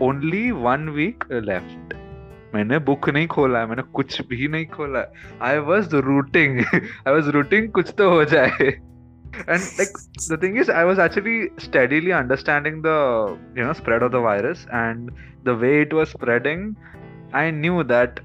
only 0.00 0.52
one 0.52 0.92
week 0.98 1.24
left 1.30 1.94
मैंने 2.53 2.77
बुक 2.87 3.09
नहीं 3.09 3.27
खोला 3.27 3.59
है 3.59 3.67
मैंने 3.67 3.83
कुछ 3.93 4.21
भी 4.27 4.47
नहीं 4.47 4.65
खोला। 4.73 4.99
है 4.99 5.37
I 5.41 5.57
was 5.67 5.95
rooting 5.95 6.59
I 6.59 7.13
was 7.13 7.29
rooting 7.31 7.71
कुछ 7.71 7.93
तो 7.97 8.09
हो 8.09 8.23
जाए। 8.25 8.67
And 8.69 9.61
like 9.79 9.97
the 10.31 10.39
thing 10.43 10.57
is 10.57 10.71
I 10.71 10.83
was 10.85 11.01
actually 11.01 11.47
steadily 11.59 12.11
understanding 12.11 12.81
the 12.85 13.57
you 13.57 13.65
know 13.65 13.73
spread 13.73 14.03
of 14.03 14.11
the 14.11 14.23
virus 14.25 14.65
and 14.73 15.11
the 15.45 15.57
way 15.61 15.81
it 15.81 15.93
was 15.93 16.09
spreading 16.09 16.73
I 17.35 17.51
knew 17.51 17.83
that 17.83 18.19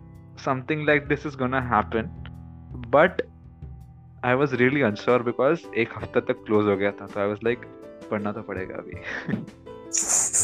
something 0.45 0.87
like 0.87 1.07
this 1.09 1.27
is 1.27 1.37
gonna 1.37 1.61
happen 1.75 2.15
but 2.95 3.23
I 4.25 4.35
was 4.35 4.55
really 4.57 4.83
unsure 4.83 5.23
because 5.23 5.61
एक 5.77 5.89
हफ़्ता 5.97 6.21
तक 6.21 6.45
close 6.47 6.67
हो 6.67 6.77
गया 6.77 6.91
था 6.91 7.07
तो 7.07 7.21
I 7.21 7.27
was 7.27 7.39
like 7.45 7.65
पढ़ना 8.11 8.33
तो 8.33 8.43
पड़ेगा 8.43 8.75
अभी। 8.75 8.95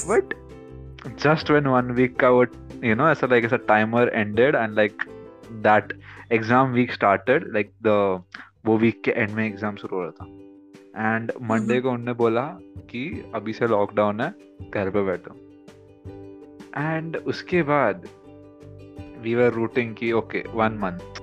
But 0.09 0.35
just 1.23 1.51
when 1.51 1.67
one 1.67 1.91
week 1.91 2.19
का 2.21 2.29
वो 2.31 2.45
यू 2.85 2.95
नो 2.95 3.09
ऐसा 3.09 3.27
लाइक 3.27 3.45
ऐसा 3.45 3.57
timer 3.69 4.11
ended 4.15 4.55
and 4.55 4.75
like 4.77 5.03
that 5.53 5.93
exam 6.33 6.73
week 6.73 6.93
started 6.93 7.53
like 7.55 7.73
the 7.83 8.23
वो 8.67 8.77
वीक 8.79 9.03
के 9.05 9.11
एंड 9.11 9.31
में 9.31 9.47
एग्ज़ाम 9.47 9.77
शुरू 9.77 9.97
हो 9.97 10.03
रहा 10.03 10.11
था। 10.11 11.15
एंड 11.15 11.33
मंडे 11.43 11.81
को 11.81 11.91
उन्होंने 11.91 12.13
बोला 12.13 12.43
कि 12.91 13.31
अभी 13.35 13.53
से 13.53 13.67
लॉकडाउन 13.67 14.21
है, 14.21 14.35
घर 14.71 14.91
पे 14.91 15.03
बैठो। 15.05 15.35
एंड 16.77 17.17
उसके 17.17 17.63
बाद 17.63 18.09
वी 19.23 19.35
वर 19.35 19.53
रूटिंग 19.53 19.95
की 19.95 20.13
okay 20.13 20.43
one 20.55 20.79
month 20.83 21.21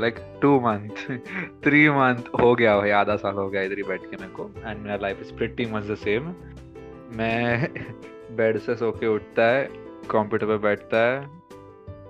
like 0.00 0.16
two 0.42 0.58
month 0.60 1.04
three 1.64 1.88
month 1.90 2.28
हो 2.40 2.54
गया, 2.54 2.72
हो, 2.72 2.90
आधा 2.92 3.16
साल 3.16 3.34
हो 3.34 3.48
गया 3.50 3.62
इधर 3.62 3.76
ही 3.76 3.82
बैठ 3.82 4.00
के 4.00 4.16
मेरे 4.16 4.32
को। 4.32 4.50
एंड 4.66 4.78
मेरा 4.78 4.96
life 4.96 5.20
is 5.20 5.32
pretty 5.34 5.66
much 5.66 5.84
the 5.84 5.94
same 5.94 6.34
मैं 7.16 7.68
बेड 8.36 8.58
से 8.58 8.74
सो 8.76 8.90
के 8.90 9.06
उठता 9.06 9.46
है 9.46 9.64
कंप्यूटर 10.11 10.45
पे 10.47 10.57
बैठता 10.67 10.97
है 11.11 11.19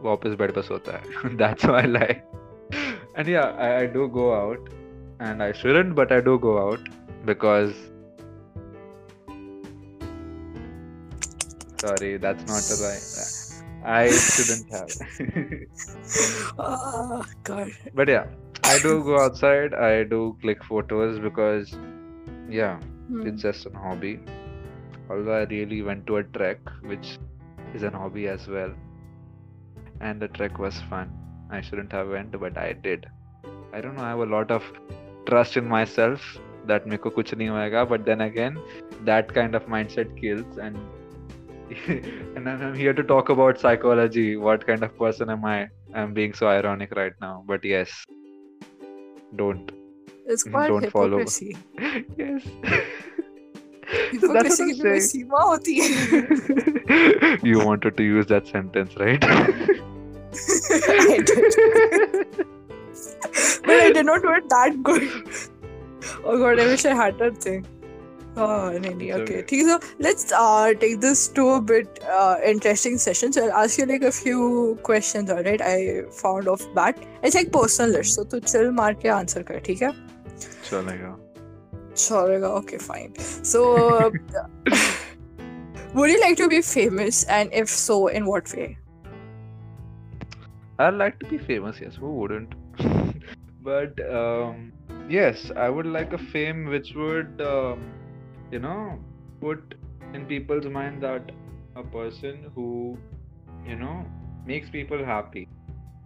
वापस 0.04 0.36
बेड 0.40 0.52
पे 0.56 0.62
सोता 0.62 0.98
है 0.98 1.36
that's 1.38 1.66
my 1.66 1.88
life 1.88 2.76
and 3.18 3.30
yeah 3.30 3.44
I 3.66 3.72
I 3.72 3.88
do 3.98 4.08
go 4.20 4.30
out 4.34 4.70
and 5.22 5.42
I 5.42 5.54
shouldn't 5.64 5.94
but 5.96 6.12
I 6.14 6.22
do 6.30 6.38
go 6.48 6.56
out 6.68 6.90
because 7.26 7.74
sorry 11.84 12.08
that's 12.22 12.46
not 12.50 12.64
the 12.72 12.76
right 12.84 13.08
i 13.96 14.06
shouldn't 14.10 14.72
have 14.76 14.92
Ah, 16.68 17.24
God. 17.50 17.72
but 18.00 18.08
yeah 18.14 18.26
i 18.72 18.78
do 18.86 18.94
go 19.10 19.20
outside 19.24 19.76
i 19.88 20.04
do 20.14 20.20
click 20.44 20.64
photos 20.72 21.20
because 21.30 21.74
yeah 22.60 22.76
Hmm. 23.10 23.26
it's 23.30 23.44
just 23.46 23.66
a 23.70 23.72
hobby 23.82 24.12
although 25.10 25.34
i 25.40 25.44
really 25.50 25.82
went 25.88 26.08
to 26.08 26.16
a 26.20 26.24
trek 26.38 26.72
which 26.92 27.10
is 27.74 27.84
an 27.90 27.94
hobby 27.94 28.28
as 28.34 28.48
well 28.56 28.74
and 30.02 30.22
the 30.22 30.28
trek 30.40 30.60
was 30.66 30.80
fun 30.90 31.12
i 31.58 31.62
shouldn't 31.62 31.92
have 32.00 32.10
went 32.18 32.40
but 32.46 32.58
i 32.58 32.72
did 32.88 33.08
i 33.74 33.82
don't 33.82 33.96
know 33.96 34.04
i 34.04 34.10
have 34.10 34.20
a 34.28 34.32
lot 34.38 34.52
of 34.58 34.64
trust 35.30 35.58
in 35.62 35.68
myself 35.78 36.26
that 36.70 36.86
मेरे 36.88 36.98
को 37.06 37.10
कुछ 37.16 37.34
नहीं 37.34 37.48
होएगा 37.50 37.84
but 37.90 38.06
then 38.10 38.22
again 38.26 38.56
that 39.10 39.34
kind 39.40 39.56
of 39.60 39.66
mindset 39.74 40.14
kills 40.22 40.58
and 40.68 40.78
and 41.90 42.50
I'm 42.50 42.62
I'm 42.68 42.76
here 42.82 42.94
to 43.00 43.04
talk 43.12 43.30
about 43.36 43.60
psychology 43.66 44.26
what 44.48 44.66
kind 44.70 44.84
of 44.88 44.98
person 45.04 45.30
am 45.36 45.46
I 45.52 45.56
I'm 46.02 46.14
being 46.20 46.34
so 46.42 46.48
ironic 46.54 46.96
right 47.02 47.16
now 47.26 47.34
but 47.54 47.66
yes 47.76 47.96
don't 49.44 49.72
It's 50.34 50.44
called 50.54 50.72
Don't 50.74 50.92
follow. 50.94 51.18
hypocrisy. 51.24 51.58
yes 52.20 52.46
Hypocrisy 54.12 54.66
की 54.66 54.74
भी 54.74 54.80
कोई 54.82 55.00
saying. 55.00 55.08
सीमा 55.12 55.42
होती 55.50 55.74
है. 55.80 57.38
you 57.50 57.60
wanted 57.66 57.98
to 57.98 58.04
use 58.04 58.26
that 58.34 58.48
sentence, 58.48 58.96
right? 58.98 59.24
I 59.24 61.20
did. 61.30 61.58
But 63.66 63.76
I 63.76 63.92
did 63.92 64.06
not 64.06 64.22
do 64.22 64.32
it 64.40 64.50
that 64.50 64.82
good. 64.84 65.08
Oh 66.24 66.38
god, 66.38 66.60
I 66.60 66.66
wish 66.68 66.86
I 66.86 66.94
had 66.94 67.18
that 67.20 67.38
thing. 67.38 67.66
Oh, 68.38 68.70
no, 68.72 68.90
no, 68.90 69.06
It's 69.06 69.16
okay. 69.16 69.22
okay. 69.22 69.42
ठीक 69.50 69.62
है, 69.62 69.68
so 69.68 69.76
let's 70.06 70.32
uh, 70.38 70.74
take 70.80 70.96
this 71.04 71.22
to 71.38 71.44
a 71.52 71.62
bit 71.62 72.02
uh, 72.16 72.36
interesting 72.54 72.98
session. 73.04 73.32
So 73.38 73.44
I'll 73.46 73.54
ask 73.64 73.80
you 73.82 73.86
like 73.92 74.04
a 74.04 74.12
few 74.12 74.78
questions, 74.90 75.32
alright? 75.32 75.62
I 75.62 76.04
found 76.22 76.50
off 76.56 76.66
bat. 76.80 77.00
It's 77.24 77.36
like 77.40 77.52
personal 77.54 77.92
list. 77.98 78.16
So 78.20 78.26
तू 78.34 78.42
chill 78.54 78.72
मार 78.82 78.94
के 79.06 79.10
answer 79.20 79.44
कर, 79.52 79.60
ठीक 79.70 79.82
है? 79.82 79.92
चलेगा 80.70 81.16
Chauraga, 81.95 82.51
okay, 82.61 82.79
fine. 82.79 83.15
So, 83.19 84.13
would 85.95 86.11
you 86.11 86.21
like 86.21 86.37
to 86.37 86.49
be 86.49 86.63
famous, 86.63 87.25
and 87.25 87.53
if 87.53 87.69
so, 87.69 88.07
in 88.09 88.27
what 88.27 88.53
way? 88.55 88.79
I'd 90.79 90.95
like 90.95 91.19
to 91.21 91.27
be 91.27 91.39
famous, 91.39 91.81
yes, 91.81 91.97
who 91.97 92.13
wouldn't? 92.13 92.55
but 93.63 93.99
um, 94.11 94.73
yes, 95.09 95.51
I 95.57 95.69
would 95.69 95.87
like 95.87 96.13
a 96.13 96.19
fame 96.19 96.67
which 96.67 96.95
would, 96.95 97.41
um, 97.43 97.93
you 98.51 98.61
know, 98.61 98.99
put 99.41 99.75
in 100.15 100.27
people's 100.27 100.67
mind 100.67 101.03
that 101.03 101.33
a 101.77 101.83
person 101.83 102.51
who, 102.55 102.97
you 103.67 103.77
know, 103.77 104.07
makes 104.47 104.71
people 104.71 105.05
happy 105.05 105.49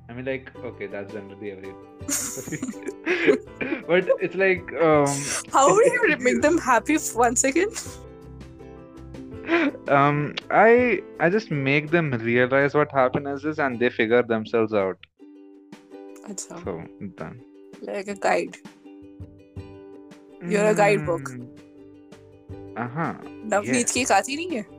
I 0.09 0.13
mean, 0.13 0.25
like, 0.25 0.51
okay, 0.65 0.87
that's 0.87 1.13
generally 1.13 1.51
every. 1.51 1.73
but 3.87 4.09
it's 4.19 4.35
like, 4.35 4.71
um, 4.81 5.07
How 5.53 5.71
would 5.73 5.85
you 5.85 6.17
make 6.19 6.41
them 6.41 6.57
happy 6.57 6.95
f- 6.95 7.15
once 7.15 7.43
again? 7.43 7.69
um, 9.87 10.33
I 10.51 11.01
I 11.19 11.29
just 11.29 11.51
make 11.51 11.91
them 11.91 12.11
realize 12.23 12.73
what 12.73 12.91
happiness 12.91 13.45
is, 13.45 13.59
and 13.59 13.79
they 13.79 13.89
figure 13.89 14.23
themselves 14.23 14.73
out. 14.73 14.97
Acha, 16.27 16.63
So 16.63 16.75
done. 17.21 17.39
like 17.81 18.07
a 18.07 18.15
guide. 18.15 18.57
You're 20.47 20.65
a 20.65 20.75
guidebook. 20.75 21.31
Uh 22.77 22.87
huh. 22.97 23.13
Navneet 23.53 23.91
की 23.91 24.01
एक 24.01 24.11
आती 24.11 24.35
नहीं 24.35 24.57
है? 24.57 24.72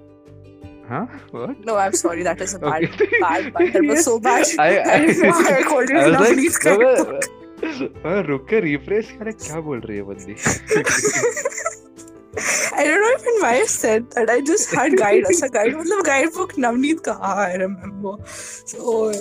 Huh? 0.91 1.07
What? 1.31 1.65
No, 1.65 1.77
I'm 1.77 1.93
sorry. 1.93 2.23
That 2.29 2.41
is 2.41 2.55
a 2.55 2.59
bad, 2.59 2.85
Okay. 2.85 3.09
bad, 3.21 3.53
bad. 3.55 3.73
That 3.75 3.85
was 3.91 4.05
so 4.05 4.19
bad. 4.19 4.47
I, 4.59 4.69
I, 4.79 4.95
I 4.95 4.99
didn't 5.07 5.23
know 5.23 5.43
I 5.59 5.63
called 5.63 5.91
it 5.91 5.97
I 5.97 6.07
was 6.09 6.17
like, 6.21 6.31
Navneet 6.31 6.57
"मैं- 6.65 6.79
guidebook. 6.81 7.29
मैं- 8.07 8.25
रुक 8.27 8.47
के 8.51 8.61
refresh 8.61 9.11
करे 9.19 9.33
क्या 9.47 9.61
बोल 9.69 9.81
रही 9.87 9.97
है 9.97 10.03
बंदी 10.11 10.35
I 12.81 12.85
don't 12.87 13.01
know 13.03 13.15
even 13.19 13.37
why 13.43 13.53
I 13.61 13.65
said 13.67 14.11
that. 14.13 14.31
I 14.31 14.41
just 14.51 14.73
had 14.75 14.97
guide 14.99 15.25
as 15.31 15.43
a 15.43 15.49
guide. 15.57 15.75
मतलब 15.79 16.05
guidebook 16.09 16.53
नवनीत 16.59 17.01
का 17.09 17.13
हाँ 17.23 17.37
I 17.49 17.57
remember. 17.63 18.13
So 18.73 19.13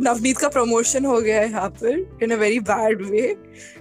नवनीत 0.00 0.38
का 0.38 0.48
promotion 0.48 1.06
हो 1.06 1.20
गया 1.20 1.40
है 1.40 1.50
यहाँ 1.50 1.68
पर 1.82 2.18
in 2.22 2.32
a 2.32 2.38
very 2.40 2.60
bad 2.68 3.02
way. 3.10 3.26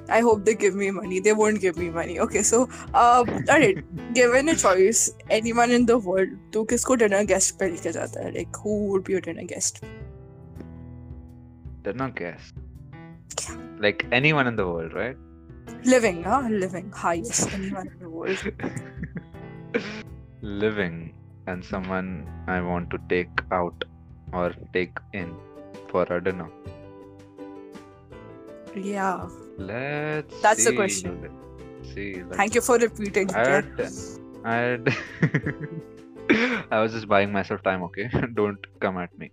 I 0.10 0.22
hope 0.28 0.43
they 0.46 0.56
give 0.63 0.76
me 0.82 0.89
money. 0.98 1.20
They 1.22 1.34
won't 1.39 1.62
give 1.63 1.78
me 1.78 1.89
money. 1.96 2.17
Okay, 2.26 2.43
so 2.50 2.60
um, 3.04 3.32
alright. 3.54 3.82
Given 4.13 4.50
a 4.50 4.56
choice, 4.56 5.02
anyone 5.32 5.74
in 5.78 5.86
the 5.86 5.98
world, 6.08 6.36
तू 6.54 6.63
किसको 6.63 6.96
dinner 6.96 7.24
guest 7.32 7.52
पे 7.60 7.70
लेके 7.70 7.91
जाता 7.91 8.24
है? 8.26 8.34
Like 8.34 8.62
who 8.65 8.76
would 8.91 9.06
be 9.10 9.15
your 9.15 9.24
dinner 9.28 9.48
guest? 9.54 9.84
They're 11.84 12.00
not 12.04 12.15
guess. 12.22 12.54
Like 13.80 14.06
anyone 14.22 14.48
in 14.48 14.56
the 14.56 14.67
world, 14.67 14.93
right? 14.93 15.17
Living, 15.86 16.24
huh? 16.24 16.41
Living. 16.50 16.91
Hi, 16.96 17.13
yes. 17.13 17.46
Anyone 17.54 17.88
in 17.88 18.00
the 18.00 18.10
world. 18.10 18.39
Living 20.63 20.98
and 21.48 21.63
someone 21.63 22.10
I 22.48 22.62
want 22.62 22.89
to 22.91 23.00
take 23.10 23.43
out 23.52 23.86
or 24.34 24.54
take 24.74 25.00
in 25.13 25.36
for 25.92 26.05
a 26.05 26.22
dinner. 26.24 26.48
Yeah. 28.74 29.28
Let's 29.59 30.40
That's 30.40 30.64
the 30.64 30.74
question. 30.74 31.20
Let's 31.22 31.94
see. 31.94 32.22
let's 32.22 32.37
Thank 32.37 32.55
you 32.55 32.61
for 32.62 32.78
repeating. 32.78 33.31
I 33.35 33.46
had, 33.46 33.66
I 34.44 34.55
had 34.57 34.94
I 36.70 36.81
was 36.81 36.92
just 36.92 37.09
buying 37.09 37.33
myself 37.33 37.62
time, 37.62 37.83
okay? 37.85 38.11
Don't 38.35 38.59
come 38.81 38.98
at 38.98 39.16
me. 39.18 39.31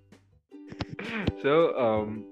So, 1.42 1.78
um, 1.80 2.26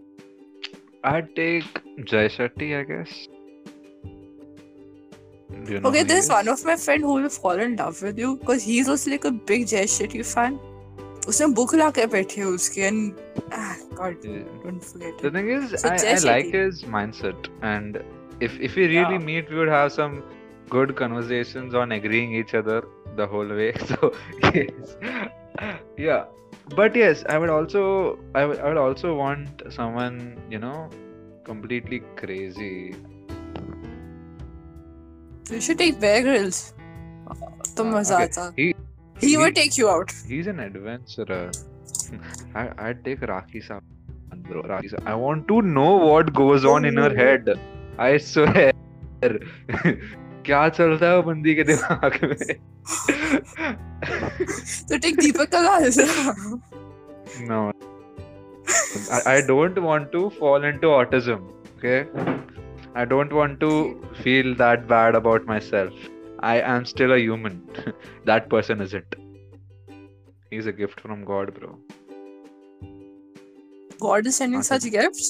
I'd 1.03 1.35
take 1.35 1.81
Jay 2.05 2.27
Shetty, 2.27 2.79
I 2.79 2.83
guess. 2.83 3.27
You 5.69 5.79
know 5.79 5.89
Okay, 5.89 6.03
there's 6.03 6.25
is? 6.25 6.29
one 6.29 6.47
of 6.49 6.63
my 6.65 6.75
friend 6.75 7.01
who 7.03 7.13
will 7.13 7.29
fall 7.29 7.59
in 7.67 7.77
love 7.77 8.01
with 8.01 8.17
you 8.19 8.37
because 8.37 8.63
he's 8.63 8.89
also 8.89 9.11
like 9.11 9.25
a 9.25 9.31
big 9.31 9.67
Jay 9.67 9.85
Shetty 9.85 10.25
fan. 10.25 10.59
उसने 11.28 11.46
book 11.56 11.74
ला 11.80 11.88
के 11.96 12.06
बैठे 12.12 12.40
है 12.40 12.46
उसके 12.58 12.86
and 12.90 13.20
ah, 13.58 13.74
God 14.00 14.24
Yeah. 14.28 14.46
don't 14.64 14.84
forget 14.90 15.20
The 15.24 15.28
it. 15.28 15.34
thing 15.36 15.50
is, 15.56 15.74
So 15.82 15.90
I, 15.90 15.96
Jai 16.04 16.14
I 16.14 16.18
like 16.28 16.46
Shetty. 16.46 16.62
his 16.62 16.80
mindset, 16.94 17.48
and 17.72 17.98
if 18.48 18.56
if 18.68 18.78
we 18.80 18.86
really 18.94 19.18
Yeah. 19.18 19.26
meet, 19.30 19.50
we 19.54 19.60
would 19.62 19.72
have 19.74 19.92
some 19.96 20.16
good 20.76 20.94
conversations 21.02 21.74
on 21.82 21.92
agreeing 21.98 22.34
each 22.42 22.54
other 22.62 22.78
the 23.22 23.26
whole 23.34 23.54
way. 23.62 23.70
So 23.92 24.12
yes, 24.58 24.96
yeah. 26.08 26.24
But 26.80 26.96
yes, 27.02 27.24
I 27.34 27.38
would 27.44 27.50
also 27.58 27.84
I 28.42 28.44
would 28.50 28.58
I 28.60 28.68
would 28.72 28.82
also 28.86 29.14
want 29.22 29.62
someone 29.78 30.18
you 30.56 30.60
know 30.66 30.76
completely 31.50 32.02
crazy. 32.22 32.74
You 35.50 35.60
should 35.60 35.78
take 35.78 36.00
Bear 36.00 36.22
Grylls. 36.28 36.60
तो 37.76 37.84
Uh, 37.84 37.90
मजा 37.94 38.16
okay. 38.16 38.24
आता. 38.24 38.44
he, 39.19 39.29
he 39.29 39.37
will 39.37 39.51
take 39.51 39.77
you 39.77 39.89
out. 39.89 40.11
He's 40.27 40.47
an 40.47 40.59
adventurer. 40.59 41.51
I, 42.55 42.69
I 42.89 42.93
take 42.93 43.21
Raki 43.21 43.61
Saab, 43.61 43.81
bro. 44.49 44.61
Raki 44.63 44.89
Saab. 44.89 45.05
I 45.05 45.15
want 45.15 45.47
to 45.47 45.61
know 45.61 45.95
what 45.95 46.33
goes 46.33 46.65
on 46.65 46.85
in 46.85 46.97
her 46.97 47.13
head. 47.13 47.59
I 47.97 48.17
swear. 48.17 48.73
क्या 50.47 50.67
चल 50.69 50.89
रहा 50.89 51.09
है 51.09 51.15
वो 51.15 51.23
बंदी 51.23 51.53
के 51.55 51.63
दिमाग 51.69 52.13
में 52.23 52.37
तो 54.89 54.97
take 54.97 55.15
Deepak 55.19 55.49
Kalal 55.55 55.89
no 57.47 57.57
I, 59.15 59.19
I 59.31 59.41
don't 59.47 59.79
want 59.87 60.11
to 60.11 60.21
fall 60.37 60.67
into 60.69 60.91
autism 60.99 61.41
okay 61.71 61.97
I 63.01 63.03
don't 63.13 63.33
want 63.39 63.59
to 63.65 63.71
feel 64.21 64.53
that 64.61 64.87
bad 64.93 65.17
about 65.19 65.49
myself 65.51 66.07
I 66.39 66.59
am 66.61 66.85
still 66.85 67.13
a 67.13 67.17
human 67.19 67.61
that 68.25 68.49
person 68.49 68.81
isn't 68.81 69.15
he's 70.51 70.65
a 70.67 70.71
gift 70.71 70.99
from 71.01 71.23
God 71.25 71.53
bro 71.59 71.77
God 73.99 74.27
is 74.27 74.35
sending 74.35 74.61
such 74.63 74.85
a... 74.85 74.89
gifts. 74.97 75.29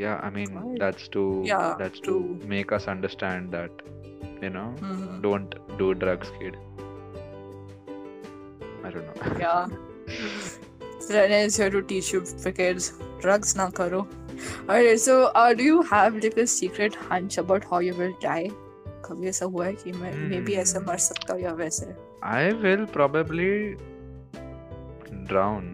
yeah 0.00 0.18
i 0.26 0.28
mean 0.34 0.50
Right. 0.56 0.78
that's 0.82 1.08
to 1.14 1.22
Yeah, 1.46 1.74
that's 1.78 2.00
to 2.00 2.10
true. 2.10 2.48
make 2.50 2.72
us 2.76 2.84
understand 2.92 3.52
that 3.56 3.80
you 4.44 4.50
know 4.56 4.66
Mhm. 4.90 5.08
don't 5.24 5.56
do 5.80 5.88
drugs 6.02 6.30
kid 6.38 6.58
i 8.84 8.90
don't 8.90 9.06
know 9.08 9.32
Yeah. 9.44 9.66
Rene 11.14 11.42
is 11.48 11.56
here 11.56 11.70
to 11.74 11.80
teach 11.90 12.12
you 12.12 12.20
kids. 12.56 12.92
Drugs 13.20 13.54
na 13.56 13.68
karo. 13.78 14.00
Alright, 14.68 15.00
so 15.04 15.14
uh, 15.42 15.52
do 15.60 15.64
you 15.68 15.82
have 15.90 16.18
like 16.24 16.36
a 16.42 16.46
secret 16.46 16.94
hunch 16.94 17.38
about 17.42 17.64
how 17.70 17.78
you 17.86 17.94
will 17.94 18.12
die? 18.24 18.50
कभी 19.09 19.27
ऐसा 19.29 19.45
हुआ 19.45 19.65
है 19.65 19.73
कि 19.83 19.91
मैं 19.91 20.13
may 20.29 20.39
be 20.47 20.53
ऐसे 20.63 20.79
मर 20.87 20.97
सकता 21.09 21.33
हूँ 21.33 21.41
या 21.41 21.51
वैसे 21.63 21.93
i 22.35 22.43
will 22.61 22.85
probably 22.93 23.49
drown 25.31 25.65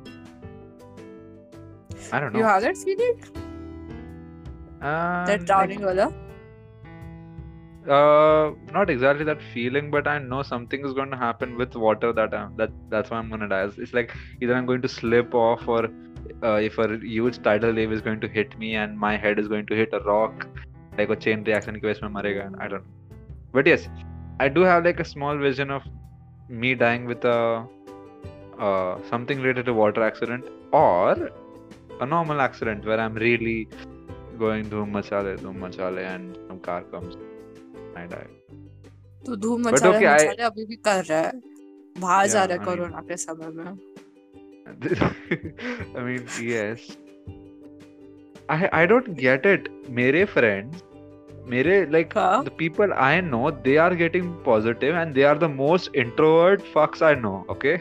i 2.12 2.20
don't 2.20 2.34
know 2.34 2.40
You 2.42 2.48
have 2.48 2.64
that 2.64 2.78
feeling? 2.88 3.22
Um, 4.82 5.26
That 5.30 5.30
like, 5.30 5.46
drowning 5.52 5.86
wala? 5.90 6.08
uh 7.90 8.52
not 8.74 8.90
exactly 8.94 9.26
that 9.26 9.40
feeling 9.54 9.90
but 9.94 10.08
i 10.08 10.18
know 10.20 10.42
something 10.44 10.84
is 10.86 10.94
going 10.94 11.10
to 11.10 11.18
happen 11.18 11.58
with 11.58 11.76
water 11.76 12.14
that 12.14 12.34
I'm, 12.40 12.56
that 12.58 12.72
that's 12.90 13.10
why 13.10 13.18
i'm 13.18 13.30
going 13.30 13.42
to 13.42 13.48
die 13.48 13.64
it's, 13.64 13.78
it's 13.80 13.94
like 13.94 14.14
either 14.42 14.54
i'm 14.56 14.68
going 14.68 14.84
to 14.84 14.88
slip 14.88 15.34
off 15.34 15.68
or 15.68 15.80
uh, 16.44 16.60
if 16.68 16.78
a 16.78 16.98
huge 17.00 17.42
tidal 17.42 17.74
wave 17.74 17.92
is 17.92 18.02
going 18.02 18.20
to 18.22 18.28
hit 18.28 18.58
me 18.60 18.76
and 18.76 19.00
my 19.06 19.18
head 19.18 19.40
is 19.40 19.48
going 19.48 19.66
to 19.72 19.76
hit 19.76 19.90
a 19.94 20.02
rock 20.02 20.46
like 21.00 21.10
a 21.10 21.16
chain 21.16 21.44
reaction 21.44 21.80
ki 21.80 21.86
वजह 21.88 21.94
से 21.94 22.06
मैं 22.08 22.14
मरेगा 22.22 22.46
i 22.66 22.68
don't 22.74 22.86
know 22.86 23.02
but 23.58 23.68
yes 23.72 23.88
i 24.46 24.48
do 24.58 24.62
have 24.72 24.84
like 24.90 25.00
a 25.06 25.08
small 25.14 25.38
vision 25.46 25.72
of 25.78 25.84
me 26.64 26.74
dying 26.84 27.06
with 27.12 27.26
a 27.34 27.38
uh, 28.66 28.94
something 29.12 29.42
related 29.46 29.66
to 29.72 29.74
water 29.82 30.04
accident 30.10 30.46
or 30.82 31.30
a 32.02 32.06
normal 32.16 32.42
accident 32.48 32.86
where 32.92 33.00
i'm 33.06 33.18
really 33.26 33.58
going 34.44 34.70
धूम 34.70 34.98
मचाले 34.98 35.36
धूम 35.42 35.64
मचाले 35.66 36.06
and 36.14 36.38
some 36.48 36.60
car 36.70 36.82
comes 36.94 37.18
I 38.02 38.06
die. 38.14 38.28
तो 39.26 39.36
धूम 39.46 39.64
But 39.64 39.74
मचाले 39.74 39.98
okay, 39.98 40.08
I- 40.12 40.14
मचाले 40.28 40.44
अभी 40.44 40.66
भी 40.66 40.76
कर 40.88 41.04
रहा 41.10 41.20
है 41.20 41.32
बाहर 42.02 42.28
जा 42.28 42.40
Yeah, 42.40 42.48
रहा 42.50 42.58
है 42.58 42.60
I 42.60 42.60
mean- 42.60 42.66
कोरोना 42.70 43.02
के 43.10 43.18
समय 43.18 43.50
में 43.58 43.78
I 45.98 46.04
mean, 46.08 46.24
yes. 46.52 46.86
I 48.50 48.58
I 48.82 48.86
don't 48.92 49.10
get 49.18 49.46
it. 49.54 49.68
मेरे 50.00 50.26
friends, 50.36 50.84
मेरे 51.51 51.87
like 51.91 52.15
the 52.19 52.51
people 52.59 52.93
I 52.93 53.21
know 53.21 53.51
they 53.51 53.77
are 53.77 53.95
getting 53.95 54.35
positive 54.45 54.99
and 54.99 55.15
they 55.15 55.23
are 55.23 55.39
the 55.39 55.45
most 55.45 55.97
introvert 55.97 56.61
fucks 56.61 57.03
I 57.03 57.15
know 57.15 57.47
okay 57.51 57.77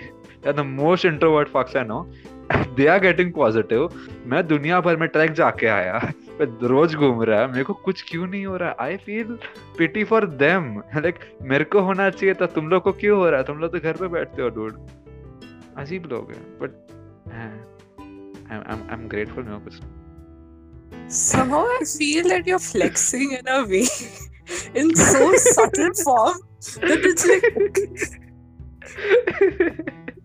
the 0.54 0.60
most 0.60 1.06
introvert 1.06 1.48
fucks 1.48 1.76
I 1.76 1.84
know 1.84 2.12
they 2.56 2.88
are 2.88 3.00
getting 3.00 3.34
positive 3.34 3.90
मैं 4.26 4.48
दुनिया 4.48 4.82
भर 4.82 4.98
में 4.98 5.10
track 5.10 5.32
जाके 5.32 5.68
आया। 5.68 6.12
रोज 6.42 6.96
घूम 6.96 7.24
रहा 7.24 7.40
है। 7.40 7.52
मेरे 7.52 7.64
को 7.64 7.74
कुछ 7.74 8.06
क्यों 8.10 8.28
नहीं 8.28 8.46
हो 8.46 8.58
रहा? 8.58 8.70
है 8.70 8.76
I 8.80 8.98
feel 8.98 9.38
pity 9.78 10.04
for 10.04 10.26
them 10.26 10.80
like 10.80 11.16
मेरे 11.42 11.64
को 11.64 11.80
होना 11.80 12.10
चाहिए 12.10 12.34
था। 12.34 12.46
तुम 12.46 12.68
लोग 12.68 12.84
को 12.84 12.92
क्यों 12.92 13.18
हो 13.18 13.30
रहा 13.30 13.40
है? 13.40 13.46
तुम 13.46 13.58
लोग 13.58 13.72
तो 13.72 13.80
घर 13.80 13.94
पे 13.94 14.08
बैठते 14.08 14.42
हो 14.42 14.50
डूड 14.50 14.74
अजीब 15.78 16.10
लोग 16.12 16.32
हैं 16.32 16.44
बट 16.62 16.70
आई 18.52 19.02
एम 19.02 19.08
ग्रेटफुल 19.08 19.44
मेरे 19.44 19.56
को 19.56 19.64
कुछ 19.64 19.80
नहीं. 19.84 20.05
Somehow 21.09 21.65
I 21.65 21.81
feel 21.99 22.29
that 22.29 22.47
you're 22.47 22.59
flexing 22.59 23.33
in 23.39 23.49
a 23.49 23.67
way, 23.67 23.87
in 24.75 24.95
so 24.95 25.35
subtle 25.37 25.95
form 26.05 26.39
that 26.61 27.01
it's 27.11 27.27
like 27.27 27.45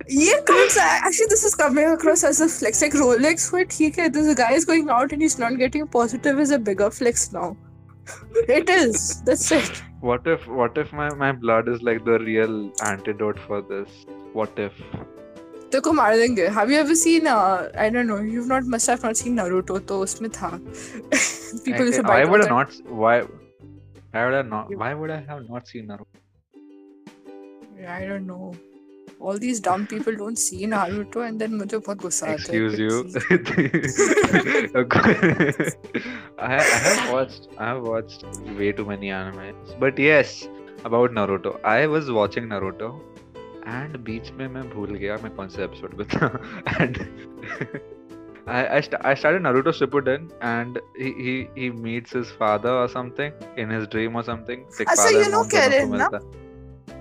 ये 0.08 0.46
comes 0.46 0.78
actually 0.78 1.28
this 1.30 1.44
is 1.44 1.56
coming 1.56 1.86
across 1.86 2.24
as 2.24 2.40
a 2.42 2.48
flex 2.48 2.82
like 2.82 2.94
Rolex 2.94 3.52
हुआ 3.52 3.64
ठीक 3.76 3.98
है 4.00 4.10
this 4.18 4.34
guy 4.36 4.52
is 4.54 4.66
going 4.66 4.90
out 4.90 5.12
and 5.12 5.22
he's 5.22 5.38
not 5.40 5.58
getting 5.58 5.88
positive 5.88 6.40
is 6.40 6.52
a 6.52 6.60
bigger 6.60 6.90
flex 6.92 7.32
now 7.34 7.56
it 8.60 8.70
is 8.70 9.22
that's 9.30 9.52
it 9.52 9.82
what 10.02 10.28
if 10.28 10.48
what 10.48 10.78
if 10.78 10.94
my, 10.94 11.10
my 11.16 11.32
blood 11.32 11.68
is 11.68 11.82
like 11.82 12.06
the 12.06 12.20
real 12.20 12.72
antidote 12.84 13.40
for 13.48 13.62
this 13.62 14.06
what 14.34 14.60
if 14.60 14.74
को 15.79 15.93
मार 15.93 16.17
देंगे 16.17 16.47
have 16.59 16.71
you 16.71 16.79
ever 16.79 16.95
seen 16.95 17.27
I 17.29 17.91
don't 17.91 18.07
know 18.07 18.19
you 18.33 18.45
not 18.47 18.65
must 18.75 18.91
have 18.91 18.99
not 19.05 19.15
seen 19.17 19.35
Naruto 19.35 19.79
तो 19.93 20.01
उसमें 20.03 20.31
था 20.31 20.51
off 20.51 21.79
have 21.79 22.33
that- 22.41 22.51
not. 22.51 22.75
Why? 23.03 23.15
I 24.13 24.25
would 24.25 24.35
have 24.35 24.49
not. 24.51 24.71
Why 24.83 24.95
would 25.01 25.11
I 25.11 25.21
have 25.31 25.43
not 25.49 25.69
seen 25.73 25.87
Naruto? 25.87 26.19
I 27.97 27.99
don't 28.07 28.27
know 28.31 28.53
all 29.21 29.39
these 29.39 29.61
dumb 29.61 29.87
people 29.87 30.17
don't 30.21 30.39
see 30.39 30.67
Naruto 30.67 31.23
and 31.27 31.41
then 31.45 31.53
मुझे 31.59 31.79
बहुत 31.79 32.03
गुस्सा 32.03 32.27
आता 32.27 32.53
है 32.53 32.61
Excuse 32.61 32.77
कि 32.77 32.87
you. 32.87 32.95
I, 36.39 36.57
I 36.57 36.81
have 36.87 37.13
watched. 37.13 37.49
I 37.59 37.69
have 37.71 37.83
watched 37.83 38.25
way 38.61 38.73
too 38.73 38.87
many 38.91 39.11
animes. 39.19 39.75
But 39.85 39.99
yes, 39.99 40.35
about 40.91 41.13
Naruto. 41.21 41.53
I 41.65 41.87
was 41.87 42.11
watching 42.19 42.49
Naruto, 42.55 42.91
and 43.77 43.97
बीच 44.05 44.31
में 44.39 44.47
मैं 44.49 44.69
भूल 44.71 44.95
गया 44.97 45.17
मैं 45.23 45.35
कौन 45.37 45.49
से 45.49 45.65
एपिसोड 45.65 45.97
पे 45.99 46.05
था 46.17 46.27
and 46.83 46.99
I 48.47 48.61
I, 48.77 48.81
st- 48.85 49.03
I 49.09 49.15
started 49.15 49.43
Naruto 49.43 49.73
Shippuden 49.79 50.23
and 50.43 50.79
he, 50.97 51.11
he 51.25 51.35
he 51.57 51.67
meets 51.83 52.15
his 52.19 52.31
father 52.39 52.71
or 52.79 52.89
something 52.95 53.33
in 53.57 53.71
his 53.71 53.87
dream 53.89 54.17
or 54.17 54.23
something. 54.29 54.65
Like 54.79 54.89
अच्छा, 54.89 55.09
you 55.17 55.29
know 55.35 55.43
को 55.45 55.51
Karen, 55.51 55.91
na? 55.91 56.09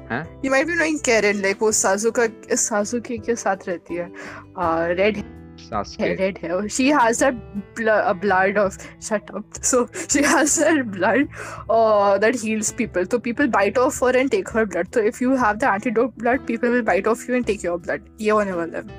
Huh? 0.10 0.24
you 0.44 0.52
might 0.52 0.68
be 0.68 0.76
knowing 0.76 1.00
Karen 1.00 1.42
like 1.42 1.60
वो 1.62 1.72
सासुका 1.80 2.28
सासुके 2.68 3.18
के 3.30 3.36
साथ 3.36 3.68
रहती 3.68 3.96
है 3.96 4.10
uh, 4.56 4.94
red 5.02 5.24
Sasuke. 5.60 6.00
Headed 6.00 6.38
hair. 6.38 6.70
She 6.70 6.88
has 6.88 7.22
a, 7.22 7.32
bl- 7.76 7.90
a 7.90 8.14
blood 8.14 8.58
of 8.58 8.78
shut 9.02 9.34
up. 9.36 9.46
So 9.62 9.90
she 10.10 10.24
has 10.24 10.56
that 10.58 10.92
blood 10.92 11.28
uh, 11.70 12.18
that 12.18 12.36
heals 12.36 12.72
people. 12.72 13.06
So 13.10 13.20
people 13.20 13.48
bite 13.48 13.78
off 13.78 14.00
her 14.00 14.16
and 14.18 14.32
take 14.32 14.50
her 14.50 14.66
blood. 14.66 14.94
So 14.94 15.02
if 15.02 15.22
you 15.22 15.36
have 15.36 15.60
the 15.60 15.70
antidote 15.70 16.18
blood, 16.18 16.46
people 16.48 16.70
will 16.70 16.84
bite 16.84 17.08
off 17.08 17.28
you 17.28 17.36
and 17.36 17.46
take 17.46 17.64
your 17.64 17.78
blood. 17.78 18.02
Yeah, 18.18 18.34
one 18.34 18.50
of 18.50 18.72
them. 18.72 18.90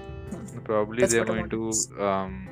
Probably 0.64 1.00
That's 1.00 1.12
they're 1.12 1.24
going 1.24 1.48
to 1.50 1.70
um, 1.98 2.48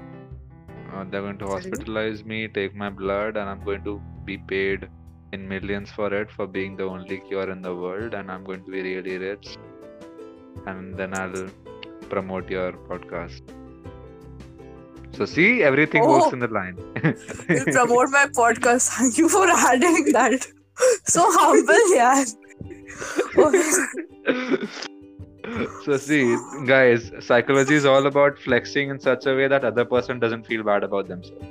uh, 0.93 1.05
they're 1.11 1.21
going 1.21 1.39
to 1.39 1.45
hospitalize 1.45 2.25
me, 2.25 2.49
take 2.49 2.75
my 2.75 2.91
blood, 2.91 3.37
and 3.37 3.49
I'm 3.49 3.63
going 3.65 3.85
to 3.85 4.01
be 4.25 4.39
paid 4.39 4.89
in 5.33 5.47
millions 5.47 5.91
for 5.91 6.13
it 6.13 6.31
for 6.31 6.47
being 6.47 6.77
the 6.77 6.85
only 6.85 7.19
cure 7.29 7.51
in 7.51 7.61
the 7.63 7.75
world, 7.75 8.15
and 8.15 8.31
I'm 8.31 8.45
going 8.45 8.65
to 8.65 8.71
be 8.71 8.83
really 8.83 9.19
rich. 9.19 9.57
And 10.67 10.97
then 10.97 11.15
I'll 11.15 11.49
promote 12.09 12.51
your 12.51 12.73
podcast. 12.73 13.43
So 15.18 15.26
see, 15.26 15.62
everything 15.64 16.04
Oh. 16.04 16.12
works 16.14 16.34
in 16.34 16.40
the 16.40 16.48
line. 16.48 16.78
will 17.50 17.66
promote 17.74 18.10
my 18.18 18.26
podcast 18.38 18.90
thank 19.00 19.18
you 19.24 19.28
for 19.30 19.44
adding 19.50 20.12
that 20.14 20.48
so 21.18 21.26
humble 21.40 21.84
yeah 21.96 22.24
so 25.86 25.98
see, 25.98 26.36
guys, 26.68 27.12
psychology 27.20 27.76
is 27.76 27.86
all 27.86 28.06
about 28.08 28.40
flexing 28.40 28.90
in 28.90 29.00
such 29.00 29.26
a 29.26 29.36
way 29.36 29.48
that 29.48 29.66
other 29.66 29.84
person 29.86 30.20
doesn't 30.20 30.46
feel 30.48 30.64
bad 30.64 30.84
about 30.84 31.08
themselves. 31.10 31.44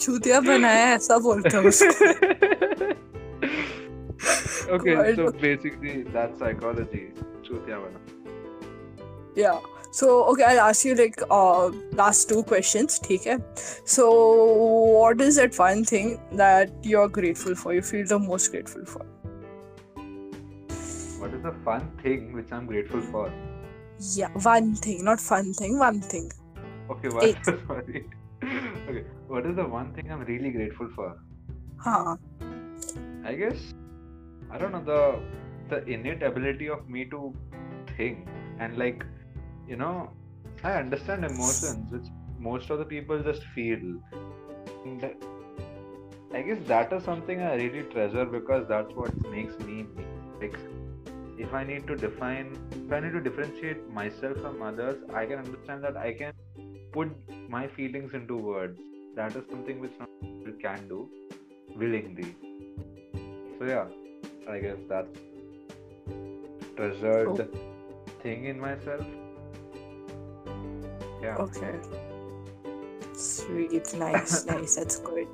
चूतिया 0.00 0.40
बनाया 0.48 0.86
है, 0.86 0.94
ऐसा 0.94 1.18
बोलते 1.26 1.56
हैं 1.56 1.64
उसको 1.68 1.92
okay, 4.76 4.94
God. 4.96 5.16
so 5.16 5.24
basically 5.44 6.02
that's 6.16 6.38
psychology. 6.38 7.02
Chutiya 7.48 7.78
bana. 7.84 7.98
yeah. 9.35 9.59
So 9.91 10.25
okay 10.31 10.43
i'll 10.43 10.59
ask 10.59 10.85
you 10.85 10.93
like 10.93 11.19
uh 11.31 11.69
last 11.99 12.29
two 12.29 12.43
questions 12.43 12.99
take 12.99 13.27
so 13.85 14.09
what 14.99 15.19
is 15.19 15.37
that 15.37 15.57
one 15.57 15.83
thing 15.83 16.21
that 16.33 16.69
you're 16.83 17.07
grateful 17.07 17.55
for 17.55 17.73
you 17.73 17.81
feel 17.81 18.05
the 18.05 18.19
most 18.19 18.51
grateful 18.51 18.85
for? 18.85 19.03
What 21.19 21.33
is 21.33 21.41
the 21.41 21.55
fun 21.65 21.91
thing 22.03 22.33
which 22.33 22.51
i'm 22.51 22.67
grateful 22.67 23.01
for? 23.01 23.33
Yeah 24.13 24.29
one 24.43 24.75
thing 24.75 25.03
not 25.03 25.19
fun 25.19 25.53
thing 25.53 25.79
one 25.79 26.01
thing. 26.01 26.31
Okay 26.91 27.09
what, 27.09 27.45
sorry. 27.67 28.07
okay 28.43 29.05
what 29.27 29.45
is 29.47 29.55
the 29.55 29.65
one 29.65 29.91
thing 29.93 30.11
i'm 30.11 30.21
really 30.21 30.51
grateful 30.51 30.87
for? 30.95 31.17
Huh. 31.77 32.15
I 33.25 33.33
guess 33.33 33.73
i 34.51 34.57
don't 34.59 34.71
know 34.71 34.83
the 34.83 35.19
the 35.69 35.83
innate 35.91 36.21
ability 36.21 36.69
of 36.69 36.87
me 36.87 37.05
to 37.05 37.33
think 37.97 38.27
and 38.59 38.77
like 38.77 39.03
you 39.69 39.75
know 39.75 40.09
I 40.63 40.73
understand 40.73 41.25
emotions 41.25 41.91
which 41.91 42.07
most 42.39 42.69
of 42.69 42.79
the 42.79 42.85
people 42.85 43.21
just 43.21 43.43
feel. 43.55 43.79
And 44.85 45.15
I 46.33 46.41
guess 46.41 46.57
that 46.67 46.91
is 46.93 47.03
something 47.03 47.41
I 47.41 47.55
really 47.55 47.83
treasure 47.83 48.25
because 48.25 48.67
that's 48.67 48.93
what 48.93 49.13
makes 49.29 49.57
me 49.59 49.83
me. 49.83 50.05
like 50.41 50.57
if 51.37 51.53
I 51.53 51.63
need 51.63 51.87
to 51.87 51.95
define 51.95 52.51
if 52.85 52.91
I 52.91 52.99
need 52.99 53.13
to 53.13 53.21
differentiate 53.21 53.89
myself 53.89 54.37
from 54.41 54.61
others 54.61 54.97
I 55.13 55.25
can 55.25 55.39
understand 55.39 55.83
that 55.83 55.97
I 55.97 56.13
can 56.13 56.33
put 56.91 57.09
my 57.49 57.67
feelings 57.67 58.13
into 58.13 58.37
words. 58.37 58.79
That 59.15 59.35
is 59.35 59.43
something 59.49 59.79
which 59.79 59.91
not 59.99 60.09
people 60.21 60.53
can 60.61 60.87
do 60.87 61.09
willingly. 61.75 62.35
So 63.57 63.65
yeah, 63.65 63.85
I 64.49 64.59
guess 64.59 64.77
that's 64.87 65.19
treasured 66.75 67.27
oh. 67.27 67.47
thing 68.23 68.45
in 68.45 68.59
myself. 68.59 69.05
Yeah. 71.29 71.37
Okay. 71.45 71.75
Sweet. 73.13 73.93
Nice. 73.93 74.45
nice. 74.51 74.75
That's 74.75 74.99
good. 74.99 75.27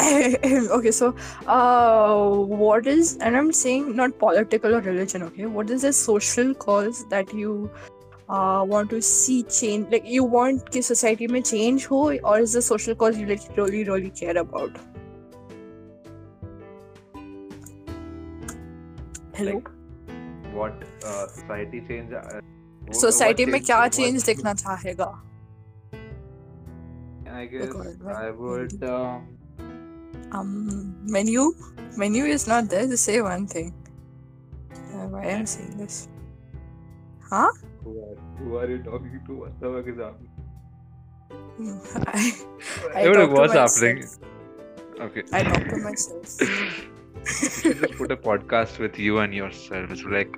okay, 0.76 0.90
so 0.90 1.14
uh, 1.46 2.24
what 2.60 2.86
is, 2.86 3.16
and 3.18 3.36
I'm 3.36 3.52
saying 3.52 3.94
not 3.94 4.18
political 4.18 4.74
or 4.74 4.80
religion, 4.80 5.22
okay? 5.24 5.46
What 5.46 5.70
is 5.70 5.82
the 5.82 5.92
social 5.92 6.54
cause 6.54 7.04
that 7.10 7.34
you 7.34 7.70
uh, 8.28 8.64
want 8.66 8.90
to 8.90 9.02
see 9.02 9.42
change? 9.42 9.90
Like, 9.92 10.06
you 10.06 10.24
want 10.24 10.70
ki 10.70 10.80
society 10.82 11.26
may 11.26 11.42
change 11.42 11.86
ho, 11.86 12.16
or 12.18 12.38
is 12.38 12.54
the 12.54 12.62
social 12.62 12.94
cause 12.94 13.18
you 13.18 13.26
like 13.26 13.42
really, 13.56 13.84
really 13.84 14.10
care 14.10 14.38
about? 14.38 14.78
Hello? 19.34 19.52
Like, 19.52 19.68
what 20.54 20.82
uh, 21.04 21.26
society 21.28 21.84
change? 21.86 22.12
Uh, 22.12 22.40
Uh, 22.89 22.89
what- 22.89 22.95
society 23.01 23.43
what 23.45 23.51
में 23.51 23.59
change- 23.59 23.65
क्या 23.65 23.79
what- 23.83 23.93
change 23.97 24.25
देखना 24.25 24.53
चाहेगा 24.63 25.11
I 27.37 27.45
guess 27.53 27.71
God, 27.71 27.87
what- 28.03 28.17
I 28.17 28.31
would. 28.41 28.83
Um, 28.89 29.23
um 30.37 30.51
menu 31.15 31.41
menu 32.01 32.27
is 32.35 32.45
not 32.51 32.69
there 32.73 32.85
to 32.91 32.97
say 33.01 33.15
one 33.25 33.43
thing 33.53 33.67
uh, 34.75 35.05
why 35.15 35.23
i'm 35.33 35.43
saying 35.53 35.73
this 35.81 35.97
huh 37.33 37.49
who, 37.83 37.93
are, 38.05 38.15
who 38.39 38.55
are 38.61 38.69
you 38.71 38.77
talking 38.87 39.19
to? 39.27 39.35
What 39.41 39.59
the 39.65 39.71
fuck 39.75 39.89
is 39.93 39.99
happening? 40.05 40.31
i 42.13 43.01
I 43.01 43.03
Dude, 43.03 43.13
talk 43.19 43.29
to 43.29 43.35
what's 43.39 43.53
myself. 43.53 43.75
happening? 43.75 44.03
Okay. 45.07 45.23
i 45.39 45.43
talk 45.49 45.67
to 45.73 45.77
myself 45.83 46.37
You 46.41 47.49
should 47.57 47.79
just 47.83 47.95
put 47.99 48.11
a 48.11 48.17
podcast 48.29 48.79
with 48.85 48.97
you 49.03 49.19
and 49.25 49.33
yourself. 49.41 49.91
It's 49.97 50.03
like, 50.15 50.35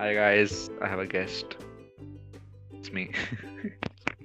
hi 0.00 0.10
guys, 0.18 0.52
I 0.80 0.88
have 0.94 1.00
a 1.04 1.06
guest. 1.14 1.56
It's 2.77 2.91
me. 2.91 3.11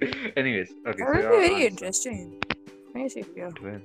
Anyways, 0.37 0.71
okay. 0.87 0.97
that 0.97 1.07
would 1.07 1.15
be 1.15 1.21
very 1.21 1.65
interesting? 1.67 2.41
Nice. 2.93 3.15
Well, 3.35 3.81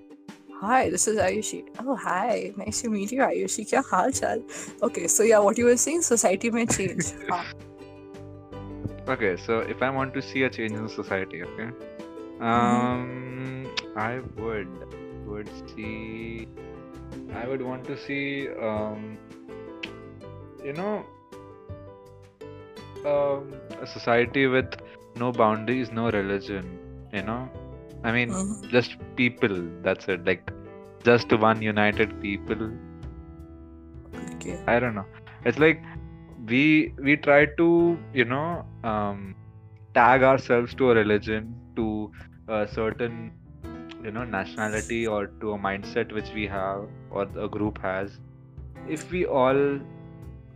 hi 0.61 0.91
this 0.91 1.09
is 1.09 1.19
ayushi. 1.19 1.65
Oh 1.79 1.97
hi. 1.97 2.53
Nice 2.57 2.83
to 2.83 2.91
meet 2.91 3.13
you 3.13 3.23
ayushi. 3.23 3.65
Kya 3.71 3.85
haal 3.85 4.13
chal? 4.21 4.43
Okay 4.83 5.07
so 5.07 5.23
yeah 5.23 5.39
what 5.39 5.57
you 5.59 5.65
were 5.65 5.77
saying 5.77 6.03
society 6.03 6.51
may 6.51 6.67
change. 6.67 7.13
Okay, 9.09 9.39
so 9.39 9.61
if 9.61 9.81
I 9.81 9.89
want 9.89 10.13
to 10.15 10.21
see 10.21 10.43
a 10.43 10.51
change 10.51 10.73
in 10.73 10.87
society, 10.87 11.43
okay, 11.43 11.71
um, 12.43 13.67
I 13.97 14.21
would 14.37 14.69
would 15.25 15.49
see, 15.75 16.47
I 17.33 17.49
would 17.49 17.63
want 17.63 17.87
to 17.87 17.97
see, 17.97 18.51
um, 18.51 19.17
you 20.63 20.75
know, 20.75 21.07
um, 23.07 23.61
a 23.81 23.87
society 23.87 24.47
with 24.47 24.75
no 25.17 25.33
boundaries, 25.33 25.91
no 25.93 26.11
religion. 26.11 26.79
You 27.13 27.23
know, 27.23 27.49
I 28.05 28.13
mean, 28.13 28.39
mhm. 28.39 28.71
just 28.71 28.97
people. 29.17 29.57
That's 29.83 30.09
it. 30.09 30.25
Like, 30.25 30.51
just 31.05 31.33
one 31.33 31.63
united 31.63 32.21
people 32.21 32.71
okay 34.35 34.59
I 34.67 34.79
don't 34.79 34.95
know. 34.95 35.07
It's 35.45 35.59
like 35.59 35.83
we 36.47 36.95
we 36.99 37.17
try 37.17 37.47
to 37.59 37.99
you 38.13 38.25
know 38.25 38.65
um, 38.85 39.35
tag 39.95 40.23
ourselves 40.23 40.75
to 40.77 40.91
a 40.91 40.95
religion, 40.95 41.55
to 41.77 42.11
a 42.49 42.67
certain 42.69 43.33
you 44.03 44.11
know 44.11 44.25
nationality 44.25 45.07
or 45.07 45.27
to 45.41 45.53
a 45.53 45.59
mindset 45.59 46.13
which 46.13 46.31
we 46.35 46.47
have 46.47 46.87
or 47.11 47.23
a 47.37 47.49
group 47.49 47.79
has. 47.83 48.19
If 48.89 49.11
we 49.11 49.27
all 49.27 49.81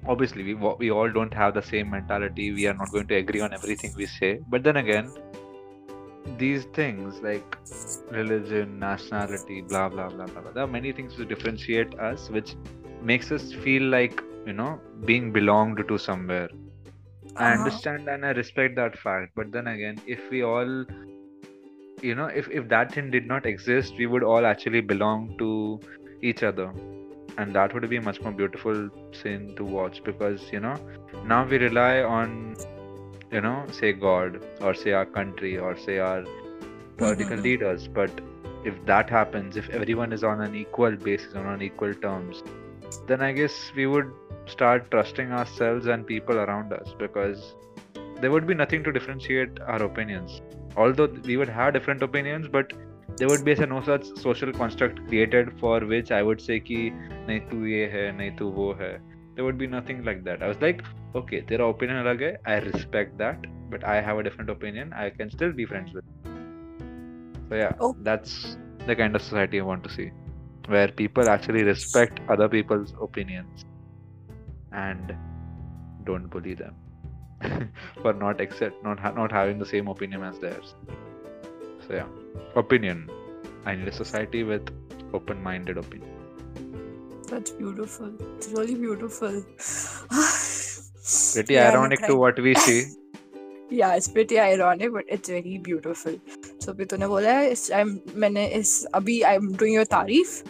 obviously 0.07 0.45
we 0.45 0.55
we 0.79 0.91
all 0.91 1.11
don't 1.13 1.35
have 1.35 1.55
the 1.55 1.63
same 1.63 1.91
mentality, 1.91 2.53
we 2.53 2.67
are 2.67 2.75
not 2.75 2.91
going 2.93 3.07
to 3.09 3.17
agree 3.17 3.41
on 3.41 3.53
everything 3.53 3.95
we 3.97 4.07
say. 4.07 4.41
But 4.49 4.63
then 4.65 4.77
again, 4.77 5.15
these 6.39 6.65
things 6.75 7.21
like 7.23 7.57
religion, 8.11 8.79
nationality, 8.79 9.63
blah 9.63 9.89
blah 9.89 10.11
blah 10.11 10.27
blah. 10.29 10.43
blah 10.43 10.53
there 10.53 10.65
are 10.65 10.75
many 10.79 10.93
things 10.93 11.15
to 11.17 11.25
differentiate 11.25 11.95
us, 11.99 12.29
which 12.31 12.57
makes 13.01 13.31
us 13.33 13.53
feel 13.53 13.83
like 13.85 14.23
you 14.47 14.53
know 14.53 14.81
being 15.05 15.33
belonged 15.33 15.83
to 15.89 15.99
somewhere 15.99 16.49
i 17.37 17.53
Uh-huh. 17.53 17.59
understand 17.59 18.09
and 18.09 18.25
i 18.27 18.31
respect 18.31 18.75
that 18.77 18.99
fact 18.99 19.33
but 19.37 19.51
then 19.53 19.67
again 19.69 20.01
if 20.07 20.21
we 20.31 20.43
all 20.43 20.85
you 22.03 22.15
know 22.15 22.27
if, 22.27 22.49
if 22.51 22.69
that 22.69 22.93
thing 22.93 23.11
did 23.11 23.27
not 23.27 23.47
exist 23.47 23.95
we 23.99 24.07
would 24.07 24.23
all 24.25 24.47
actually 24.47 24.81
belong 24.81 25.31
to 25.39 25.81
each 26.23 26.43
other 26.43 26.73
and 27.39 27.55
that 27.55 27.75
would 27.75 27.89
be 27.89 27.97
a 27.97 28.03
much 28.03 28.21
more 28.21 28.33
beautiful 28.33 28.89
scene 29.13 29.55
to 29.57 29.65
watch 29.65 30.03
because 30.05 30.51
you 30.53 30.61
know 30.61 30.77
now 31.27 31.45
we 31.47 31.59
rely 31.59 32.03
on 32.03 32.57
you 33.31 33.41
know 33.41 33.65
say 33.71 33.93
god 33.93 34.39
or 34.61 34.75
say 34.75 34.93
our 34.93 35.07
country 35.07 35.57
or 35.59 35.77
say 35.77 35.99
our 35.99 36.25
political 36.99 37.37
Mhm. 37.37 37.45
leaders 37.49 37.89
but 38.01 38.21
if 38.65 38.75
that 38.91 39.11
happens 39.19 39.57
if 39.63 39.69
everyone 39.71 40.13
is 40.13 40.25
on 40.33 40.41
an 40.49 40.55
equal 40.65 40.97
basis 41.09 41.35
on 41.43 41.47
an 41.55 41.63
equal 41.69 41.95
terms 42.07 42.43
then 43.09 43.23
i 43.29 43.33
guess 43.39 43.57
we 43.77 43.87
would 43.87 44.11
start 44.55 44.91
trusting 44.91 45.33
ourselves 45.33 45.87
and 45.87 46.07
people 46.07 46.39
around 46.45 46.73
us 46.81 46.95
because 46.99 47.55
there 48.21 48.31
would 48.31 48.47
be 48.47 48.55
nothing 48.55 48.85
to 48.85 48.93
differentiate 48.99 49.61
our 49.67 49.83
opinions 49.91 50.41
although 50.77 51.09
we 51.31 51.37
would 51.37 51.49
have 51.61 51.73
different 51.79 52.03
opinions 52.09 52.49
but 52.49 52.73
there 53.19 53.29
would 53.29 53.45
be 53.45 53.55
no 53.55 53.81
such 53.83 54.07
social 54.17 54.53
construct 54.53 55.07
created 55.09 55.53
for 55.61 55.81
which 55.81 56.11
i 56.11 56.23
would 56.23 56.41
say 56.41 56.59
ki 56.61 56.79
nahi 57.29 57.41
tu 57.51 57.65
ye 57.73 57.83
hai 57.95 58.05
nahi 58.21 58.37
tu 58.41 58.49
wo 58.59 58.69
hai 58.83 58.93
there 59.35 59.45
would 59.45 59.59
be 59.59 59.67
nothing 59.67 60.05
like 60.05 60.25
that. 60.25 60.43
I 60.43 60.49
was 60.49 60.59
like 60.61 60.83
okay 61.21 61.41
tera 61.51 61.69
opinion 61.75 61.99
alag 62.03 62.25
hai 62.27 62.33
i 62.55 62.59
respect 62.67 63.17
that 63.23 63.47
but 63.75 63.85
i 63.93 64.01
have 64.09 64.19
a 64.23 64.25
different 64.29 64.51
opinion 64.55 64.93
i 65.05 65.09
can 65.19 65.31
still 65.37 65.53
be 65.61 65.67
friends 65.73 65.95
with 65.99 66.05
so 67.49 67.61
yeah 67.63 67.73
Oh. 67.81 67.95
that's 68.09 68.57
the 68.87 68.97
kind 69.03 69.15
of 69.21 69.23
society 69.23 69.61
i 69.61 69.67
want 69.71 69.85
to 69.89 69.93
see 69.99 70.11
where 70.69 70.89
people 71.03 71.29
actually 71.29 71.63
respect 71.69 72.21
other 72.29 72.49
people's 72.49 72.95
opinions 73.09 73.65
and 74.73 75.15
don't 76.05 76.29
bully 76.35 76.55
them 76.55 76.75
for 78.03 78.13
not 78.25 78.41
accept 78.41 78.83
not 78.89 78.99
ha- 79.07 79.17
not 79.23 79.33
having 79.41 79.59
the 79.59 79.71
same 79.75 79.89
opinion 79.89 80.23
as 80.31 80.39
theirs 80.39 80.75
so 81.87 81.95
yeah 81.95 82.09
opinion 82.65 83.09
i 83.67 83.75
need 83.75 83.89
a 83.89 83.99
society 84.05 84.43
with 84.55 84.75
open-minded 85.13 85.79
opinion 85.79 86.13
That's 87.33 87.53
beautiful. 87.53 88.13
It's 88.37 88.49
really 88.49 88.75
beautiful. 88.75 89.43
pretty 91.33 91.55
Yeah, 91.55 91.69
I'm 91.69 91.77
ironic 91.77 92.03
to 92.07 92.17
what 92.17 92.39
we 92.39 92.55
see 92.55 92.81
Yeah, 93.71 93.95
it's 93.95 94.09
pretty 94.09 94.39
ironic, 94.39 94.93
but 94.93 95.05
it's 95.09 95.31
very 95.31 95.57
beautiful. 95.57 96.19
So 96.61 96.73
अभी 96.73 96.85
तूने 96.93 97.07
बोला 97.09 97.33
है 97.39 97.51
इस 97.53 97.71
I'm 97.79 97.93
मैंने 98.25 98.47
इस 98.59 98.85
अभी 98.95 99.21
I'm 99.31 99.49
doing 99.63 99.75
your 99.79 99.87
तारीफ़. 99.95 100.43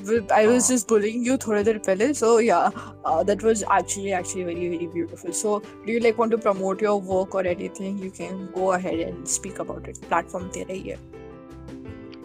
I 0.00 0.46
was 0.46 0.64
हाँ. 0.64 0.68
just 0.70 0.88
bullying 0.88 1.24
you 1.28 1.36
थोड़ी 1.46 1.62
देर 1.64 1.78
पहले. 1.86 2.12
So 2.14 2.30
yeah, 2.38 2.70
uh, 3.04 3.22
that 3.30 3.42
was 3.42 3.62
actually 3.78 4.12
actually 4.12 4.44
very 4.44 4.68
very 4.74 4.86
beautiful. 4.96 5.32
So 5.32 5.54
do 5.86 5.92
you 5.92 6.00
like 6.00 6.18
want 6.18 6.30
to 6.32 6.38
promote 6.38 6.80
your 6.88 6.96
work 7.12 7.34
or 7.34 7.46
anything? 7.46 7.98
You 7.98 8.10
can 8.10 8.48
go 8.58 8.72
ahead 8.72 9.00
and 9.08 9.28
speak 9.36 9.58
about 9.66 9.88
it. 9.94 10.00
Platform 10.08 10.48
तेरा 10.58 10.72
ही 10.72 10.82
है. 10.88 10.98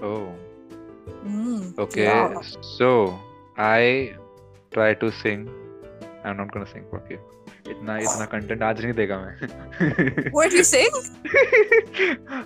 oh 0.03 0.25
Mm, 1.27 1.61
okay 1.83 2.03
Yeah. 2.05 2.33
so 2.71 2.87
i 3.57 4.13
try 4.75 4.89
to 5.03 5.07
sing 5.19 5.45
i'm 6.23 6.37
not 6.41 6.51
gonna 6.55 6.67
sing 6.73 6.83
fuck 6.91 7.07
you 7.13 7.17
इतना 7.73 7.97
इतना 7.97 8.25
content 8.33 8.63
आज 8.63 8.83
नहीं 8.85 8.93
देगा 8.99 9.17
मैं 9.19 10.31
What 10.37 10.55
you 10.57 10.63
saying? 10.71 10.97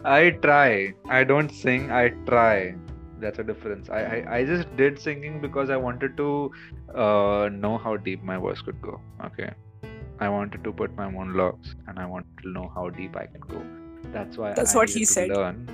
I 0.06 0.22
try. 0.46 0.94
I 1.18 1.24
don't 1.32 1.52
sing. 1.64 1.90
I 2.02 2.04
try. 2.30 2.54
That's 3.20 3.40
a 3.40 3.44
difference. 3.44 3.90
I, 3.90 4.02
I, 4.02 4.36
I 4.38 4.46
just 4.46 4.76
did 4.78 5.00
singing 5.00 5.42
because 5.42 5.70
I 5.70 5.78
wanted 5.78 6.16
to 6.18 6.52
uh, 6.96 7.50
know 7.52 7.78
how 7.78 7.98
deep 7.98 8.24
my 8.24 8.38
voice 8.38 8.62
could 8.62 8.82
go. 8.82 9.02
Okay. 9.26 9.52
I 10.20 10.30
wanted 10.30 10.64
to 10.64 10.72
put 10.72 10.96
my 10.96 11.10
monologues 11.10 11.76
and 11.88 12.00
I 12.00 12.06
wanted 12.06 12.38
to 12.44 12.50
know 12.50 12.72
how 12.76 12.90
deep 12.90 13.16
I 13.16 13.26
can 13.26 13.42
go. 13.42 13.62
That's 14.12 14.38
why 14.38 14.54
That's 14.54 14.76
I 14.76 14.78
what 14.78 14.90
he 14.90 15.06
said. 15.06 15.30
Learn. 15.30 15.68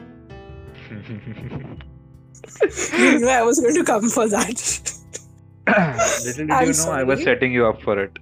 You 0.90 0.98
knew 3.20 3.28
I 3.28 3.42
was 3.42 3.60
going 3.60 3.76
to 3.76 3.84
come 3.84 4.10
for 4.10 4.28
that. 4.28 4.92
Little 5.68 6.34
did 6.34 6.52
I'm 6.52 6.68
you 6.68 6.74
know 6.74 6.92
I 6.92 7.04
was 7.04 7.24
setting 7.24 7.52
you 7.52 7.66
up 7.66 7.82
for 7.82 8.00
it. 8.00 8.18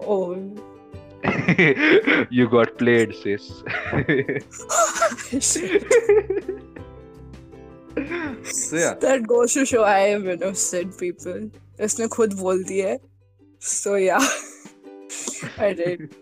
Oh. 0.00 0.36
you 2.30 2.48
got 2.48 2.78
played, 2.78 3.16
sis. 3.16 3.64
So 8.44 8.76
yeah. 8.76 8.94
That 8.94 9.26
goes 9.26 9.54
to 9.54 9.64
show 9.64 9.82
I 9.84 10.00
am 10.14 10.28
innocent 10.28 10.98
people. 10.98 11.50
इसने 11.80 12.06
खुद 12.08 12.32
बोल 12.40 12.62
दिया 12.64 12.88
है. 12.88 12.98
So 13.60 13.94
yeah. 13.96 14.20
I 15.58 15.72
did. 15.72 16.14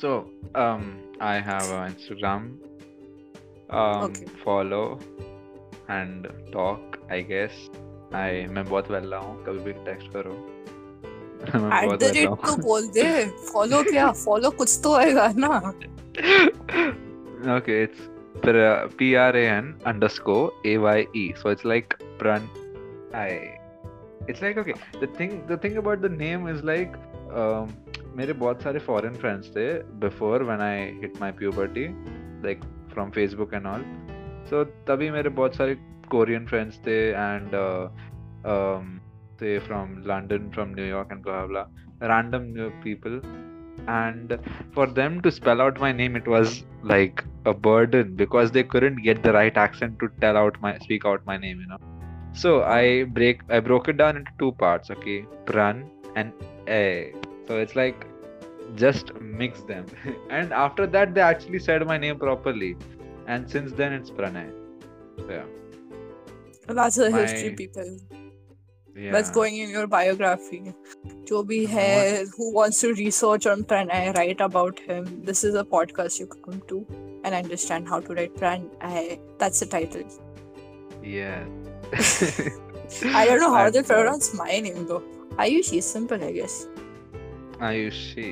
So, 0.00 0.26
um, 0.54 0.98
I 1.20 1.40
have 1.40 1.70
an 1.70 1.94
Instagram. 1.94 2.42
Um, 3.70 4.02
Okay. 4.04 4.26
follow 4.44 4.98
and 5.88 6.28
talk. 6.52 6.98
I 7.10 7.20
guess. 7.20 7.54
I 8.12 8.46
मैं 8.48 8.64
बहुत 8.64 8.90
वेला 8.90 9.16
हूँ 9.18 9.44
कभी 9.44 9.58
भी 9.64 9.72
टेक्स्ट 9.84 10.12
करो 10.12 10.34
the 11.46 12.10
वेला 12.10 12.10
rate 12.12 12.46
तो 12.46 12.56
बोल 12.62 12.88
दे. 12.98 13.06
Follow 13.52 13.82
क्या? 13.90 14.12
Follow 14.24 14.54
कुछ 14.56 14.80
तो 14.84 14.92
आएगा 14.94 15.32
ना. 15.36 15.48
हूँ 16.18 17.58
okay 17.58 17.78
it's 17.86 18.00
P 18.42 19.16
R 19.16 19.36
A 19.36 19.46
N 19.48 19.80
underscore 19.84 20.52
A 20.64 20.78
Y 20.78 21.06
E. 21.14 21.34
So 21.36 21.50
it's 21.50 21.64
like 21.64 21.98
Pran 22.18 22.48
I. 23.14 23.58
It's 24.28 24.42
like 24.42 24.56
okay. 24.58 24.74
The 25.00 25.06
thing 25.08 25.46
the 25.46 25.56
thing 25.56 25.76
about 25.76 26.02
the 26.02 26.08
name 26.08 26.48
is 26.48 26.62
like 26.62 26.96
um, 27.32 27.68
मेरे 28.16 28.32
बहुत 28.32 28.62
सारे 28.62 28.78
फॉरेन 28.80 29.14
फ्रेंड्स 29.14 29.48
थे 29.56 29.66
before 30.00 30.42
when 30.44 30.60
I 30.60 30.84
hit 31.00 31.20
my 31.20 31.32
puberty 31.38 31.86
like 32.44 32.60
from 32.92 33.10
Facebook 33.16 33.54
and 33.54 33.66
all 33.66 33.82
so 34.50 34.62
तभी 34.88 35.10
मेरे 35.10 35.28
बहुत 35.40 35.56
सारे 35.56 35.74
Korean 36.10 36.46
friends 36.46 36.78
थे 36.86 36.96
and 37.08 37.50
uh, 37.62 37.88
um, 38.52 38.86
थे 39.40 39.58
from 39.66 39.92
London 40.06 40.48
from 40.54 40.68
New York 40.74 41.12
and 41.12 41.22
blah 41.22 41.44
blah 41.46 41.66
random 42.12 42.46
people 42.84 43.20
blah 43.84 44.04
blah 44.04 44.14
random 44.14 44.42
new 44.42 44.70
people 44.70 44.82
and 44.82 45.22
for 45.22 45.22
them 45.22 45.22
to 45.22 45.30
spell 45.30 45.60
out 45.60 45.80
my 45.80 45.92
name 45.92 46.16
it 46.16 46.26
was 46.26 46.64
like 46.82 47.24
a 47.46 47.54
burden 47.54 48.14
because 48.16 48.50
they 48.52 48.62
couldn't 48.62 49.02
get 49.02 49.22
the 49.22 49.32
right 49.32 49.56
accent 49.56 49.98
to 50.00 50.08
tell 50.20 50.36
out 50.36 50.60
my 50.60 50.78
speak 50.78 51.04
out 51.06 51.24
my 51.26 51.36
name 51.36 51.60
you 51.60 51.66
know. 51.66 51.78
So 52.32 52.62
i 52.62 53.04
break 53.04 53.40
i 53.50 53.60
broke 53.60 53.88
it 53.88 53.96
down 53.96 54.16
into 54.16 54.30
two 54.38 54.52
parts 54.52 54.90
okay? 54.90 55.26
Pran 55.46 55.88
and 56.16 56.32
a. 56.68 57.12
So 57.48 57.58
it's 57.58 57.76
like 57.76 58.06
just 58.76 59.14
mix 59.20 59.62
them. 59.62 59.86
And 60.30 60.52
after 60.52 60.86
that 60.86 61.14
they 61.14 61.20
actually 61.20 61.60
said 61.60 61.86
my 61.86 61.98
name 61.98 62.18
properly. 62.18 62.76
And 63.26 63.50
since 63.50 63.72
then 63.72 63.92
it's 63.92 64.10
pranay. 64.10 64.50
So 65.18 65.30
yeah. 65.30 65.44
That's 66.68 66.98
a 66.98 67.10
history, 67.10 67.50
My- 67.50 67.56
people 67.56 67.98
yeah. 68.96 69.12
that's 69.12 69.30
going 69.30 69.58
in 69.58 69.70
your 69.70 69.86
biography 69.86 70.74
jo 71.28 71.44
has 71.72 72.32
who 72.36 72.52
wants 72.52 72.80
to 72.80 72.92
research 72.94 73.46
on 73.46 73.64
pranay 73.72 74.14
write 74.16 74.40
about 74.40 74.78
him 74.78 75.10
this 75.24 75.44
is 75.44 75.54
a 75.54 75.64
podcast 75.74 76.18
you 76.20 76.26
come 76.26 76.62
to 76.72 76.86
and 77.24 77.34
understand 77.34 77.88
how 77.88 78.00
to 78.00 78.14
write 78.14 78.34
pranay 78.42 79.18
that's 79.38 79.60
the 79.60 79.66
title 79.66 80.04
yeah 81.02 81.44
i 83.20 83.26
don't 83.26 83.40
know 83.40 83.54
how 83.54 83.68
they 83.70 83.82
pronounce 83.82 84.34
my 84.34 84.60
name 84.66 84.86
though 84.86 85.02
ayushi 85.46 85.78
is 85.84 85.94
simple 85.96 86.28
i 86.32 86.32
guess 86.40 86.66
ayushi 87.70 88.30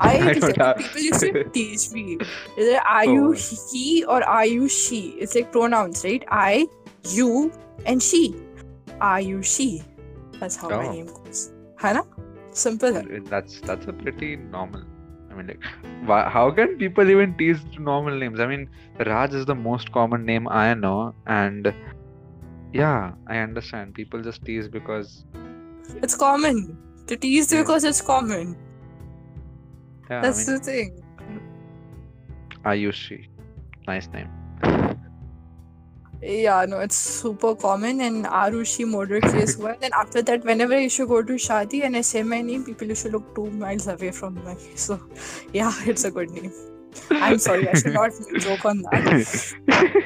I, 0.00 0.18
I 0.30 0.32
don't 0.32 0.58
like, 0.58 0.78
people 0.78 1.00
used 1.00 1.20
to 1.20 1.44
teach 1.52 1.90
me. 1.92 2.16
Is 2.56 2.68
it 2.68 2.82
are 2.86 3.04
oh. 3.06 3.12
you 3.12 3.32
he 3.70 4.04
or 4.04 4.24
are 4.24 4.46
you 4.46 4.68
she? 4.68 5.10
It's 5.20 5.34
like 5.34 5.52
pronouns, 5.52 6.04
right? 6.04 6.24
I, 6.28 6.66
you, 7.10 7.52
and 7.86 8.02
she. 8.02 8.34
Are 9.00 9.20
you 9.20 9.42
she? 9.42 9.82
That's 10.38 10.56
how 10.56 10.70
oh. 10.70 10.76
my 10.76 10.92
name 10.92 11.06
goes. 11.06 11.52
Hana? 11.76 12.02
Simple. 12.52 12.96
Uh, 12.96 13.02
that's 13.24 13.60
that's 13.60 13.86
a 13.86 13.92
pretty 13.92 14.36
normal. 14.36 14.82
I 15.30 15.34
mean, 15.34 15.46
like, 15.46 15.64
why, 16.04 16.28
how 16.28 16.50
can 16.50 16.76
people 16.76 17.08
even 17.08 17.36
tease 17.36 17.60
normal 17.78 18.18
names? 18.18 18.40
I 18.40 18.46
mean, 18.46 18.68
Raj 19.06 19.32
is 19.32 19.46
the 19.46 19.54
most 19.54 19.92
common 19.92 20.24
name 20.24 20.48
I 20.48 20.74
know, 20.74 21.14
and 21.26 21.72
yeah, 22.72 23.12
I 23.28 23.38
understand. 23.38 23.94
People 23.94 24.22
just 24.22 24.44
tease 24.44 24.68
because 24.68 25.24
it's 26.02 26.16
common 26.16 26.76
to 27.06 27.16
tease 27.16 27.52
yeah. 27.52 27.62
because 27.62 27.84
it's 27.84 28.00
common. 28.00 28.56
Yeah, 30.10 30.20
that's 30.22 30.48
I 30.48 30.52
mean, 30.52 30.58
the 30.58 30.64
thing. 30.64 31.02
Ayushi, 32.64 33.28
nice 33.86 34.08
name. 34.08 34.28
Yeah, 36.22 36.66
no, 36.68 36.80
it's 36.80 36.96
super 36.96 37.54
common 37.54 38.00
and 38.06 38.26
Arushi 38.26 38.86
murder 38.86 39.20
case 39.20 39.56
हुआ. 39.56 39.78
Then 39.80 39.90
after 39.94 40.22
that, 40.22 40.44
whenever 40.44 40.74
I 40.74 40.80
used 40.80 40.96
to 40.98 41.06
go 41.06 41.22
to 41.22 41.32
Shadi 41.34 41.84
and 41.84 41.96
I 41.96 42.02
say 42.02 42.22
my 42.22 42.42
name, 42.42 42.64
people 42.64 42.88
used 42.88 43.06
to 43.06 43.10
look 43.10 43.34
two 43.34 43.50
miles 43.50 43.86
away 43.86 44.10
from 44.10 44.34
me. 44.34 44.56
So, 44.74 45.00
yeah, 45.52 45.72
it's 45.86 46.04
a 46.04 46.10
good 46.10 46.30
name. 46.30 46.52
I'm 47.10 47.38
sorry, 47.38 47.68
I 47.68 47.74
should 47.74 47.94
not 47.94 48.12
joke 48.40 48.64
on 48.64 48.82
that. 48.82 49.04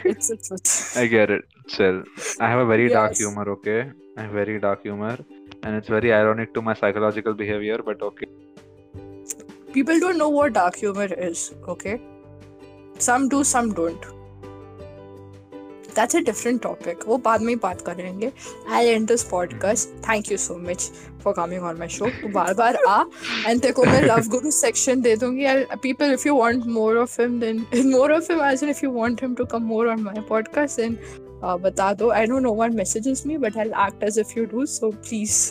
It's 0.05 0.29
the 0.29 0.37
truth. 0.37 0.97
I 0.97 1.07
get 1.07 1.31
it. 1.31 1.45
Chill. 1.67 2.03
I 2.39 2.49
have 2.49 2.59
a 2.61 2.67
very 2.67 2.89
dark 2.91 3.17
humor, 3.17 3.49
okay? 3.53 3.91
I 4.19 4.23
have 4.23 4.33
very 4.33 4.61
dark 4.61 4.83
humor. 4.83 5.19
And 5.62 5.75
it's 5.77 5.89
very 5.89 6.12
ironic 6.12 6.53
to 6.55 6.61
my 6.61 6.75
psychological 6.75 7.33
behavior, 7.33 7.79
but 7.83 8.03
okay. 8.03 8.27
People 9.73 9.99
don't 9.99 10.19
know 10.19 10.29
what 10.29 10.53
dark 10.53 10.77
humor 10.77 11.07
is, 11.07 11.55
okay? 11.67 12.01
Some 12.99 13.31
do, 13.31 13.43
some 13.43 13.73
don't. 13.73 14.05
That's 15.97 16.16
a 16.16 16.20
different 16.20 16.61
topic 16.62 17.07
वो 17.09 17.16
बाद 17.24 17.42
में 17.42 17.49
ही 17.49 17.57
बात 17.62 17.80
करेंगे. 17.86 18.30
I 18.70 18.86
and 18.86 19.07
this 19.09 19.22
podcast 19.30 19.88
thank 20.09 20.30
you 20.32 20.38
so 20.38 20.57
much 20.61 20.90
for 21.24 21.34
coming 21.34 21.62
on 21.64 21.78
my 21.78 21.88
show 21.88 22.07
तू 22.22 22.28
बार 22.32 22.55
बार 22.55 22.76
आ. 22.88 23.03
And 23.47 23.61
देखो 23.62 23.84
मैं 23.84 24.03
लव 24.03 24.28
गुरु 24.30 24.51
सेक्शन 24.53 25.01
दे 25.01 25.16
दूँगी. 25.16 25.47
People 25.82 26.12
if 26.12 26.26
you 26.28 26.36
want 26.38 26.66
more 26.68 26.97
of 26.99 27.20
him 27.20 27.38
then 27.40 27.66
more 27.90 28.12
of 28.12 28.32
him 28.32 28.45
as 28.45 28.64
if 28.64 28.84
you 28.84 28.90
want 28.92 29.22
him 29.22 29.34
to 29.34 29.45
come 29.53 29.62
more 29.66 29.88
on 29.88 30.03
my 30.03 30.20
podcast 30.28 30.80
then 30.80 30.99
बता 31.45 31.92
दो. 31.92 32.09
I 32.11 32.26
don't 32.26 32.42
no 32.42 32.53
one 32.55 32.76
messages 32.76 33.22
me 33.26 33.36
but 33.38 33.57
I 33.59 33.68
act 33.86 34.03
as 34.05 34.18
if 34.18 34.38
you 34.38 34.45
do 34.53 34.66
so 34.66 34.90
please 34.90 35.51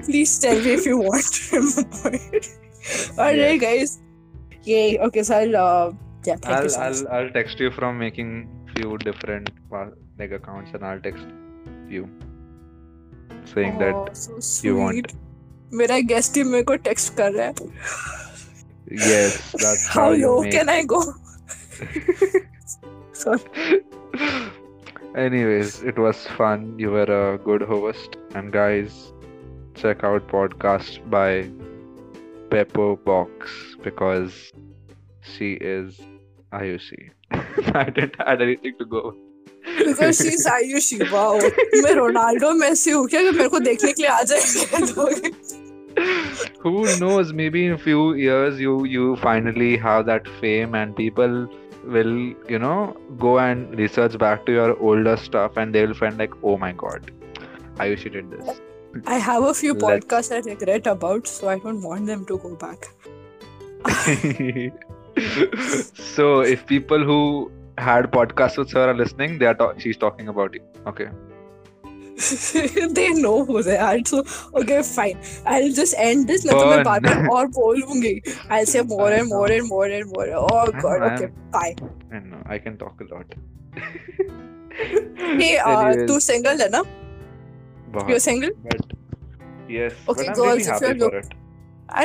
please 0.00 0.40
tell 0.42 0.64
me 0.64 0.72
if 0.72 0.88
you 0.88 1.02
want 1.02 1.40
him 1.52 1.68
alright 3.18 3.60
guys 3.60 3.98
ये 4.68 4.96
okay 5.06 5.22
sir 5.24 5.56
yeah, 6.25 6.35
thank 6.35 6.45
you 6.45 6.53
I'll, 6.53 6.69
so 6.69 6.79
much. 6.79 6.97
I'll 7.11 7.17
I'll 7.19 7.29
text 7.37 7.59
you 7.59 7.71
from 7.71 7.97
making 7.99 8.31
few 8.75 8.97
different 8.99 9.49
uh, 9.71 9.85
like 10.19 10.31
accounts 10.31 10.71
and 10.73 10.85
I'll 10.85 11.01
text 11.01 11.25
you 11.89 12.07
saying 13.53 13.75
Oh, 13.75 13.79
that 13.85 14.17
so 14.17 14.39
you 14.67 14.77
want. 14.77 14.95
sweet. 14.95 15.15
मेरा 15.73 15.97
guest 16.09 16.35
ही 16.37 16.43
मेरे 16.43 16.63
को 16.63 16.75
text 16.87 17.15
कर 17.17 17.31
रहा 17.33 17.45
है 17.45 17.53
yes, 19.03 19.37
that's 19.61 19.85
how 19.93 20.01
How 20.01 20.11
you 20.21 20.27
low 20.31 20.41
make 20.45 20.51
can 20.55 20.69
I 20.73 20.83
go? 20.91 20.99
Sorry. 23.13 23.79
Anyways, 25.15 25.81
it 25.91 25.97
was 25.97 26.21
fun. 26.37 26.77
You 26.77 26.91
were 26.91 27.07
a 27.17 27.37
good 27.37 27.61
host. 27.71 28.17
And 28.35 28.51
guys, 28.51 28.97
check 29.81 30.03
out 30.03 30.27
podcast 30.33 30.99
by 31.09 31.49
Peppo 32.53 32.87
Box 33.05 33.53
because 33.83 34.51
she 35.21 35.53
is 35.53 35.99
Ayushi. 36.53 37.09
I 37.31 37.89
didn't 37.89 38.15
add 38.19 38.41
anything 38.41 38.75
to 38.79 38.85
go. 38.85 39.13
Because 39.77 40.17
she's 40.17 40.45
Ayushi. 40.55 40.99
Wow. 41.11 41.39
मैं 41.83 41.93
Ronaldo 42.01 42.51
Messi 42.63 42.91
हूँ 42.91 43.07
क्या 43.13 43.21
कि 43.23 43.31
मेरे 43.37 43.49
को 43.49 43.59
देखने 43.67 43.91
के 43.93 44.01
लिए 44.01 44.11
आ 44.11 44.21
जाएंगे 44.31 45.31
Who 46.63 46.71
knows? 46.99 47.31
Maybe 47.33 47.65
in 47.65 47.73
a 47.73 47.77
few 47.77 47.99
years 48.21 48.59
you 48.59 48.71
you 48.93 49.15
finally 49.25 49.77
have 49.85 50.05
that 50.07 50.27
fame 50.41 50.75
and 50.79 50.95
people 51.01 51.35
will 51.95 52.13
you 52.53 52.59
know 52.63 52.77
go 53.25 53.33
and 53.39 53.77
research 53.81 54.17
back 54.23 54.45
to 54.47 54.51
your 54.59 54.71
older 54.91 55.15
stuff 55.25 55.57
and 55.63 55.73
they 55.77 55.85
will 55.85 55.93
find 55.99 56.17
like 56.23 56.33
oh 56.43 56.57
my 56.65 56.71
god 56.83 57.11
Ayushi 57.85 58.11
did 58.17 58.31
this. 58.31 58.61
I 59.07 59.17
have 59.27 59.43
a 59.43 59.53
few 59.53 59.73
Let's- 59.73 59.85
podcasts 60.05 60.35
I 60.35 60.41
regret 60.49 60.87
about, 60.87 61.27
so 61.27 61.49
I 61.49 61.59
don't 61.59 61.81
want 61.91 62.05
them 62.13 62.25
to 62.33 62.37
go 62.37 62.55
back. 62.55 62.89
so 65.93 66.41
if 66.41 66.65
people 66.65 67.03
who 67.03 67.19
had 67.77 68.11
podcasts 68.11 68.57
with 68.57 68.71
her 68.73 68.89
are 68.89 68.93
listening, 68.93 69.37
they 69.39 69.45
are 69.45 69.53
ta- 69.55 69.73
she's 69.77 69.97
talking 69.97 70.27
about 70.29 70.53
you. 70.53 70.61
Okay. 70.87 71.07
they 72.97 73.05
know 73.13 73.43
who 73.45 73.61
they 73.61 73.77
are. 73.77 73.97
So 74.05 74.23
okay, 74.61 74.81
fine. 74.83 75.17
I'll 75.45 75.71
just 75.79 75.95
end 75.97 76.27
this. 76.33 76.45
नहीं 76.45 76.59
तो 76.59 76.65
मैं 76.69 76.83
बाद 76.83 77.05
में 77.05 77.11
Fun. 77.13 77.27
और 77.37 77.47
बोलूंगी. 77.57 78.13
I'll 78.57 78.65
say 78.73 78.83
more 78.91 79.09
and 79.15 79.27
more 79.33 79.49
and 79.57 79.67
more 79.71 79.87
and 79.99 80.13
more. 80.15 80.27
Oh 80.43 80.65
god. 80.85 81.01
I'm- 81.01 81.17
Okay. 81.17 81.31
Bye. 81.57 81.75
I 82.11 82.19
know 82.29 82.41
I 82.57 82.59
can 82.67 82.77
talk 82.83 83.01
a 83.01 83.09
lot. 83.15 83.35
Hey, 84.77 85.57
uh, 85.57 85.71
Anyways, 85.71 86.07
तू 86.11 86.19
single 86.27 86.61
है 86.61 86.69
ना? 86.77 86.83
बहुत, 87.95 88.09
You're 88.09 88.19
single? 88.27 88.49
but 88.69 88.95
yes, 89.75 89.93
Okay, 90.09 90.25
but 90.25 90.29
I'm 90.29 90.33
girls, 90.33 90.47
really 90.47 90.61
if 90.61 90.67
happy 90.67 90.85
you're 90.85 90.95
for 90.95 91.03
look- 91.05 91.25
it. 91.25 91.33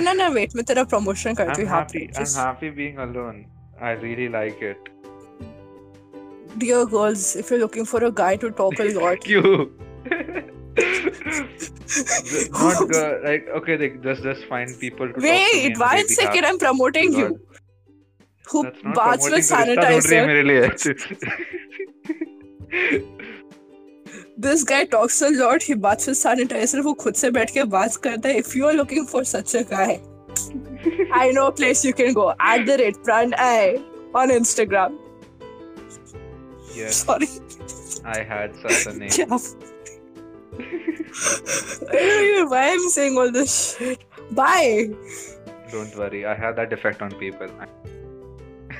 ना 0.01 0.13
ना 0.13 0.27
wait 0.27 0.55
मैं 0.55 0.63
तेरा 0.65 0.83
promotion 0.83 1.33
करती 1.33 1.61
हूँ 1.61 1.69
happy. 1.69 2.03
I 2.17 2.23
I'm 2.23 2.35
happy 2.41 2.69
being 2.81 2.97
alone. 3.07 3.45
I 3.81 3.91
really 4.03 4.27
like 4.29 4.61
it. 4.61 4.91
Dear 6.57 6.85
girls, 6.85 7.35
if 7.35 7.49
you're 7.51 7.59
looking 7.59 7.85
for 7.85 8.03
a 8.03 8.11
guy 8.11 8.35
to 8.43 8.49
talk 8.51 8.79
a 8.79 8.85
lot, 8.97 9.27
you 9.27 9.41
not 12.51 12.95
uh, 12.95 13.19
like 13.23 13.49
okay, 13.59 13.77
like, 13.77 14.01
just 14.03 14.23
just 14.23 14.45
find 14.45 14.79
people 14.79 15.11
to 15.11 15.25
Wait, 15.25 15.75
talk 15.75 15.91
to 15.91 15.97
one 15.97 16.07
second, 16.07 16.45
I'm 16.45 16.57
promoting 16.57 17.13
you. 17.13 17.27
Who 18.51 18.63
baths 18.95 19.29
with 19.29 19.45
sanitizer? 19.49 20.25
मेरे 20.27 20.43
लिए 20.43 20.61
this 24.39 24.63
guy 24.69 24.83
talks 24.91 25.21
a 25.23 25.27
lot 25.29 25.63
ही 25.63 25.73
बात 25.83 26.07
with 26.07 26.15
sanitiser 26.15 26.81
वो 26.81 26.93
खुद 27.03 27.13
से 27.15 27.29
बैठ 27.31 27.51
के 27.53 27.63
बात 27.75 27.95
करता 28.03 28.29
है 28.29 28.37
if 28.37 28.57
you 28.57 28.65
are 28.67 28.73
looking 28.73 29.05
for 29.07 29.23
such 29.23 29.55
a 29.55 29.61
guy 29.71 29.99
I 31.19 31.31
know 31.33 31.49
place 31.57 31.85
you 31.85 31.91
can 31.97 32.13
go 32.13 32.29
at 32.31 32.65
the 32.67 32.77
rate 32.81 32.97
Pran 33.05 33.33
I 33.33 33.75
on 34.15 34.31
Instagram 34.31 34.97
sorry 37.01 37.27
I 38.05 38.23
had 38.31 38.55
such 38.65 38.87
a 38.87 38.91
name 38.97 39.37
I 40.57 41.93
don't 41.93 42.23
even 42.25 42.49
why 42.49 42.61
I'm 42.69 42.89
saying 42.89 43.17
all 43.17 43.31
this 43.31 43.53
shit. 43.77 44.03
Bye. 44.31 44.89
Don't 45.71 45.95
worry, 45.95 46.25
I 46.25 46.35
have 46.35 46.55
that 46.57 46.73
effect 46.73 47.01
on 47.01 47.15
people. 47.21 47.49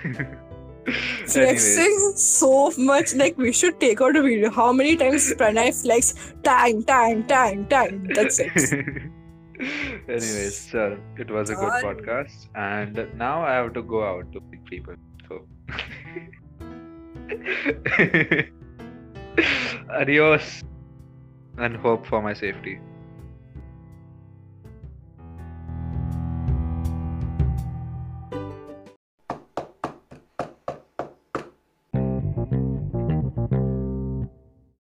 Flexing 1.36 2.14
so 2.16 2.72
much. 2.78 3.14
Like 3.14 3.38
we 3.38 3.52
should 3.52 3.80
take 3.80 4.02
out 4.02 4.16
a 4.16 4.22
video. 4.22 4.50
How 4.50 4.72
many 4.74 4.96
times 4.96 5.34
Pranay 5.34 5.70
flex? 5.82 6.34
Tang, 6.44 6.84
tang, 6.84 7.24
tang, 7.24 7.66
tang. 7.68 8.10
That's 8.14 8.40
it. 8.40 8.52
Anyways, 9.60 10.58
sir, 10.58 11.00
it 11.18 11.32
was 11.32 11.50
a 11.50 11.56
good 11.56 11.72
God. 11.82 11.84
podcast, 11.84 12.48
and 12.56 13.08
now 13.18 13.42
I 13.42 13.54
have 13.54 13.74
to 13.76 13.82
go 13.82 14.04
out 14.04 14.32
to 14.34 14.42
meet 14.52 14.66
people. 14.66 14.96
So, 15.30 15.48
adios, 19.90 20.64
and 21.58 21.78
hope 21.78 22.06
for 22.06 22.22
my 22.22 22.34
safety. 22.34 22.80